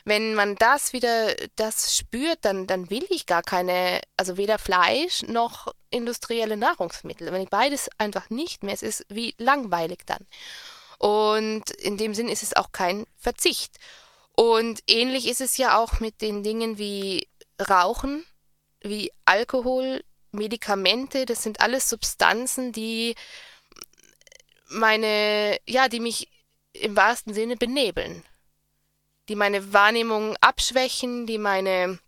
wenn 0.05 0.35
man 0.35 0.57
das 0.57 0.93
wieder, 0.93 1.35
das 1.57 1.97
spürt, 1.97 2.39
dann, 2.43 2.67
dann 2.67 2.91
will 2.91 3.07
ich 3.11 3.27
gar 3.27 3.43
keine, 3.43 4.01
also 4.17 4.37
weder 4.37 4.59
Fleisch 4.59 5.23
noch 5.23 5.73
industrielle 5.91 6.57
Nahrungsmittel. 6.57 7.31
Wenn 7.31 7.43
ich 7.43 7.51
beides 7.51 7.89
einfach 7.99 8.31
nicht 8.31 8.65
mehr, 8.65 8.75
es 8.75 8.83
ist 8.83 9.07
wie 9.09 9.35
langweilig 9.39 10.01
dann. 10.07 10.27
Und 10.99 11.71
in 11.71 11.97
dem 11.97 12.15
Sinn 12.15 12.29
ist 12.29 12.43
es 12.43 12.57
auch 12.57 12.73
kein 12.73 13.07
Verzicht. 13.17 13.77
Und 14.35 14.83
ähnlich 14.89 15.29
ist 15.29 15.41
es 15.41 15.57
ja 15.57 15.79
auch 15.79 16.01
mit 16.01 16.21
den 16.21 16.43
Dingen 16.43 16.79
wie 16.79 17.29
Rauchen, 17.61 18.25
wie 18.83 19.13
Alkohol, 19.25 20.05
Medikamente, 20.31 21.27
das 21.27 21.43
sind 21.43 21.61
alles 21.61 21.89
Substanzen, 21.89 22.73
die 22.73 23.15
meine, 24.69 25.59
ja, 25.67 25.89
die 25.89 26.01
mich 26.01 26.29
im 26.73 26.97
wahrsten 26.97 27.33
Sinne 27.33 27.57
benebeln, 27.57 28.23
die 29.29 29.37
meine 29.37 29.73
Wahrnehmung 29.73 30.37
abschwächen, 30.41 31.27
die 31.27 31.39
meine, 31.39 31.99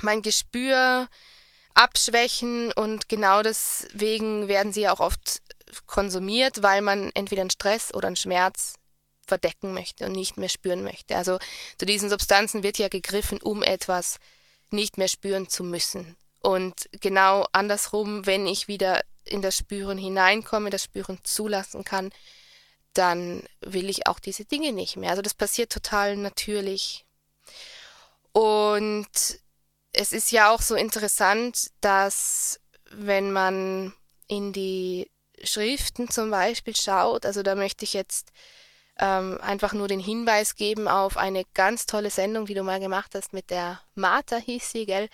mein 0.00 0.22
Gespür 0.22 1.08
abschwächen 1.74 2.72
und 2.72 3.08
genau 3.08 3.42
deswegen 3.42 4.48
werden 4.48 4.72
sie 4.72 4.88
auch 4.88 5.00
oft 5.00 5.42
konsumiert, 5.86 6.62
weil 6.62 6.80
man 6.80 7.10
entweder 7.14 7.42
einen 7.42 7.50
Stress 7.50 7.92
oder 7.92 8.06
einen 8.06 8.16
Schmerz 8.16 8.74
verdecken 9.26 9.74
möchte 9.74 10.06
und 10.06 10.12
nicht 10.12 10.36
mehr 10.36 10.48
spüren 10.48 10.82
möchte. 10.82 11.16
Also 11.16 11.38
zu 11.78 11.84
diesen 11.84 12.08
Substanzen 12.08 12.62
wird 12.62 12.78
ja 12.78 12.88
gegriffen, 12.88 13.42
um 13.42 13.62
etwas 13.62 14.18
nicht 14.70 14.98
mehr 14.98 15.08
spüren 15.08 15.48
zu 15.48 15.64
müssen. 15.64 16.16
Und 16.40 16.88
genau 17.00 17.46
andersrum, 17.52 18.26
wenn 18.26 18.46
ich 18.46 18.68
wieder 18.68 19.02
in 19.24 19.42
das 19.42 19.56
Spüren 19.56 19.98
hineinkomme, 19.98 20.70
das 20.70 20.84
Spüren 20.84 21.18
zulassen 21.24 21.84
kann, 21.84 22.10
dann 22.92 23.42
will 23.60 23.90
ich 23.90 24.06
auch 24.06 24.18
diese 24.18 24.44
Dinge 24.44 24.72
nicht 24.72 24.96
mehr. 24.96 25.10
Also 25.10 25.22
das 25.22 25.34
passiert 25.34 25.72
total 25.72 26.16
natürlich. 26.16 27.04
Und 28.32 29.08
es 29.92 30.12
ist 30.12 30.30
ja 30.30 30.50
auch 30.50 30.62
so 30.62 30.74
interessant, 30.74 31.70
dass 31.80 32.60
wenn 32.90 33.32
man 33.32 33.92
in 34.28 34.52
die 34.52 35.10
Schriften 35.42 36.08
zum 36.10 36.30
Beispiel 36.30 36.76
schaut, 36.76 37.26
also 37.26 37.42
da 37.42 37.54
möchte 37.54 37.84
ich 37.84 37.92
jetzt 37.92 38.32
ähm, 38.98 39.38
einfach 39.40 39.72
nur 39.72 39.88
den 39.88 40.00
Hinweis 40.00 40.56
geben 40.56 40.88
auf 40.88 41.16
eine 41.16 41.44
ganz 41.54 41.86
tolle 41.86 42.10
Sendung, 42.10 42.46
die 42.46 42.54
du 42.54 42.62
mal 42.62 42.80
gemacht 42.80 43.14
hast 43.14 43.32
mit 43.32 43.50
der 43.50 43.80
Martha 43.94 44.36
hieß 44.36 44.70
sie, 44.72 44.86
gell? 44.86 45.08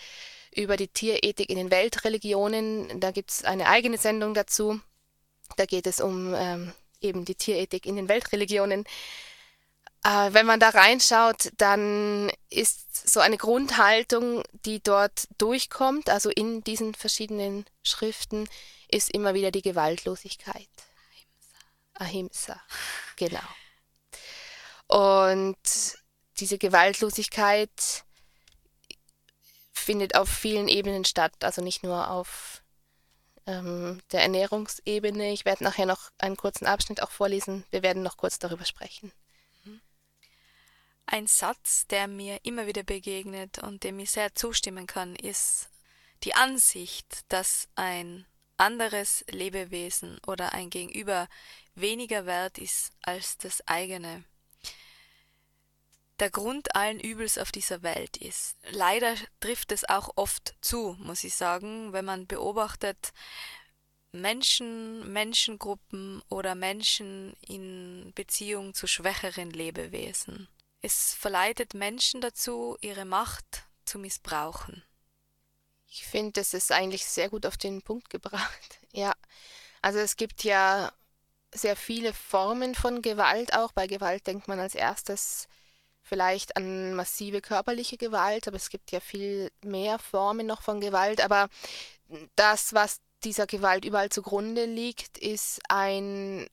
über 0.54 0.76
die 0.76 0.88
Tierethik 0.88 1.50
in 1.50 1.56
den 1.56 1.70
Weltreligionen. 1.70 3.00
Da 3.00 3.10
gibt 3.10 3.30
es 3.30 3.44
eine 3.44 3.68
eigene 3.68 3.98
Sendung 3.98 4.34
dazu. 4.34 4.80
Da 5.56 5.66
geht 5.66 5.86
es 5.86 6.00
um 6.00 6.34
ähm, 6.34 6.72
eben 7.00 7.24
die 7.24 7.34
Tierethik 7.34 7.86
in 7.86 7.96
den 7.96 8.08
Weltreligionen. 8.08 8.84
Äh, 10.04 10.32
wenn 10.32 10.46
man 10.46 10.60
da 10.60 10.70
reinschaut, 10.70 11.52
dann 11.56 12.30
ist 12.50 13.08
so 13.08 13.20
eine 13.20 13.38
Grundhaltung, 13.38 14.42
die 14.64 14.82
dort 14.82 15.28
durchkommt, 15.38 16.10
also 16.10 16.30
in 16.30 16.62
diesen 16.64 16.94
verschiedenen 16.94 17.64
Schriften, 17.82 18.48
ist 18.88 19.10
immer 19.10 19.34
wieder 19.34 19.50
die 19.50 19.62
Gewaltlosigkeit. 19.62 20.68
Ahimsa, 21.94 22.60
genau. 23.16 23.40
Und 24.92 25.96
diese 26.38 26.58
Gewaltlosigkeit 26.58 28.04
findet 29.72 30.14
auf 30.16 30.28
vielen 30.28 30.68
Ebenen 30.68 31.06
statt, 31.06 31.32
also 31.40 31.62
nicht 31.62 31.82
nur 31.82 32.10
auf 32.10 32.62
ähm, 33.46 34.02
der 34.12 34.20
Ernährungsebene. 34.20 35.32
Ich 35.32 35.46
werde 35.46 35.64
nachher 35.64 35.86
noch 35.86 36.10
einen 36.18 36.36
kurzen 36.36 36.66
Abschnitt 36.66 37.02
auch 37.02 37.10
vorlesen. 37.10 37.64
Wir 37.70 37.82
werden 37.82 38.02
noch 38.02 38.18
kurz 38.18 38.38
darüber 38.38 38.66
sprechen. 38.66 39.12
Mhm. 39.64 39.80
Ein 41.06 41.26
Satz, 41.26 41.86
der 41.86 42.06
mir 42.06 42.40
immer 42.42 42.66
wieder 42.66 42.82
begegnet 42.82 43.60
und 43.60 43.84
dem 43.84 43.98
ich 43.98 44.10
sehr 44.10 44.34
zustimmen 44.34 44.86
kann, 44.86 45.16
ist 45.16 45.70
die 46.22 46.34
Ansicht, 46.34 47.20
dass 47.32 47.66
ein 47.76 48.26
anderes 48.58 49.24
Lebewesen 49.30 50.20
oder 50.26 50.52
ein 50.52 50.68
Gegenüber 50.68 51.28
weniger 51.74 52.26
wert 52.26 52.58
ist 52.58 52.92
als 53.00 53.38
das 53.38 53.66
eigene 53.66 54.24
der 56.22 56.30
Grund 56.30 56.76
allen 56.76 57.00
Übels 57.00 57.36
auf 57.36 57.50
dieser 57.50 57.82
Welt 57.82 58.16
ist. 58.16 58.56
Leider 58.70 59.16
trifft 59.40 59.72
es 59.72 59.88
auch 59.88 60.08
oft 60.14 60.54
zu, 60.60 60.96
muss 61.00 61.24
ich 61.24 61.34
sagen, 61.34 61.92
wenn 61.92 62.04
man 62.04 62.28
beobachtet, 62.28 63.12
Menschen, 64.12 65.12
Menschengruppen 65.12 66.22
oder 66.28 66.54
Menschen 66.54 67.34
in 67.40 68.12
Beziehung 68.14 68.72
zu 68.72 68.86
schwächeren 68.86 69.50
Lebewesen. 69.50 70.46
Es 70.80 71.12
verleitet 71.12 71.74
Menschen 71.74 72.20
dazu, 72.20 72.76
ihre 72.80 73.04
Macht 73.04 73.64
zu 73.84 73.98
missbrauchen. 73.98 74.84
Ich 75.88 76.04
finde, 76.04 76.34
das 76.34 76.54
ist 76.54 76.70
eigentlich 76.70 77.04
sehr 77.04 77.30
gut 77.30 77.46
auf 77.46 77.56
den 77.56 77.82
Punkt 77.82 78.10
gebracht. 78.10 78.78
Ja, 78.94 79.14
also 79.80 80.00
es 80.00 80.16
gibt 80.16 80.44
ja 80.44 80.92
sehr 81.50 81.76
viele 81.76 82.12
Formen 82.12 82.74
von 82.74 83.00
Gewalt 83.00 83.54
auch. 83.54 83.72
Bei 83.72 83.86
Gewalt 83.86 84.26
denkt 84.26 84.46
man 84.48 84.60
als 84.60 84.74
erstes 84.74 85.48
vielleicht 86.12 86.56
an 86.56 86.94
massive 86.94 87.40
körperliche 87.40 87.96
Gewalt, 87.96 88.46
aber 88.46 88.56
es 88.56 88.68
gibt 88.68 88.90
ja 88.92 89.00
viel 89.00 89.50
mehr 89.64 89.98
Formen 89.98 90.46
noch 90.46 90.60
von 90.60 90.80
Gewalt. 90.80 91.22
Aber 91.22 91.48
das, 92.36 92.74
was 92.74 93.00
dieser 93.24 93.46
Gewalt 93.46 93.84
überall 93.84 94.10
zugrunde 94.10 94.66
liegt, 94.66 95.16
ist 95.16 95.60
ein 95.68 96.48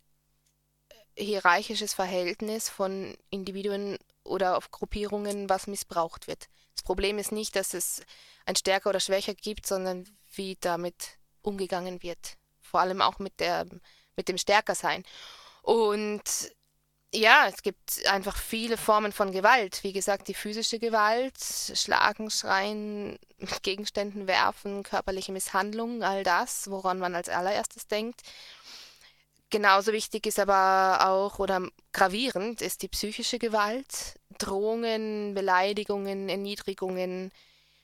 hierarchisches 1.17 1.93
Verhältnis 1.93 2.69
von 2.69 3.17
Individuen 3.29 3.97
oder 4.23 4.55
auf 4.55 4.71
Gruppierungen, 4.71 5.49
was 5.49 5.67
missbraucht 5.67 6.27
wird. 6.27 6.47
Das 6.75 6.83
Problem 6.83 7.17
ist 7.17 7.33
nicht, 7.33 7.57
dass 7.57 7.73
es 7.73 8.01
ein 8.45 8.55
stärker 8.55 8.91
oder 8.91 9.01
schwächer 9.01 9.33
gibt, 9.33 9.65
sondern 9.65 10.05
wie 10.35 10.57
damit 10.61 11.17
umgegangen 11.41 12.01
wird 12.03 12.37
vor 12.69 12.79
allem 12.79 13.01
auch 13.01 13.19
mit, 13.19 13.39
der, 13.39 13.65
mit 14.15 14.29
dem 14.29 14.37
Stärkersein. 14.37 15.03
Und 15.61 16.23
ja, 17.13 17.47
es 17.47 17.63
gibt 17.63 18.05
einfach 18.07 18.37
viele 18.37 18.77
Formen 18.77 19.11
von 19.11 19.31
Gewalt. 19.31 19.83
Wie 19.83 19.93
gesagt, 19.93 20.27
die 20.27 20.35
physische 20.35 20.77
Gewalt, 20.77 21.37
Schlagen, 21.39 22.29
Schreien, 22.29 23.17
Gegenständen 23.63 24.27
werfen, 24.27 24.83
körperliche 24.83 25.31
Misshandlung, 25.31 26.03
all 26.03 26.23
das, 26.23 26.69
woran 26.69 26.99
man 26.99 27.15
als 27.15 27.29
allererstes 27.29 27.87
denkt. 27.87 28.21
Genauso 29.49 29.91
wichtig 29.93 30.27
ist 30.27 30.39
aber 30.39 31.07
auch 31.09 31.39
oder 31.39 31.67
gravierend 31.91 32.61
ist 32.61 32.83
die 32.83 32.87
psychische 32.87 33.39
Gewalt. 33.39 34.19
Drohungen, 34.37 35.33
Beleidigungen, 35.33 36.29
Erniedrigungen, 36.29 37.31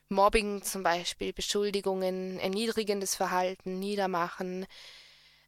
Mobbing 0.10 0.62
zum 0.62 0.84
Beispiel, 0.84 1.34
Beschuldigungen, 1.34 2.40
erniedrigendes 2.40 3.16
Verhalten, 3.16 3.80
Niedermachen, 3.80 4.68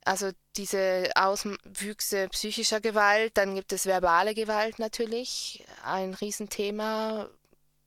also 0.07 0.31
diese 0.55 1.11
Auswüchse 1.15 2.29
psychischer 2.29 2.79
Gewalt, 2.79 3.37
dann 3.37 3.55
gibt 3.55 3.73
es 3.73 3.85
verbale 3.85 4.33
Gewalt 4.33 4.79
natürlich, 4.79 5.65
ein 5.83 6.13
Riesenthema, 6.13 7.29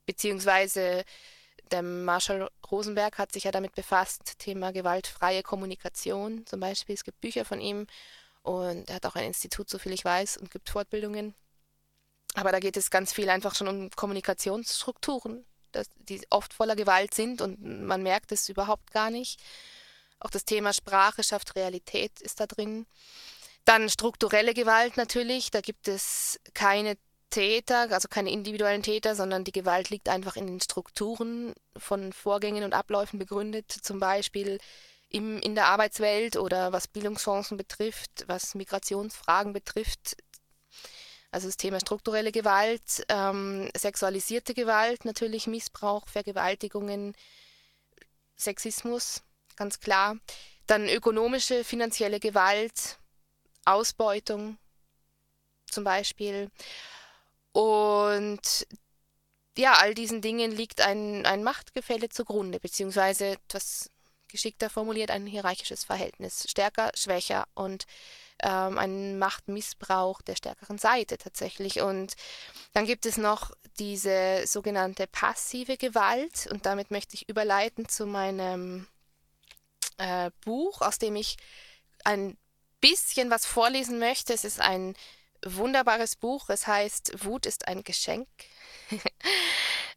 beziehungsweise 0.05 1.03
der 1.71 1.81
Marshall 1.81 2.49
Rosenberg 2.69 3.17
hat 3.17 3.31
sich 3.31 3.45
ja 3.45 3.51
damit 3.51 3.73
befasst, 3.73 4.37
Thema 4.39 4.71
gewaltfreie 4.71 5.41
Kommunikation 5.41 6.45
zum 6.45 6.59
Beispiel. 6.59 6.95
Es 6.95 7.03
gibt 7.03 7.21
Bücher 7.21 7.45
von 7.45 7.59
ihm 7.59 7.87
und 8.43 8.89
er 8.89 8.95
hat 8.95 9.05
auch 9.05 9.15
ein 9.15 9.25
Institut, 9.25 9.69
so 9.69 9.79
viel 9.79 9.93
ich 9.93 10.05
weiß, 10.05 10.37
und 10.37 10.51
gibt 10.51 10.69
Fortbildungen. 10.69 11.33
Aber 12.35 12.51
da 12.51 12.59
geht 12.59 12.77
es 12.77 12.91
ganz 12.91 13.13
viel 13.13 13.29
einfach 13.29 13.55
schon 13.55 13.67
um 13.67 13.89
Kommunikationsstrukturen, 13.89 15.45
dass 15.71 15.87
die 15.95 16.21
oft 16.29 16.53
voller 16.53 16.75
Gewalt 16.75 17.13
sind 17.13 17.41
und 17.41 17.61
man 17.61 18.03
merkt 18.03 18.31
es 18.31 18.47
überhaupt 18.47 18.91
gar 18.91 19.09
nicht. 19.09 19.41
Auch 20.21 20.29
das 20.29 20.45
Thema 20.45 20.71
Sprache 20.71 21.23
schafft 21.23 21.55
Realität 21.55 22.21
ist 22.21 22.39
da 22.39 22.45
drin. 22.45 22.85
Dann 23.65 23.89
strukturelle 23.89 24.53
Gewalt 24.53 24.95
natürlich. 24.95 25.49
Da 25.49 25.61
gibt 25.61 25.87
es 25.87 26.39
keine 26.53 26.95
Täter, 27.31 27.87
also 27.91 28.07
keine 28.07 28.31
individuellen 28.31 28.83
Täter, 28.83 29.15
sondern 29.15 29.43
die 29.43 29.51
Gewalt 29.51 29.89
liegt 29.89 30.09
einfach 30.09 30.35
in 30.35 30.45
den 30.45 30.61
Strukturen 30.61 31.55
von 31.75 32.13
Vorgängen 32.13 32.63
und 32.63 32.75
Abläufen 32.75 33.17
begründet. 33.17 33.71
Zum 33.71 33.99
Beispiel 33.99 34.59
im, 35.09 35.39
in 35.39 35.55
der 35.55 35.65
Arbeitswelt 35.65 36.37
oder 36.37 36.71
was 36.71 36.87
Bildungschancen 36.87 37.57
betrifft, 37.57 38.25
was 38.27 38.53
Migrationsfragen 38.53 39.53
betrifft. 39.53 40.17
Also 41.31 41.47
das 41.47 41.57
Thema 41.57 41.79
strukturelle 41.79 42.31
Gewalt, 42.31 43.05
ähm, 43.09 43.69
sexualisierte 43.75 44.53
Gewalt, 44.53 45.03
natürlich 45.03 45.47
Missbrauch, 45.47 46.07
Vergewaltigungen, 46.07 47.15
Sexismus 48.35 49.23
ganz 49.61 49.79
klar. 49.79 50.17
Dann 50.65 50.89
ökonomische, 50.89 51.63
finanzielle 51.63 52.19
Gewalt, 52.19 52.97
Ausbeutung 53.63 54.57
zum 55.69 55.83
Beispiel. 55.83 56.49
Und 57.51 58.67
ja, 59.55 59.73
all 59.73 59.93
diesen 59.93 60.21
Dingen 60.21 60.51
liegt 60.51 60.81
ein, 60.81 61.27
ein 61.27 61.43
Machtgefälle 61.43 62.09
zugrunde, 62.09 62.59
beziehungsweise 62.59 63.33
etwas 63.33 63.91
geschickter 64.27 64.71
formuliert 64.71 65.11
ein 65.11 65.27
hierarchisches 65.27 65.83
Verhältnis. 65.83 66.49
Stärker, 66.49 66.89
schwächer 66.95 67.45
und 67.53 67.85
ähm, 68.41 68.79
ein 68.79 69.19
Machtmissbrauch 69.19 70.23
der 70.23 70.35
stärkeren 70.35 70.79
Seite 70.79 71.19
tatsächlich. 71.19 71.81
Und 71.81 72.15
dann 72.73 72.87
gibt 72.87 73.05
es 73.05 73.17
noch 73.17 73.51
diese 73.77 74.41
sogenannte 74.47 75.05
passive 75.05 75.77
Gewalt 75.77 76.47
und 76.49 76.65
damit 76.65 76.89
möchte 76.89 77.13
ich 77.13 77.29
überleiten 77.29 77.87
zu 77.87 78.07
meinem 78.07 78.87
äh, 80.01 80.31
Buch, 80.43 80.81
aus 80.81 80.97
dem 80.97 81.15
ich 81.15 81.37
ein 82.03 82.37
bisschen 82.79 83.29
was 83.29 83.45
vorlesen 83.45 83.99
möchte. 83.99 84.33
Es 84.33 84.43
ist 84.43 84.59
ein 84.59 84.95
wunderbares 85.45 86.15
Buch. 86.15 86.49
Es 86.49 86.67
heißt 86.67 87.23
Wut 87.23 87.45
ist 87.45 87.67
ein 87.67 87.83
Geschenk. 87.83 88.27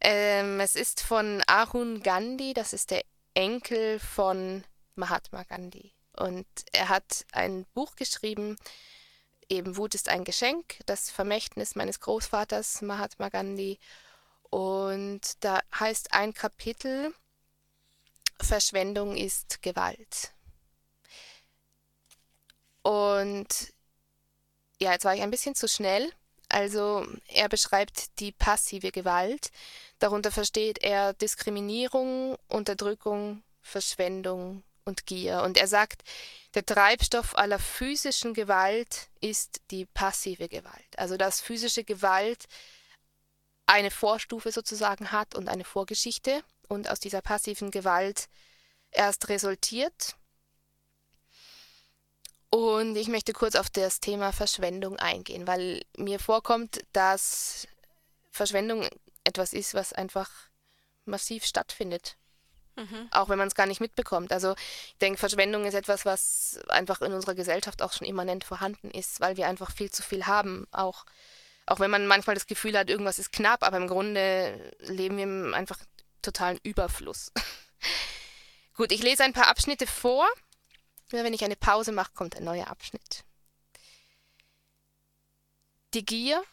ähm, 0.01 0.59
es 0.59 0.75
ist 0.75 1.01
von 1.01 1.41
Arun 1.47 2.01
Gandhi. 2.03 2.53
Das 2.53 2.73
ist 2.73 2.91
der 2.91 3.03
Enkel 3.33 3.99
von 3.99 4.63
Mahatma 4.95 5.43
Gandhi. 5.43 5.91
Und 6.13 6.47
er 6.71 6.89
hat 6.89 7.25
ein 7.33 7.65
Buch 7.73 7.95
geschrieben, 7.95 8.55
eben 9.49 9.75
Wut 9.75 9.95
ist 9.95 10.07
ein 10.07 10.23
Geschenk, 10.23 10.79
das 10.85 11.11
Vermächtnis 11.11 11.75
meines 11.75 11.99
Großvaters 11.99 12.81
Mahatma 12.83 13.29
Gandhi. 13.29 13.79
Und 14.49 15.43
da 15.43 15.59
heißt 15.77 16.13
ein 16.13 16.33
Kapitel, 16.33 17.13
Verschwendung 18.39 19.15
ist 19.15 19.61
Gewalt. 19.61 20.33
Und 22.81 23.73
ja, 24.79 24.91
jetzt 24.91 25.05
war 25.05 25.15
ich 25.15 25.21
ein 25.21 25.31
bisschen 25.31 25.55
zu 25.55 25.67
schnell. 25.67 26.11
Also 26.49 27.05
er 27.27 27.49
beschreibt 27.49 28.19
die 28.19 28.31
passive 28.31 28.91
Gewalt. 28.91 29.51
Darunter 29.99 30.31
versteht 30.31 30.83
er 30.83 31.13
Diskriminierung, 31.13 32.37
Unterdrückung, 32.47 33.43
Verschwendung 33.61 34.63
und 34.83 35.05
Gier. 35.07 35.41
Und 35.41 35.57
er 35.57 35.67
sagt, 35.67 36.03
der 36.53 36.65
Treibstoff 36.65 37.35
aller 37.37 37.59
physischen 37.59 38.33
Gewalt 38.33 39.09
ist 39.19 39.61
die 39.71 39.85
passive 39.85 40.47
Gewalt. 40.47 40.97
Also 40.97 41.17
dass 41.17 41.41
physische 41.41 41.83
Gewalt 41.83 42.45
eine 43.65 43.89
Vorstufe 43.89 44.51
sozusagen 44.51 45.11
hat 45.11 45.33
und 45.33 45.49
eine 45.49 45.63
Vorgeschichte 45.63 46.43
und 46.65 46.89
aus 46.89 46.99
dieser 46.99 47.21
passiven 47.21 47.71
Gewalt 47.71 48.27
erst 48.91 49.29
resultiert. 49.29 50.15
Und 52.49 52.95
ich 52.95 53.07
möchte 53.07 53.33
kurz 53.33 53.55
auf 53.55 53.69
das 53.69 53.99
Thema 53.99 54.31
Verschwendung 54.31 54.97
eingehen, 54.97 55.45
weil 55.47 55.81
mir 55.97 56.19
vorkommt, 56.19 56.81
dass 56.93 57.67
Verschwendung 58.31 58.87
etwas 59.25 59.53
ist, 59.53 59.73
was 59.73 59.91
einfach 59.91 60.29
massiv 61.05 61.45
stattfindet. 61.45 62.15
Mhm. 62.75 63.07
Auch 63.11 63.29
wenn 63.29 63.37
man 63.37 63.47
es 63.47 63.55
gar 63.55 63.65
nicht 63.65 63.81
mitbekommt. 63.81 64.31
Also 64.31 64.55
ich 64.57 64.97
denke, 65.01 65.19
Verschwendung 65.19 65.65
ist 65.65 65.73
etwas, 65.73 66.05
was 66.05 66.59
einfach 66.69 67.01
in 67.01 67.13
unserer 67.13 67.35
Gesellschaft 67.35 67.81
auch 67.81 67.93
schon 67.93 68.07
immanent 68.07 68.43
vorhanden 68.43 68.91
ist, 68.91 69.21
weil 69.21 69.37
wir 69.37 69.47
einfach 69.47 69.71
viel 69.71 69.91
zu 69.91 70.03
viel 70.03 70.25
haben. 70.25 70.67
Auch, 70.71 71.05
auch 71.65 71.79
wenn 71.79 71.91
man 71.91 72.07
manchmal 72.07 72.35
das 72.35 72.47
Gefühl 72.47 72.77
hat, 72.77 72.89
irgendwas 72.89 73.19
ist 73.19 73.31
knapp, 73.31 73.63
aber 73.63 73.77
im 73.77 73.87
Grunde 73.87 74.73
leben 74.79 75.17
wir 75.17 75.55
einfach 75.55 75.79
totalen 76.25 76.59
Überfluss. 76.63 77.31
Gut, 78.75 78.91
ich 78.91 79.01
lese 79.01 79.23
ein 79.23 79.33
paar 79.33 79.47
Abschnitte 79.47 79.87
vor. 79.87 80.27
Wenn 81.09 81.33
ich 81.33 81.43
eine 81.43 81.55
Pause 81.55 81.91
mache, 81.91 82.11
kommt 82.13 82.35
ein 82.35 82.43
neuer 82.43 82.67
Abschnitt. 82.67 83.23
Die 85.93 86.05
Gier 86.05 86.43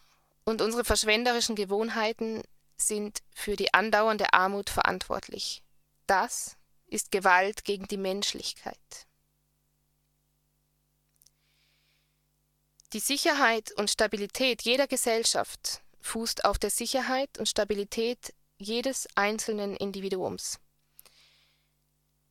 und 0.44 0.62
unsere 0.62 0.84
verschwenderischen 0.84 1.56
Gewohnheiten 1.56 2.42
sind 2.76 3.22
für 3.34 3.56
die 3.56 3.74
andauernde 3.74 4.32
Armut 4.32 4.70
verantwortlich. 4.70 5.62
Das 6.06 6.56
ist 6.86 7.10
Gewalt 7.10 7.64
gegen 7.64 7.88
die 7.88 7.96
Menschlichkeit. 7.96 9.06
Die 12.92 13.00
Sicherheit 13.00 13.72
und 13.72 13.90
Stabilität 13.90 14.62
jeder 14.62 14.86
Gesellschaft 14.86 15.80
fußt 16.02 16.44
auf 16.44 16.58
der 16.58 16.70
Sicherheit 16.70 17.38
und 17.38 17.48
Stabilität 17.48 18.34
jedes 18.62 19.08
einzelnen 19.14 19.76
Individuums. 19.76 20.58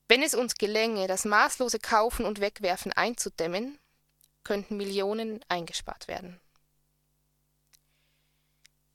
Wenn 0.08 0.24
es 0.24 0.34
uns 0.34 0.56
gelänge, 0.56 1.08
das 1.08 1.26
maßlose 1.26 1.80
Kaufen 1.80 2.26
und 2.26 2.42
Wegwerfen 2.42 2.92
einzudämmen, 2.92 3.80
könnten 4.44 4.78
Millionen 4.78 5.44
eingespart 5.48 6.08
werden. 6.08 6.42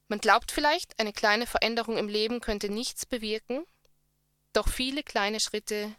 Man 0.09 0.19
glaubt 0.19 0.53
vielleicht, 0.53 0.99
eine 1.01 1.13
kleine 1.13 1.47
Veränderung 1.47 1.97
im 1.97 2.09
Leben 2.09 2.41
könnte 2.41 2.69
nichts 2.69 3.07
bewirken, 3.07 3.65
doch 4.53 4.69
viele 4.69 5.03
kleine 5.03 5.41
Schritte 5.41 5.95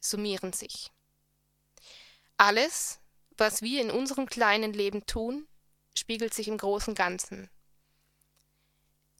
summieren 0.00 0.52
sich. 0.52 0.90
Alles, 2.36 3.00
was 3.36 3.62
wir 3.62 3.80
in 3.80 3.90
unserem 3.90 4.26
kleinen 4.26 4.72
Leben 4.72 5.06
tun, 5.06 5.46
spiegelt 5.94 6.34
sich 6.34 6.48
im 6.48 6.58
großen 6.58 6.94
Ganzen 6.94 7.50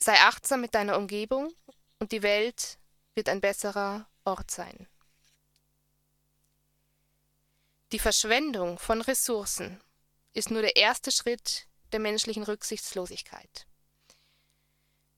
Sei 0.03 0.19
achtsam 0.19 0.61
mit 0.61 0.75
deiner 0.75 0.97
Umgebung 0.97 1.55
und 2.01 2.11
die 2.11 2.25
Welt 2.25 2.81
wird 3.15 3.29
ein 3.29 3.41
besserer 3.41 4.09
Ort 4.25 4.51
sein. 4.51 4.89
Die 7.93 8.01
Verschwendung 8.01 8.81
von 8.81 9.01
Ressourcen 9.01 9.81
ist 10.33 10.51
nur 10.51 10.61
der 10.61 10.75
erste 10.75 11.13
Schritt 11.13 11.69
der 11.93 12.01
menschlichen 12.01 12.43
Rücksichtslosigkeit. 12.43 13.69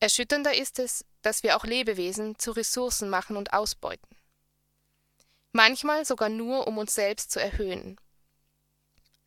Erschütternder 0.01 0.55
ist 0.55 0.79
es, 0.79 1.07
dass 1.23 1.43
wir 1.43 1.57
auch 1.57 1.65
Lebewesen 1.65 2.39
zu 2.39 2.51
Ressourcen 2.51 3.09
machen 3.09 3.39
und 3.39 3.55
ausbeuten. 3.55 4.19
Manchmal 5.53 6.05
sogar 6.05 6.29
nur, 6.29 6.67
um 6.67 6.77
uns 6.77 6.95
selbst 6.95 7.31
zu 7.31 7.41
erhöhen. 7.41 7.99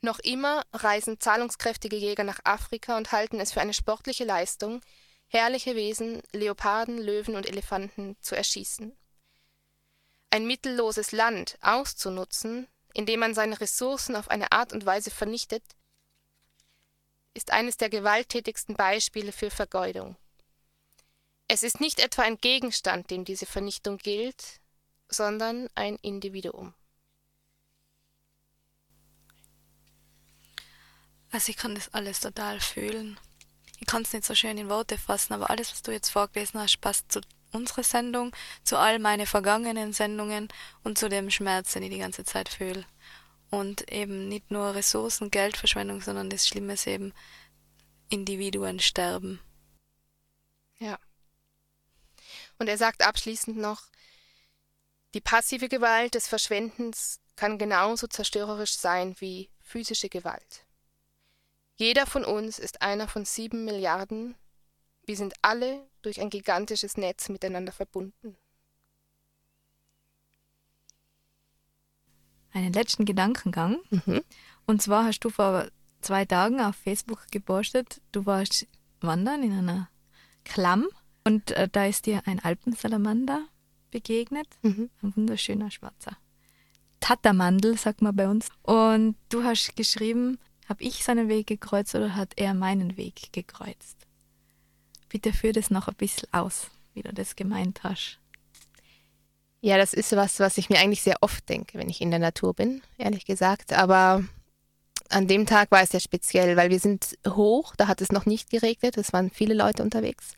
Noch 0.01 0.19
immer 0.19 0.63
reisen 0.71 1.19
zahlungskräftige 1.19 1.95
Jäger 1.95 2.25
nach 2.25 2.41
Afrika 2.43 2.95
und 2.95 3.11
halten 3.11 3.39
es 3.39 3.53
für 3.53 3.61
eine 3.61 3.73
sportliche 3.73 4.23
Leistung, 4.23 4.81
herrliche 5.27 5.75
Wesen, 5.75 6.21
Leoparden, 6.31 6.97
Löwen 6.97 7.35
und 7.35 7.45
Elefanten 7.45 8.15
zu 8.21 8.35
erschießen. 8.35 8.95
Ein 10.29 10.45
mittelloses 10.45 11.11
Land 11.11 11.57
auszunutzen, 11.61 12.67
indem 12.93 13.19
man 13.19 13.33
seine 13.33 13.59
Ressourcen 13.59 14.15
auf 14.15 14.29
eine 14.29 14.51
Art 14.51 14.73
und 14.73 14.85
Weise 14.85 15.11
vernichtet, 15.11 15.63
ist 17.33 17.51
eines 17.51 17.77
der 17.77 17.89
gewalttätigsten 17.89 18.75
Beispiele 18.75 19.31
für 19.31 19.51
Vergeudung. 19.51 20.17
Es 21.47 21.63
ist 21.63 21.79
nicht 21.79 21.99
etwa 21.99 22.23
ein 22.23 22.37
Gegenstand, 22.37 23.09
dem 23.09 23.23
diese 23.23 23.45
Vernichtung 23.45 23.97
gilt, 23.97 24.59
sondern 25.07 25.69
ein 25.75 25.97
Individuum. 26.01 26.73
Also 31.31 31.49
ich 31.49 31.57
kann 31.57 31.75
das 31.75 31.93
alles 31.93 32.19
total 32.19 32.59
fühlen. 32.59 33.19
Ich 33.79 33.87
kann 33.87 34.01
es 34.01 34.13
nicht 34.13 34.25
so 34.25 34.35
schön 34.35 34.57
in 34.57 34.69
Worte 34.69 34.97
fassen, 34.97 35.33
aber 35.33 35.49
alles, 35.49 35.71
was 35.71 35.81
du 35.83 35.91
jetzt 35.91 36.09
vorgelesen 36.09 36.59
hast, 36.59 36.81
passt 36.81 37.11
zu 37.11 37.21
unserer 37.51 37.83
Sendung, 37.83 38.35
zu 38.63 38.77
all 38.77 38.99
meine 38.99 39.25
vergangenen 39.25 39.93
Sendungen 39.93 40.49
und 40.83 40.97
zu 40.97 41.09
dem 41.09 41.29
Schmerz, 41.29 41.73
den 41.73 41.83
ich 41.83 41.91
die 41.91 41.99
ganze 41.99 42.25
Zeit 42.25 42.49
fühle. 42.49 42.85
Und 43.49 43.89
eben 43.91 44.27
nicht 44.27 44.51
nur 44.51 44.75
Ressourcen, 44.75 45.31
Geldverschwendung, 45.31 46.01
sondern 46.01 46.29
das 46.29 46.47
Schlimme 46.47 46.73
ist 46.73 46.87
eben 46.87 47.13
Individuen 48.09 48.79
sterben. 48.79 49.39
Ja. 50.79 50.99
Und 52.59 52.67
er 52.67 52.77
sagt 52.77 53.03
abschließend 53.03 53.57
noch, 53.57 53.83
die 55.13 55.21
passive 55.21 55.69
Gewalt 55.69 56.15
des 56.15 56.27
Verschwendens 56.27 57.21
kann 57.35 57.57
genauso 57.57 58.07
zerstörerisch 58.07 58.77
sein 58.77 59.15
wie 59.19 59.49
physische 59.61 60.09
Gewalt. 60.09 60.66
Jeder 61.77 62.07
von 62.07 62.25
uns 62.25 62.57
ist 62.57 62.81
einer 62.81 63.07
von 63.07 63.23
sieben 63.23 63.63
Milliarden. 63.63 64.35
Wir 65.05 65.15
sind 65.15 65.35
alle 65.43 65.87
durch 66.01 66.19
ein 66.19 66.31
gigantisches 66.31 66.97
Netz 66.97 67.29
miteinander 67.29 67.71
verbunden. 67.71 68.35
Einen 72.51 72.73
letzten 72.73 73.05
Gedankengang. 73.05 73.77
Mhm. 73.91 74.23
Und 74.65 74.81
zwar 74.81 75.05
hast 75.05 75.19
du 75.19 75.29
vor 75.29 75.67
zwei 76.01 76.25
Tagen 76.25 76.59
auf 76.61 76.75
Facebook 76.75 77.27
gepostet, 77.31 78.01
du 78.11 78.25
warst 78.25 78.65
wandern 78.99 79.43
in 79.43 79.53
einer 79.53 79.89
Klamm 80.43 80.87
und 81.23 81.51
äh, 81.51 81.69
da 81.71 81.85
ist 81.85 82.07
dir 82.07 82.23
ein 82.25 82.39
Alpensalamander 82.39 83.47
begegnet. 83.91 84.47
Mhm. 84.63 84.89
Ein 85.03 85.15
wunderschöner 85.15 85.69
schwarzer 85.69 86.17
Tattermandel, 86.99 87.77
sagt 87.77 88.01
man 88.01 88.15
bei 88.15 88.27
uns. 88.27 88.49
Und 88.63 89.15
du 89.29 89.43
hast 89.43 89.75
geschrieben, 89.75 90.39
habe 90.67 90.83
ich 90.83 91.03
seinen 91.03 91.29
Weg 91.29 91.47
gekreuzt 91.47 91.95
oder 91.95 92.15
hat 92.15 92.33
er 92.35 92.53
meinen 92.53 92.97
Weg 92.97 93.31
gekreuzt? 93.31 93.97
Bitte 95.09 95.31
führ 95.33 95.53
das 95.53 95.69
noch 95.69 95.87
ein 95.87 95.95
bisschen 95.95 96.27
aus, 96.33 96.69
wie 96.93 97.01
du 97.01 97.13
das 97.13 97.35
gemeint 97.35 97.83
hast. 97.83 98.19
Ja, 99.61 99.77
das 99.77 99.93
ist 99.93 100.11
was, 100.11 100.39
was 100.39 100.57
ich 100.57 100.69
mir 100.69 100.79
eigentlich 100.79 101.01
sehr 101.01 101.17
oft 101.21 101.47
denke, 101.49 101.77
wenn 101.77 101.89
ich 101.89 102.01
in 102.01 102.11
der 102.11 102.19
Natur 102.19 102.53
bin, 102.53 102.81
ehrlich 102.97 103.25
gesagt. 103.25 103.73
Aber 103.73 104.23
an 105.09 105.27
dem 105.27 105.45
Tag 105.45 105.71
war 105.71 105.81
es 105.81 105.89
sehr 105.89 105.99
speziell, 105.99 106.57
weil 106.57 106.69
wir 106.69 106.79
sind 106.79 107.17
hoch, 107.27 107.75
da 107.75 107.87
hat 107.87 108.01
es 108.01 108.11
noch 108.11 108.25
nicht 108.25 108.49
geregnet, 108.49 108.97
es 108.97 109.13
waren 109.13 109.31
viele 109.31 109.53
Leute 109.53 109.81
unterwegs. 109.81 110.33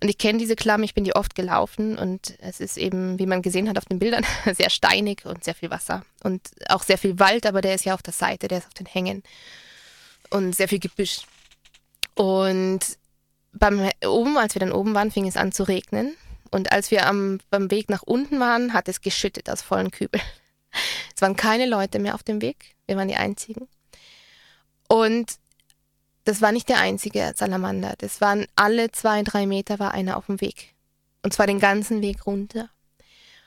Und 0.00 0.08
ich 0.08 0.18
kenne 0.18 0.38
diese 0.38 0.56
Klamm, 0.56 0.82
ich 0.82 0.94
bin 0.94 1.04
die 1.04 1.14
oft 1.14 1.34
gelaufen 1.34 1.96
und 1.96 2.34
es 2.40 2.60
ist 2.60 2.76
eben, 2.76 3.18
wie 3.18 3.26
man 3.26 3.42
gesehen 3.42 3.68
hat 3.68 3.78
auf 3.78 3.86
den 3.86 3.98
Bildern, 3.98 4.26
sehr 4.52 4.70
steinig 4.70 5.24
und 5.24 5.44
sehr 5.44 5.54
viel 5.54 5.70
Wasser. 5.70 6.04
Und 6.22 6.42
auch 6.68 6.82
sehr 6.82 6.98
viel 6.98 7.18
Wald, 7.18 7.46
aber 7.46 7.60
der 7.60 7.74
ist 7.74 7.84
ja 7.84 7.94
auf 7.94 8.02
der 8.02 8.12
Seite, 8.12 8.48
der 8.48 8.58
ist 8.58 8.66
auf 8.66 8.74
den 8.74 8.86
Hängen. 8.86 9.22
Und 10.30 10.54
sehr 10.54 10.68
viel 10.68 10.80
Gebüsch. 10.80 11.22
Und 12.14 12.80
beim 13.52 13.88
oben, 14.04 14.36
als 14.36 14.54
wir 14.54 14.60
dann 14.60 14.72
oben 14.72 14.94
waren, 14.94 15.10
fing 15.10 15.26
es 15.26 15.36
an 15.36 15.52
zu 15.52 15.62
regnen. 15.62 16.16
Und 16.50 16.72
als 16.72 16.90
wir 16.90 17.06
am, 17.06 17.40
beim 17.50 17.70
Weg 17.70 17.88
nach 17.88 18.02
unten 18.02 18.38
waren, 18.40 18.72
hat 18.74 18.88
es 18.88 19.00
geschüttet 19.00 19.48
aus 19.50 19.62
vollen 19.62 19.90
Kübel. 19.90 20.20
Es 21.14 21.22
waren 21.22 21.36
keine 21.36 21.66
Leute 21.66 22.00
mehr 22.00 22.16
auf 22.16 22.24
dem 22.24 22.42
Weg. 22.42 22.74
Wir 22.88 22.96
waren 22.96 23.06
die 23.06 23.14
einzigen. 23.14 23.68
Und 24.88 25.36
das 26.24 26.40
war 26.42 26.52
nicht 26.52 26.68
der 26.68 26.78
einzige 26.78 27.32
Salamander. 27.36 27.94
Das 27.98 28.20
waren 28.20 28.46
alle 28.56 28.90
zwei, 28.90 29.22
drei 29.22 29.46
Meter 29.46 29.78
war 29.78 29.92
einer 29.92 30.16
auf 30.16 30.26
dem 30.26 30.40
Weg. 30.40 30.74
Und 31.22 31.32
zwar 31.32 31.46
den 31.46 31.60
ganzen 31.60 32.02
Weg 32.02 32.26
runter. 32.26 32.70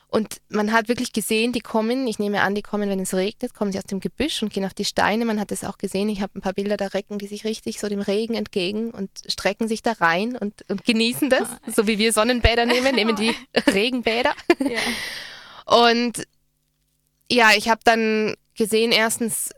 Und 0.09 0.39
man 0.47 0.71
hat 0.71 0.87
wirklich 0.87 1.11
gesehen, 1.11 1.51
die 1.51 1.59
kommen, 1.59 2.07
ich 2.07 2.17
nehme 2.17 2.41
an, 2.41 2.55
die 2.55 2.61
kommen, 2.61 2.89
wenn 2.89 2.99
es 2.99 3.13
regnet, 3.13 3.53
kommen 3.53 3.73
sie 3.73 3.77
aus 3.77 3.83
dem 3.83 3.99
Gebüsch 3.99 4.41
und 4.41 4.53
gehen 4.53 4.63
auf 4.63 4.73
die 4.73 4.85
Steine. 4.85 5.25
Man 5.25 5.39
hat 5.39 5.51
es 5.51 5.65
auch 5.65 5.77
gesehen, 5.77 6.07
ich 6.07 6.21
habe 6.21 6.39
ein 6.39 6.41
paar 6.41 6.53
Bilder, 6.53 6.77
da 6.77 6.87
recken 6.87 7.19
die 7.19 7.27
sich 7.27 7.43
richtig 7.43 7.79
so 7.79 7.89
dem 7.89 7.99
Regen 7.99 8.33
entgegen 8.33 8.91
und 8.91 9.09
strecken 9.27 9.67
sich 9.67 9.81
da 9.81 9.91
rein 9.93 10.37
und, 10.37 10.63
und 10.69 10.85
genießen 10.85 11.29
das, 11.29 11.49
so 11.75 11.87
wie 11.87 11.97
wir 11.97 12.13
Sonnenbäder 12.13 12.65
nehmen, 12.65 12.95
nehmen 12.95 13.17
die 13.17 13.35
Regenbäder. 13.67 14.33
Ja. 14.59 15.89
Und 15.89 16.25
ja, 17.29 17.51
ich 17.57 17.67
habe 17.67 17.81
dann 17.83 18.35
gesehen, 18.55 18.93
erstens, 18.93 19.51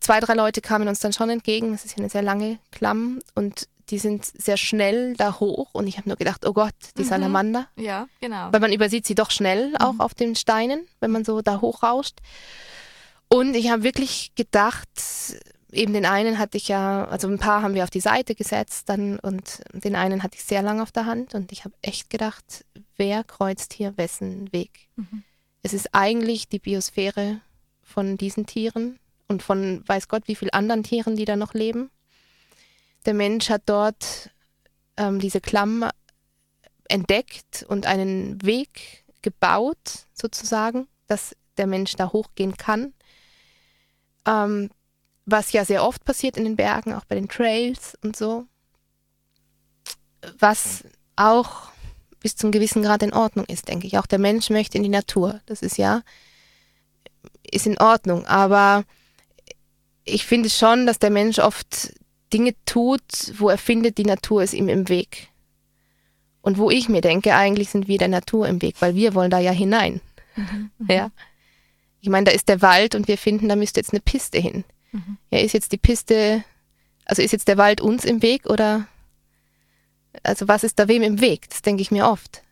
zwei, 0.00 0.20
drei 0.20 0.34
Leute 0.34 0.60
kamen 0.60 0.88
uns 0.88 1.00
dann 1.00 1.12
schon 1.12 1.30
entgegen. 1.30 1.72
Das 1.72 1.84
ist 1.84 1.92
ja 1.92 1.98
eine 1.98 2.08
sehr 2.08 2.22
lange 2.22 2.58
Klamm 2.70 3.20
und 3.34 3.68
die 3.90 3.98
sind 3.98 4.24
sehr 4.24 4.56
schnell 4.56 5.14
da 5.14 5.40
hoch 5.40 5.70
und 5.72 5.86
ich 5.86 5.98
habe 5.98 6.08
nur 6.08 6.16
gedacht, 6.16 6.46
oh 6.46 6.52
Gott, 6.52 6.74
die 6.96 7.02
mhm. 7.02 7.08
Salamander. 7.08 7.66
Ja, 7.76 8.06
genau. 8.20 8.52
Weil 8.52 8.60
man 8.60 8.72
übersieht 8.72 9.06
sie 9.06 9.14
doch 9.14 9.30
schnell 9.30 9.74
auch 9.78 9.94
mhm. 9.94 10.00
auf 10.00 10.14
den 10.14 10.36
Steinen, 10.36 10.86
wenn 11.00 11.10
man 11.10 11.24
so 11.24 11.42
da 11.42 11.60
hochrauscht. 11.60 12.18
Und 13.28 13.54
ich 13.54 13.70
habe 13.70 13.82
wirklich 13.82 14.32
gedacht, 14.34 14.88
eben 15.72 15.92
den 15.92 16.06
einen 16.06 16.38
hatte 16.38 16.56
ich 16.56 16.68
ja, 16.68 17.04
also 17.06 17.28
ein 17.28 17.38
paar 17.38 17.62
haben 17.62 17.74
wir 17.74 17.84
auf 17.84 17.90
die 17.90 18.00
Seite 18.00 18.34
gesetzt 18.34 18.88
dann 18.88 19.18
und 19.20 19.60
den 19.72 19.96
einen 19.96 20.22
hatte 20.22 20.36
ich 20.36 20.44
sehr 20.44 20.62
lange 20.62 20.82
auf 20.82 20.92
der 20.92 21.06
Hand 21.06 21.34
und 21.34 21.52
ich 21.52 21.64
habe 21.64 21.74
echt 21.82 22.10
gedacht, 22.10 22.64
wer 22.96 23.24
kreuzt 23.24 23.72
hier 23.72 23.96
wessen 23.96 24.52
Weg? 24.52 24.88
Mhm. 24.96 25.22
Es 25.62 25.72
ist 25.72 25.90
eigentlich 25.92 26.48
die 26.48 26.58
Biosphäre 26.58 27.40
von 27.82 28.16
diesen 28.16 28.46
Tieren 28.46 28.98
und 29.30 29.44
von 29.44 29.82
weiß 29.86 30.08
Gott 30.08 30.26
wie 30.26 30.34
vielen 30.34 30.52
anderen 30.52 30.82
Tieren, 30.82 31.14
die 31.14 31.24
da 31.24 31.36
noch 31.36 31.54
leben. 31.54 31.90
Der 33.06 33.14
Mensch 33.14 33.48
hat 33.48 33.62
dort 33.66 34.30
ähm, 34.96 35.20
diese 35.20 35.40
Klamm 35.40 35.88
entdeckt 36.88 37.64
und 37.68 37.86
einen 37.86 38.42
Weg 38.42 39.04
gebaut, 39.22 40.06
sozusagen, 40.12 40.88
dass 41.06 41.36
der 41.56 41.68
Mensch 41.68 41.94
da 41.94 42.12
hochgehen 42.12 42.56
kann. 42.56 42.92
Ähm, 44.26 44.70
was 45.26 45.52
ja 45.52 45.64
sehr 45.64 45.84
oft 45.84 46.04
passiert 46.04 46.36
in 46.36 46.44
den 46.44 46.56
Bergen, 46.56 46.92
auch 46.92 47.04
bei 47.04 47.14
den 47.14 47.28
Trails 47.28 47.96
und 48.02 48.16
so. 48.16 48.46
Was 50.40 50.84
auch 51.14 51.70
bis 52.18 52.34
zum 52.34 52.50
gewissen 52.50 52.82
Grad 52.82 53.04
in 53.04 53.14
Ordnung 53.14 53.46
ist, 53.46 53.68
denke 53.68 53.86
ich. 53.86 53.96
Auch 53.96 54.06
der 54.06 54.18
Mensch 54.18 54.50
möchte 54.50 54.76
in 54.76 54.82
die 54.82 54.88
Natur. 54.88 55.40
Das 55.46 55.62
ist 55.62 55.78
ja, 55.78 56.02
ist 57.48 57.66
in 57.66 57.78
Ordnung. 57.78 58.26
Aber 58.26 58.84
ich 60.04 60.26
finde 60.26 60.50
schon, 60.50 60.86
dass 60.86 60.98
der 60.98 61.10
Mensch 61.10 61.38
oft 61.38 61.94
Dinge 62.32 62.54
tut, 62.64 63.02
wo 63.38 63.48
er 63.48 63.58
findet, 63.58 63.98
die 63.98 64.04
Natur 64.04 64.42
ist 64.42 64.54
ihm 64.54 64.68
im 64.68 64.88
Weg. 64.88 65.28
Und 66.42 66.58
wo 66.58 66.70
ich 66.70 66.88
mir 66.88 67.00
denke, 67.00 67.34
eigentlich 67.34 67.68
sind 67.70 67.88
wir 67.88 67.98
der 67.98 68.08
Natur 68.08 68.48
im 68.48 68.62
Weg, 68.62 68.76
weil 68.80 68.94
wir 68.94 69.14
wollen 69.14 69.30
da 69.30 69.38
ja 69.38 69.50
hinein. 69.50 70.00
Mhm, 70.36 70.70
ja. 70.88 71.10
Ich 72.00 72.08
meine, 72.08 72.24
da 72.24 72.32
ist 72.32 72.48
der 72.48 72.62
Wald 72.62 72.94
und 72.94 73.08
wir 73.08 73.18
finden, 73.18 73.48
da 73.48 73.56
müsste 73.56 73.80
jetzt 73.80 73.92
eine 73.92 74.00
Piste 74.00 74.38
hin. 74.38 74.64
Mhm. 74.92 75.18
Ja, 75.30 75.40
ist 75.40 75.52
jetzt 75.52 75.72
die 75.72 75.78
Piste, 75.78 76.44
also 77.04 77.20
ist 77.20 77.32
jetzt 77.32 77.48
der 77.48 77.58
Wald 77.58 77.80
uns 77.80 78.04
im 78.04 78.22
Weg 78.22 78.46
oder, 78.46 78.86
also 80.22 80.48
was 80.48 80.64
ist 80.64 80.78
da 80.78 80.88
wem 80.88 81.02
im 81.02 81.20
Weg? 81.20 81.50
Das 81.50 81.60
denke 81.60 81.82
ich 81.82 81.90
mir 81.90 82.08
oft. 82.08 82.42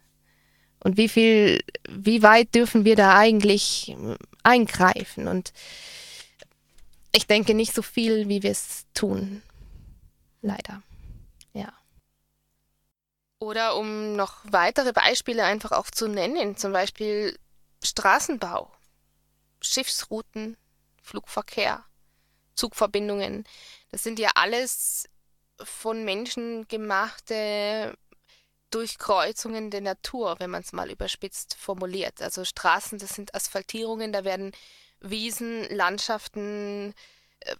Und 0.81 0.97
wie 0.97 1.09
viel, 1.09 1.63
wie 1.89 2.23
weit 2.23 2.55
dürfen 2.55 2.85
wir 2.85 2.95
da 2.95 3.17
eigentlich 3.17 3.97
eingreifen? 4.43 5.29
Und 5.29 5.53
ich 7.13 7.27
denke 7.27 7.55
nicht 7.55 7.75
so 7.75 7.83
viel, 7.83 8.29
wie 8.29 8.43
wir 8.43 8.51
es 8.51 8.87
tun. 8.95 9.43
Leider. 10.43 10.83
Ja. 11.53 11.73
Oder 13.41 13.77
um 13.77 14.17
noch 14.17 14.39
weitere 14.45 14.93
Beispiele 14.93 15.45
einfach 15.45 15.73
auch 15.73 15.91
zu 15.91 16.09
nennen, 16.09 16.57
zum 16.57 16.73
Beispiel 16.73 17.39
Straßenbau, 17.83 18.71
Schiffsrouten, 19.61 20.57
Flugverkehr, 21.03 21.85
Zugverbindungen. 22.55 23.45
Das 23.91 24.03
sind 24.03 24.19
ja 24.19 24.31
alles 24.35 25.09
von 25.63 26.05
Menschen 26.05 26.67
gemachte 26.69 27.97
Durchkreuzungen 28.71 29.71
der 29.71 29.81
Natur, 29.81 30.37
wenn 30.39 30.51
man 30.51 30.63
es 30.63 30.73
mal 30.73 30.91
überspitzt 30.91 31.55
formuliert. 31.55 32.21
Also 32.21 32.45
Straßen, 32.45 32.99
das 32.99 33.15
sind 33.15 33.35
Asphaltierungen, 33.35 34.13
da 34.13 34.25
werden 34.25 34.53
Wiesen, 35.01 35.65
Landschaften, 35.75 36.95
äh, 37.41 37.57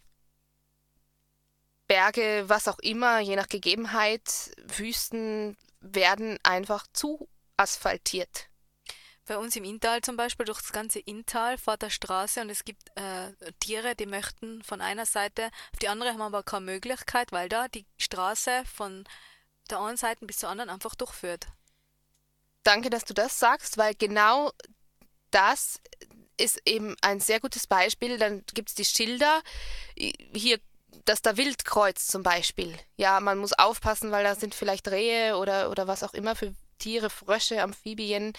Berge, 1.87 2.45
was 2.47 2.69
auch 2.69 2.79
immer, 2.81 3.21
je 3.21 3.37
nach 3.37 3.49
Gegebenheit, 3.49 4.53
Wüsten 4.59 5.57
werden 5.81 6.39
einfach 6.43 6.87
zu 6.93 7.29
asphaltiert. 7.57 8.49
Bei 9.27 9.37
uns 9.37 9.55
im 9.57 9.65
Inntal 9.65 10.01
zum 10.01 10.17
Beispiel, 10.17 10.47
durch 10.47 10.63
das 10.63 10.73
ganze 10.73 11.01
Inntal 11.01 11.59
fährt 11.59 11.83
der 11.83 11.91
Straße 11.91 12.41
und 12.41 12.49
es 12.49 12.65
gibt 12.65 12.89
äh, 12.95 13.33
Tiere, 13.61 13.95
die 13.95 14.07
möchten 14.07 14.63
von 14.63 14.81
einer 14.81 15.05
Seite 15.05 15.51
auf 15.73 15.79
die 15.81 15.89
andere, 15.89 16.11
haben 16.11 16.23
aber 16.23 16.43
keine 16.43 16.65
Möglichkeit, 16.65 17.31
weil 17.31 17.51
da 17.51 17.69
die 17.69 17.85
Straße 17.99 18.63
von 18.65 19.05
der 19.69 19.81
einen 19.81 19.99
Seite 19.99 20.25
bis 20.25 20.39
zur 20.39 20.49
anderen 20.49 20.71
einfach 20.71 20.95
durchführt. 20.95 21.47
Danke, 22.63 22.89
dass 22.89 23.05
du 23.05 23.13
das 23.13 23.39
sagst, 23.39 23.77
weil 23.77 23.95
genau 23.95 24.51
das 25.31 25.81
ist 26.39 26.61
eben 26.65 26.97
ein 27.03 27.21
sehr 27.21 27.41
gutes 27.41 27.67
Beispiel. 27.67 28.19
Dann 28.19 28.45
gibt 28.55 28.71
es 28.71 28.75
die 28.75 28.85
Schilder. 28.85 29.43
Hier 29.97 30.59
dass 31.05 31.23
da 31.23 31.37
Wild 31.37 31.65
kreuzt 31.65 32.11
zum 32.11 32.23
Beispiel. 32.23 32.75
Ja, 32.97 33.21
man 33.21 33.39
muss 33.39 33.53
aufpassen, 33.55 34.11
weil 34.11 34.25
da 34.25 34.35
sind 34.35 34.55
vielleicht 34.55 34.89
Rehe 34.89 35.37
oder, 35.37 35.71
oder 35.71 35.87
was 35.87 36.03
auch 36.03 36.13
immer 36.13 36.37
für 36.37 36.55
Tiere, 36.79 37.11
Frösche, 37.11 37.63
Amphibien, 37.63 38.33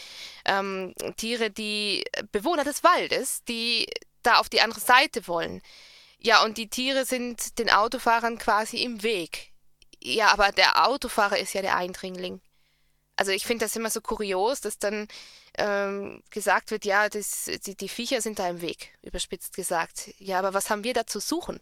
ähm, 0.45 0.93
Tiere, 1.17 1.49
die 1.49 2.03
Bewohner 2.31 2.63
des 2.63 2.83
Waldes, 2.83 3.43
die 3.45 3.87
da 4.23 4.37
auf 4.37 4.49
die 4.49 4.61
andere 4.61 4.79
Seite 4.79 5.27
wollen. 5.27 5.61
Ja, 6.19 6.43
und 6.43 6.57
die 6.57 6.69
Tiere 6.69 7.05
sind 7.05 7.59
den 7.59 7.69
Autofahrern 7.69 8.37
quasi 8.37 8.83
im 8.83 9.03
Weg. 9.03 9.51
Ja, 10.01 10.31
aber 10.31 10.51
der 10.51 10.87
Autofahrer 10.87 11.37
ist 11.37 11.53
ja 11.53 11.61
der 11.61 11.75
Eindringling. 11.75 12.41
Also 13.19 13.33
ich 13.33 13.45
finde 13.45 13.65
das 13.65 13.75
immer 13.75 13.89
so 13.89 13.99
kurios, 13.99 14.61
dass 14.61 14.79
dann 14.79 15.09
ähm, 15.57 16.23
gesagt 16.29 16.71
wird, 16.71 16.85
ja, 16.85 17.09
das, 17.09 17.51
die, 17.65 17.75
die 17.75 17.89
Viecher 17.89 18.21
sind 18.21 18.39
da 18.39 18.47
im 18.47 18.61
Weg, 18.61 18.97
überspitzt 19.01 19.53
gesagt. 19.53 20.13
Ja, 20.19 20.39
aber 20.39 20.53
was 20.53 20.69
haben 20.69 20.85
wir 20.85 20.93
da 20.93 21.05
zu 21.05 21.19
suchen? 21.19 21.59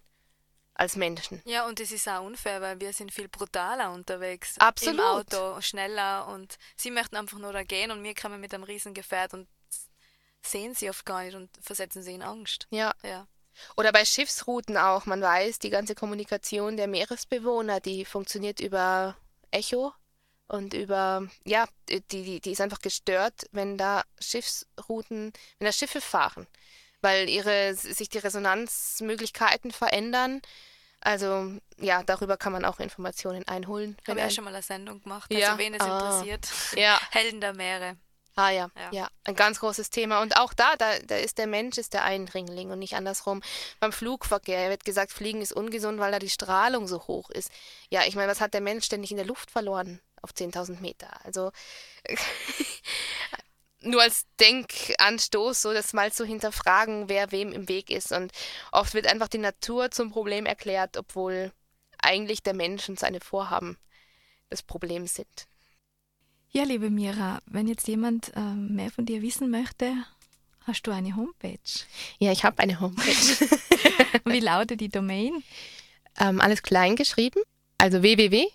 als 0.75 0.95
Menschen. 0.95 1.41
Ja, 1.43 1.65
und 1.65 1.79
es 1.79 1.91
ist 1.91 2.07
auch 2.07 2.23
unfair, 2.23 2.61
weil 2.61 2.79
wir 2.79 2.93
sind 2.93 3.11
viel 3.11 3.27
brutaler 3.27 3.91
unterwegs. 3.91 4.59
Absolut. 4.59 4.99
Im 4.99 5.03
Auto, 5.03 5.59
schneller 5.59 6.27
und 6.27 6.59
sie 6.75 6.91
möchten 6.91 7.15
einfach 7.15 7.39
nur 7.39 7.51
da 7.51 7.63
gehen 7.63 7.89
und 7.89 8.03
wir 8.03 8.13
kommen 8.13 8.39
mit 8.39 8.53
einem 8.53 8.63
riesen 8.63 8.93
Gefährt 8.93 9.33
und 9.33 9.47
sehen 10.43 10.75
sie 10.75 10.91
oft 10.91 11.03
gar 11.03 11.23
nicht 11.23 11.33
und 11.33 11.49
versetzen 11.59 12.03
sie 12.03 12.13
in 12.13 12.21
Angst. 12.21 12.67
Ja. 12.69 12.93
ja. 13.01 13.25
Oder 13.75 13.91
bei 13.91 14.05
Schiffsrouten 14.05 14.77
auch. 14.77 15.07
Man 15.07 15.19
weiß, 15.19 15.57
die 15.57 15.71
ganze 15.71 15.95
Kommunikation 15.95 16.77
der 16.77 16.87
Meeresbewohner, 16.87 17.79
die 17.79 18.05
funktioniert 18.05 18.59
über 18.59 19.17
Echo 19.49 19.93
und 20.47 20.73
über, 20.73 21.27
ja, 21.45 21.65
die, 21.89 22.01
die, 22.01 22.39
die 22.41 22.51
ist 22.51 22.61
einfach 22.61 22.81
gestört, 22.81 23.47
wenn 23.51 23.77
da 23.77 24.03
Schiffsrouten, 24.19 25.33
wenn 25.59 25.65
da 25.65 25.71
Schiffe 25.71 26.01
fahren 26.01 26.47
weil 27.01 27.29
ihre, 27.29 27.73
sich 27.75 28.09
die 28.09 28.17
Resonanzmöglichkeiten 28.17 29.71
verändern. 29.71 30.41
Also 30.99 31.53
ja, 31.77 32.03
darüber 32.03 32.37
kann 32.37 32.51
man 32.51 32.65
auch 32.65 32.79
Informationen 32.79 33.47
einholen. 33.47 33.97
Haben 34.07 34.17
wir 34.17 34.23
ja 34.23 34.29
schon 34.29 34.43
mal 34.43 34.53
eine 34.53 34.63
Sendung 34.63 35.01
gemacht, 35.03 35.31
also 35.31 35.41
ja. 35.41 35.57
wen 35.57 35.73
es 35.73 35.81
ah. 35.81 35.97
interessiert. 35.97 36.47
Ja. 36.75 36.99
Helden 37.11 37.41
der 37.41 37.53
Meere. 37.53 37.97
Ah 38.35 38.51
ja, 38.51 38.69
ja, 38.75 38.89
ja, 38.91 39.07
ein 39.23 39.33
ganz 39.33 39.59
großes 39.61 39.89
Thema. 39.89 40.21
Und 40.21 40.37
auch 40.37 40.53
da, 40.53 40.75
da, 40.75 40.99
da 40.99 41.15
ist 41.15 41.39
der 41.39 41.47
Mensch 41.47 41.79
ist 41.79 41.95
der 41.95 42.03
Eindringling 42.03 42.69
und 42.69 42.77
nicht 42.77 42.93
andersrum. 42.93 43.41
Beim 43.79 43.91
Flugverkehr 43.91 44.69
wird 44.69 44.85
gesagt, 44.85 45.11
Fliegen 45.11 45.41
ist 45.41 45.53
ungesund, 45.53 45.99
weil 45.99 46.11
da 46.11 46.19
die 46.19 46.29
Strahlung 46.29 46.87
so 46.87 47.07
hoch 47.07 47.31
ist. 47.31 47.49
Ja, 47.89 48.03
ich 48.05 48.15
meine, 48.15 48.29
was 48.29 48.39
hat 48.39 48.53
der 48.53 48.61
Mensch 48.61 48.85
ständig 48.85 49.09
in 49.09 49.17
der 49.17 49.25
Luft 49.25 49.49
verloren 49.49 50.01
auf 50.21 50.31
10.000 50.31 50.79
Meter? 50.81 51.09
Also 51.25 51.51
nur 53.81 54.01
als 54.01 54.25
Denkanstoß, 54.39 55.61
so 55.61 55.73
das 55.73 55.93
mal 55.93 56.11
zu 56.11 56.25
hinterfragen, 56.25 57.09
wer 57.09 57.31
wem 57.31 57.51
im 57.51 57.69
Weg 57.69 57.89
ist. 57.89 58.11
Und 58.11 58.31
oft 58.71 58.93
wird 58.93 59.07
einfach 59.07 59.27
die 59.27 59.37
Natur 59.37 59.91
zum 59.91 60.11
Problem 60.11 60.45
erklärt, 60.45 60.97
obwohl 60.97 61.51
eigentlich 61.99 62.43
der 62.43 62.53
Mensch 62.53 62.87
und 62.89 62.99
seine 62.99 63.19
Vorhaben 63.19 63.77
das 64.49 64.63
Problem 64.63 65.07
sind. 65.07 65.47
Ja, 66.49 66.63
liebe 66.63 66.89
Mira, 66.89 67.39
wenn 67.45 67.67
jetzt 67.67 67.87
jemand 67.87 68.31
äh, 68.35 68.39
mehr 68.39 68.91
von 68.91 69.05
dir 69.05 69.21
wissen 69.21 69.49
möchte, 69.49 69.93
hast 70.61 70.83
du 70.83 70.91
eine 70.91 71.15
Homepage? 71.15 71.59
Ja, 72.19 72.31
ich 72.31 72.43
habe 72.43 72.59
eine 72.59 72.79
Homepage. 72.79 73.11
Wie 74.25 74.39
lautet 74.39 74.81
die 74.81 74.89
Domain? 74.89 75.43
Ähm, 76.19 76.41
alles 76.41 76.63
klein 76.63 76.95
geschrieben, 76.95 77.41
also 77.77 78.01
www.mira-, 78.01 78.51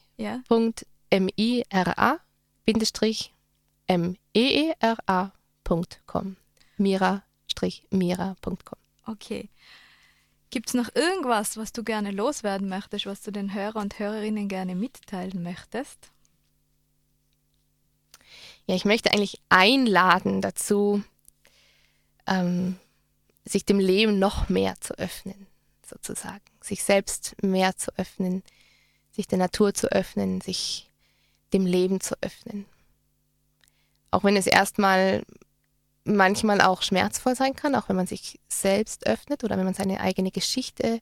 meera.com. 4.35 6.37
Mira-mira.com. 6.79 8.79
Okay. 9.07 9.49
Gibt 10.51 10.69
es 10.69 10.75
noch 10.75 10.95
irgendwas, 10.95 11.57
was 11.57 11.73
du 11.73 11.83
gerne 11.83 12.11
loswerden 12.11 12.69
möchtest, 12.69 13.07
was 13.07 13.23
du 13.23 13.31
den 13.31 13.55
Hörer 13.55 13.81
und 13.81 13.99
Hörerinnen 13.99 14.49
gerne 14.49 14.75
mitteilen 14.75 15.43
möchtest? 15.43 16.11
Ja, 18.67 18.75
ich 18.75 18.85
möchte 18.85 19.13
eigentlich 19.13 19.41
einladen 19.49 20.43
dazu, 20.43 21.03
ähm, 22.27 22.79
sich 23.45 23.65
dem 23.65 23.79
Leben 23.79 24.19
noch 24.19 24.49
mehr 24.49 24.81
zu 24.81 24.99
öffnen, 24.99 25.47
sozusagen. 25.85 26.43
Sich 26.61 26.85
selbst 26.85 27.35
mehr 27.43 27.77
zu 27.77 27.91
öffnen, 27.97 28.43
sich 29.11 29.27
der 29.27 29.39
Natur 29.39 29.75
zu 29.75 29.91
öffnen, 29.91 30.41
sich 30.41 30.91
dem 31.53 31.67
Leben 31.67 32.01
zu 32.01 32.15
öffnen. 32.21 32.67
Auch 34.11 34.25
wenn 34.25 34.37
es 34.37 34.47
erstmal 34.47 35.23
manchmal 36.05 36.61
auch 36.61 36.83
schmerzvoll 36.83 37.35
sein 37.35 37.55
kann, 37.55 37.75
auch 37.75 37.89
wenn 37.89 37.97
man 37.97 38.07
sich 38.07 38.41
selbst 38.49 39.07
öffnet 39.07 39.45
oder 39.45 39.57
wenn 39.57 39.65
man 39.65 39.75
seine 39.75 40.01
eigene 40.01 40.31
Geschichte 40.31 41.01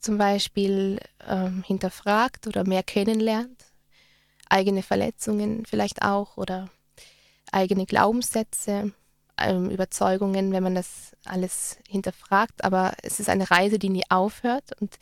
zum 0.00 0.16
Beispiel 0.16 1.00
ähm, 1.26 1.64
hinterfragt 1.66 2.46
oder 2.46 2.64
mehr 2.64 2.82
kennenlernt, 2.82 3.64
eigene 4.48 4.82
Verletzungen 4.82 5.66
vielleicht 5.66 6.02
auch 6.02 6.36
oder 6.36 6.70
eigene 7.50 7.84
Glaubenssätze, 7.84 8.92
ähm, 9.38 9.70
Überzeugungen, 9.70 10.52
wenn 10.52 10.62
man 10.62 10.74
das 10.74 11.16
alles 11.24 11.78
hinterfragt. 11.88 12.64
Aber 12.64 12.92
es 13.02 13.20
ist 13.20 13.28
eine 13.28 13.50
Reise, 13.50 13.78
die 13.78 13.88
nie 13.88 14.04
aufhört 14.08 14.80
und 14.80 14.98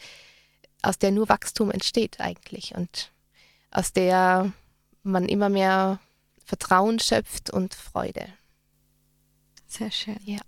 aus 0.83 0.99
der 0.99 1.11
nur 1.11 1.29
Wachstum 1.29 1.71
entsteht 1.71 2.21
eigentlich 2.21 2.75
und 2.75 3.13
aus 3.71 3.93
der 3.93 4.53
man 5.07 5.29
immer 5.29 5.49
mehr 5.49 6.01
Vertrauen 6.45 6.99
schöpft 6.99 7.51
und 7.51 7.75
Freude. 7.75 8.29
Sehr 9.67 9.91
schön. 9.91 10.19
Ja. 10.25 10.41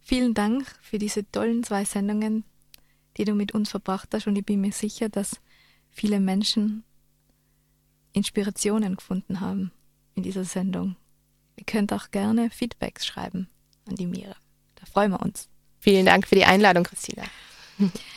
Vielen 0.00 0.34
Dank 0.34 0.66
für 0.82 0.98
diese 0.98 1.30
tollen 1.30 1.62
zwei 1.62 1.84
Sendungen, 1.84 2.44
die 3.16 3.24
du 3.24 3.34
mit 3.34 3.52
uns 3.52 3.70
verbracht 3.70 4.10
hast. 4.12 4.26
Und 4.26 4.36
ich 4.36 4.44
bin 4.44 4.60
mir 4.60 4.72
sicher, 4.72 5.08
dass 5.08 5.40
viele 5.90 6.20
Menschen 6.20 6.84
Inspirationen 8.12 8.96
gefunden 8.96 9.40
haben 9.40 9.72
in 10.14 10.22
dieser 10.22 10.44
Sendung. 10.44 10.96
Ihr 11.56 11.64
könnt 11.64 11.92
auch 11.92 12.10
gerne 12.10 12.50
Feedbacks 12.50 13.06
schreiben 13.06 13.48
an 13.88 13.96
die 13.96 14.06
Mira. 14.06 14.36
Da 14.76 14.86
freuen 14.86 15.12
wir 15.12 15.20
uns. 15.20 15.48
Vielen 15.80 16.06
Dank 16.06 16.26
für 16.26 16.34
die 16.34 16.44
Einladung, 16.44 16.84
Christina. 16.84 17.24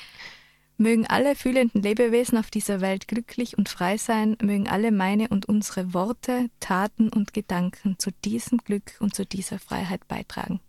Mögen 0.79 1.07
alle 1.07 1.35
fühlenden 1.35 1.81
Lebewesen 1.81 2.37
auf 2.37 2.51
dieser 2.51 2.81
Welt 2.81 3.07
glücklich 3.07 3.57
und 3.57 3.67
frei 3.67 3.97
sein, 3.97 4.37
mögen 4.41 4.67
alle 4.67 4.91
meine 4.91 5.27
und 5.29 5.47
unsere 5.47 5.93
Worte, 5.93 6.51
Taten 6.59 7.09
und 7.09 7.33
Gedanken 7.33 7.97
zu 7.97 8.11
diesem 8.23 8.59
Glück 8.59 8.93
und 8.99 9.15
zu 9.15 9.25
dieser 9.25 9.57
Freiheit 9.57 10.07
beitragen. 10.07 10.59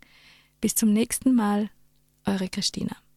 Bis 0.61 0.73
zum 0.73 0.91
nächsten 0.93 1.35
Mal, 1.35 1.69
eure 2.25 2.49
Christina. 2.49 2.95